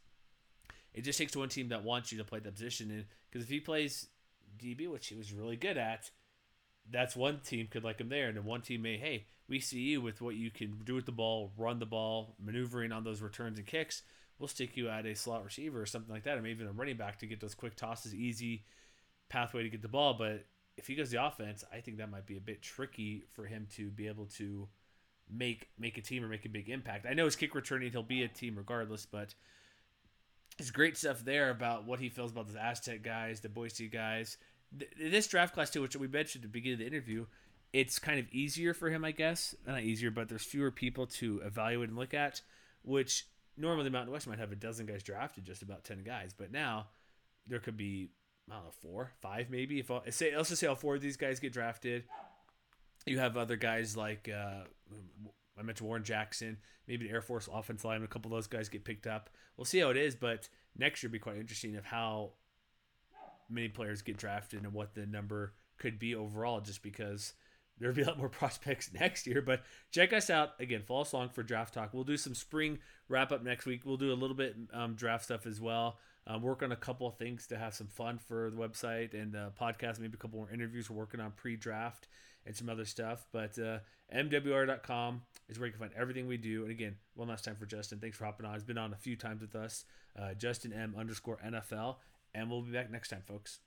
It 0.93 1.01
just 1.01 1.19
takes 1.19 1.35
one 1.35 1.49
team 1.49 1.69
that 1.69 1.83
wants 1.83 2.11
you 2.11 2.17
to 2.17 2.23
play 2.23 2.39
that 2.39 2.53
position, 2.53 2.89
and 2.89 3.05
because 3.29 3.43
if 3.43 3.49
he 3.49 3.59
plays 3.59 4.07
DB, 4.57 4.89
which 4.89 5.07
he 5.07 5.15
was 5.15 5.33
really 5.33 5.57
good 5.57 5.77
at, 5.77 6.09
that's 6.89 7.15
one 7.15 7.41
team 7.41 7.67
could 7.69 7.83
like 7.83 7.99
him 7.99 8.09
there, 8.09 8.27
and 8.27 8.37
then 8.37 8.45
one 8.45 8.61
team 8.61 8.81
may, 8.81 8.97
hey, 8.97 9.25
we 9.49 9.59
see 9.59 9.79
you 9.79 10.01
with 10.01 10.21
what 10.21 10.35
you 10.35 10.49
can 10.49 10.79
do 10.83 10.95
with 10.95 11.05
the 11.05 11.11
ball, 11.11 11.51
run 11.57 11.79
the 11.79 11.85
ball, 11.85 12.35
maneuvering 12.43 12.91
on 12.91 13.03
those 13.03 13.21
returns 13.21 13.57
and 13.57 13.67
kicks. 13.67 14.03
We'll 14.39 14.47
stick 14.47 14.77
you 14.77 14.89
at 14.89 15.05
a 15.05 15.15
slot 15.15 15.43
receiver 15.43 15.81
or 15.81 15.85
something 15.85 16.13
like 16.13 16.23
that, 16.23 16.37
or 16.37 16.41
maybe 16.41 16.55
even 16.55 16.67
a 16.67 16.71
running 16.71 16.97
back 16.97 17.19
to 17.19 17.25
get 17.25 17.39
those 17.39 17.55
quick 17.55 17.75
tosses, 17.75 18.13
easy 18.13 18.65
pathway 19.29 19.63
to 19.63 19.69
get 19.69 19.81
the 19.81 19.87
ball. 19.87 20.13
But 20.13 20.45
if 20.77 20.87
he 20.87 20.95
goes 20.95 21.09
the 21.09 21.23
offense, 21.23 21.63
I 21.73 21.81
think 21.81 21.97
that 21.97 22.11
might 22.11 22.27
be 22.27 22.37
a 22.37 22.41
bit 22.41 22.61
tricky 22.61 23.25
for 23.33 23.45
him 23.45 23.67
to 23.75 23.89
be 23.89 24.07
able 24.07 24.27
to 24.37 24.67
make 25.29 25.69
make 25.77 25.97
a 25.97 26.01
team 26.01 26.23
or 26.23 26.27
make 26.27 26.45
a 26.45 26.49
big 26.49 26.69
impact. 26.69 27.05
I 27.09 27.13
know 27.13 27.25
his 27.25 27.35
kick 27.35 27.55
returning, 27.55 27.91
he'll 27.91 28.03
be 28.03 28.23
a 28.23 28.27
team 28.27 28.55
regardless, 28.55 29.05
but 29.05 29.33
it's 30.59 30.71
great 30.71 30.97
stuff 30.97 31.23
there 31.25 31.49
about 31.49 31.85
what 31.85 31.99
he 31.99 32.09
feels 32.09 32.31
about 32.31 32.51
the 32.51 32.63
Aztec 32.63 33.03
guys, 33.03 33.41
the 33.41 33.49
Boise 33.49 33.87
guys. 33.87 34.37
This 34.99 35.27
draft 35.27 35.53
class 35.53 35.69
too, 35.69 35.81
which 35.81 35.95
we 35.95 36.07
mentioned 36.07 36.43
at 36.43 36.51
the 36.51 36.53
beginning 36.53 36.73
of 36.73 36.79
the 36.79 36.87
interview, 36.87 37.25
it's 37.73 37.99
kind 37.99 38.19
of 38.19 38.31
easier 38.31 38.73
for 38.73 38.89
him, 38.89 39.03
I 39.03 39.11
guess. 39.11 39.55
Not 39.65 39.81
easier, 39.81 40.11
but 40.11 40.29
there's 40.29 40.43
fewer 40.43 40.71
people 40.71 41.07
to 41.07 41.41
evaluate 41.45 41.89
and 41.89 41.97
look 41.97 42.13
at, 42.13 42.41
which 42.83 43.25
normally 43.57 43.89
Mountain 43.89 44.11
West 44.11 44.27
might 44.27 44.39
have 44.39 44.51
a 44.51 44.55
dozen 44.55 44.85
guys 44.85 45.03
drafted, 45.03 45.45
just 45.45 45.61
about 45.61 45.83
ten 45.83 46.03
guys, 46.03 46.33
but 46.33 46.51
now 46.51 46.87
there 47.47 47.59
could 47.59 47.77
be 47.77 48.11
I 48.49 48.55
don't 48.55 48.65
know 48.65 48.71
four, 48.81 49.11
five 49.21 49.49
maybe. 49.49 49.79
If 49.79 49.91
all, 49.91 50.03
say 50.09 50.35
let's 50.35 50.49
just 50.49 50.61
say 50.61 50.67
all 50.67 50.75
four 50.75 50.95
of 50.95 51.01
these 51.01 51.17
guys 51.17 51.39
get 51.39 51.53
drafted, 51.53 52.03
you 53.05 53.19
have 53.19 53.37
other 53.37 53.55
guys 53.55 53.97
like 53.97 54.29
uh, 54.29 54.63
I 55.57 55.63
mentioned 55.63 55.87
Warren 55.87 56.03
Jackson, 56.03 56.57
maybe 56.87 57.07
the 57.07 57.13
Air 57.13 57.21
Force 57.21 57.49
offense 57.51 57.83
line. 57.83 58.03
A 58.03 58.07
couple 58.07 58.31
of 58.31 58.37
those 58.37 58.47
guys 58.47 58.69
get 58.69 58.85
picked 58.85 59.07
up. 59.07 59.29
We'll 59.55 59.65
see 59.65 59.79
how 59.79 59.89
it 59.89 59.97
is, 59.97 60.15
but 60.15 60.49
next 60.77 61.01
year 61.01 61.09
be 61.09 61.19
quite 61.19 61.37
interesting 61.37 61.75
of 61.75 61.85
how 61.85 62.33
many 63.49 63.69
players 63.69 64.01
get 64.01 64.17
drafted 64.17 64.63
and 64.63 64.73
what 64.73 64.93
the 64.93 65.05
number 65.05 65.53
could 65.77 65.97
be 65.99 66.15
overall. 66.15 66.61
Just 66.61 66.83
because 66.83 67.33
there'll 67.79 67.95
be 67.95 68.01
a 68.01 68.07
lot 68.07 68.17
more 68.17 68.29
prospects 68.29 68.91
next 68.93 69.27
year. 69.27 69.41
But 69.41 69.63
check 69.91 70.13
us 70.13 70.29
out 70.29 70.51
again. 70.59 70.83
Follow 70.85 71.01
us 71.01 71.11
along 71.13 71.29
for 71.29 71.43
draft 71.43 71.73
talk. 71.73 71.93
We'll 71.93 72.03
do 72.03 72.17
some 72.17 72.35
spring 72.35 72.79
wrap 73.09 73.31
up 73.31 73.43
next 73.43 73.65
week. 73.65 73.81
We'll 73.85 73.97
do 73.97 74.11
a 74.11 74.15
little 74.15 74.35
bit 74.35 74.55
um, 74.73 74.95
draft 74.95 75.25
stuff 75.25 75.45
as 75.45 75.61
well. 75.61 75.97
Um, 76.25 76.41
work 76.41 76.61
on 76.61 76.73
a 76.73 76.75
couple 76.75 77.07
of 77.07 77.15
things 77.15 77.47
to 77.47 77.57
have 77.57 77.73
some 77.73 77.87
fun 77.87 78.17
for 78.17 78.49
the 78.49 78.57
website 78.57 79.13
and 79.13 79.31
the 79.31 79.51
podcast. 79.59 79.99
Maybe 79.99 80.15
a 80.15 80.17
couple 80.17 80.39
more 80.39 80.51
interviews. 80.51 80.89
We're 80.89 80.97
working 80.97 81.21
on 81.21 81.31
pre-draft 81.31 82.09
and 82.45 82.53
some 82.55 82.69
other 82.69 82.83
stuff. 82.83 83.25
But 83.31 83.57
uh, 83.57 83.79
MWR.com 84.13 85.21
is 85.47 85.57
where 85.57 85.67
you 85.67 85.71
can 85.71 85.79
find 85.79 85.93
everything 85.95 86.27
we 86.27 86.37
do. 86.37 86.63
And 86.63 86.71
again, 86.71 86.95
one 87.15 87.29
last 87.29 87.45
time 87.45 87.55
for 87.55 87.65
Justin. 87.65 87.99
Thanks 87.99 88.17
for 88.17 88.25
hopping 88.25 88.45
on. 88.45 88.53
He's 88.53 88.63
been 88.63 88.77
on 88.77 88.91
a 88.91 88.97
few 88.97 89.15
times 89.15 89.41
with 89.41 89.55
us. 89.55 89.85
Uh, 90.19 90.33
Justin 90.33 90.73
M 90.73 90.95
underscore 90.97 91.39
NFL. 91.45 91.95
And 92.35 92.49
we'll 92.49 92.61
be 92.61 92.71
back 92.71 92.91
next 92.91 93.09
time, 93.09 93.23
folks. 93.25 93.59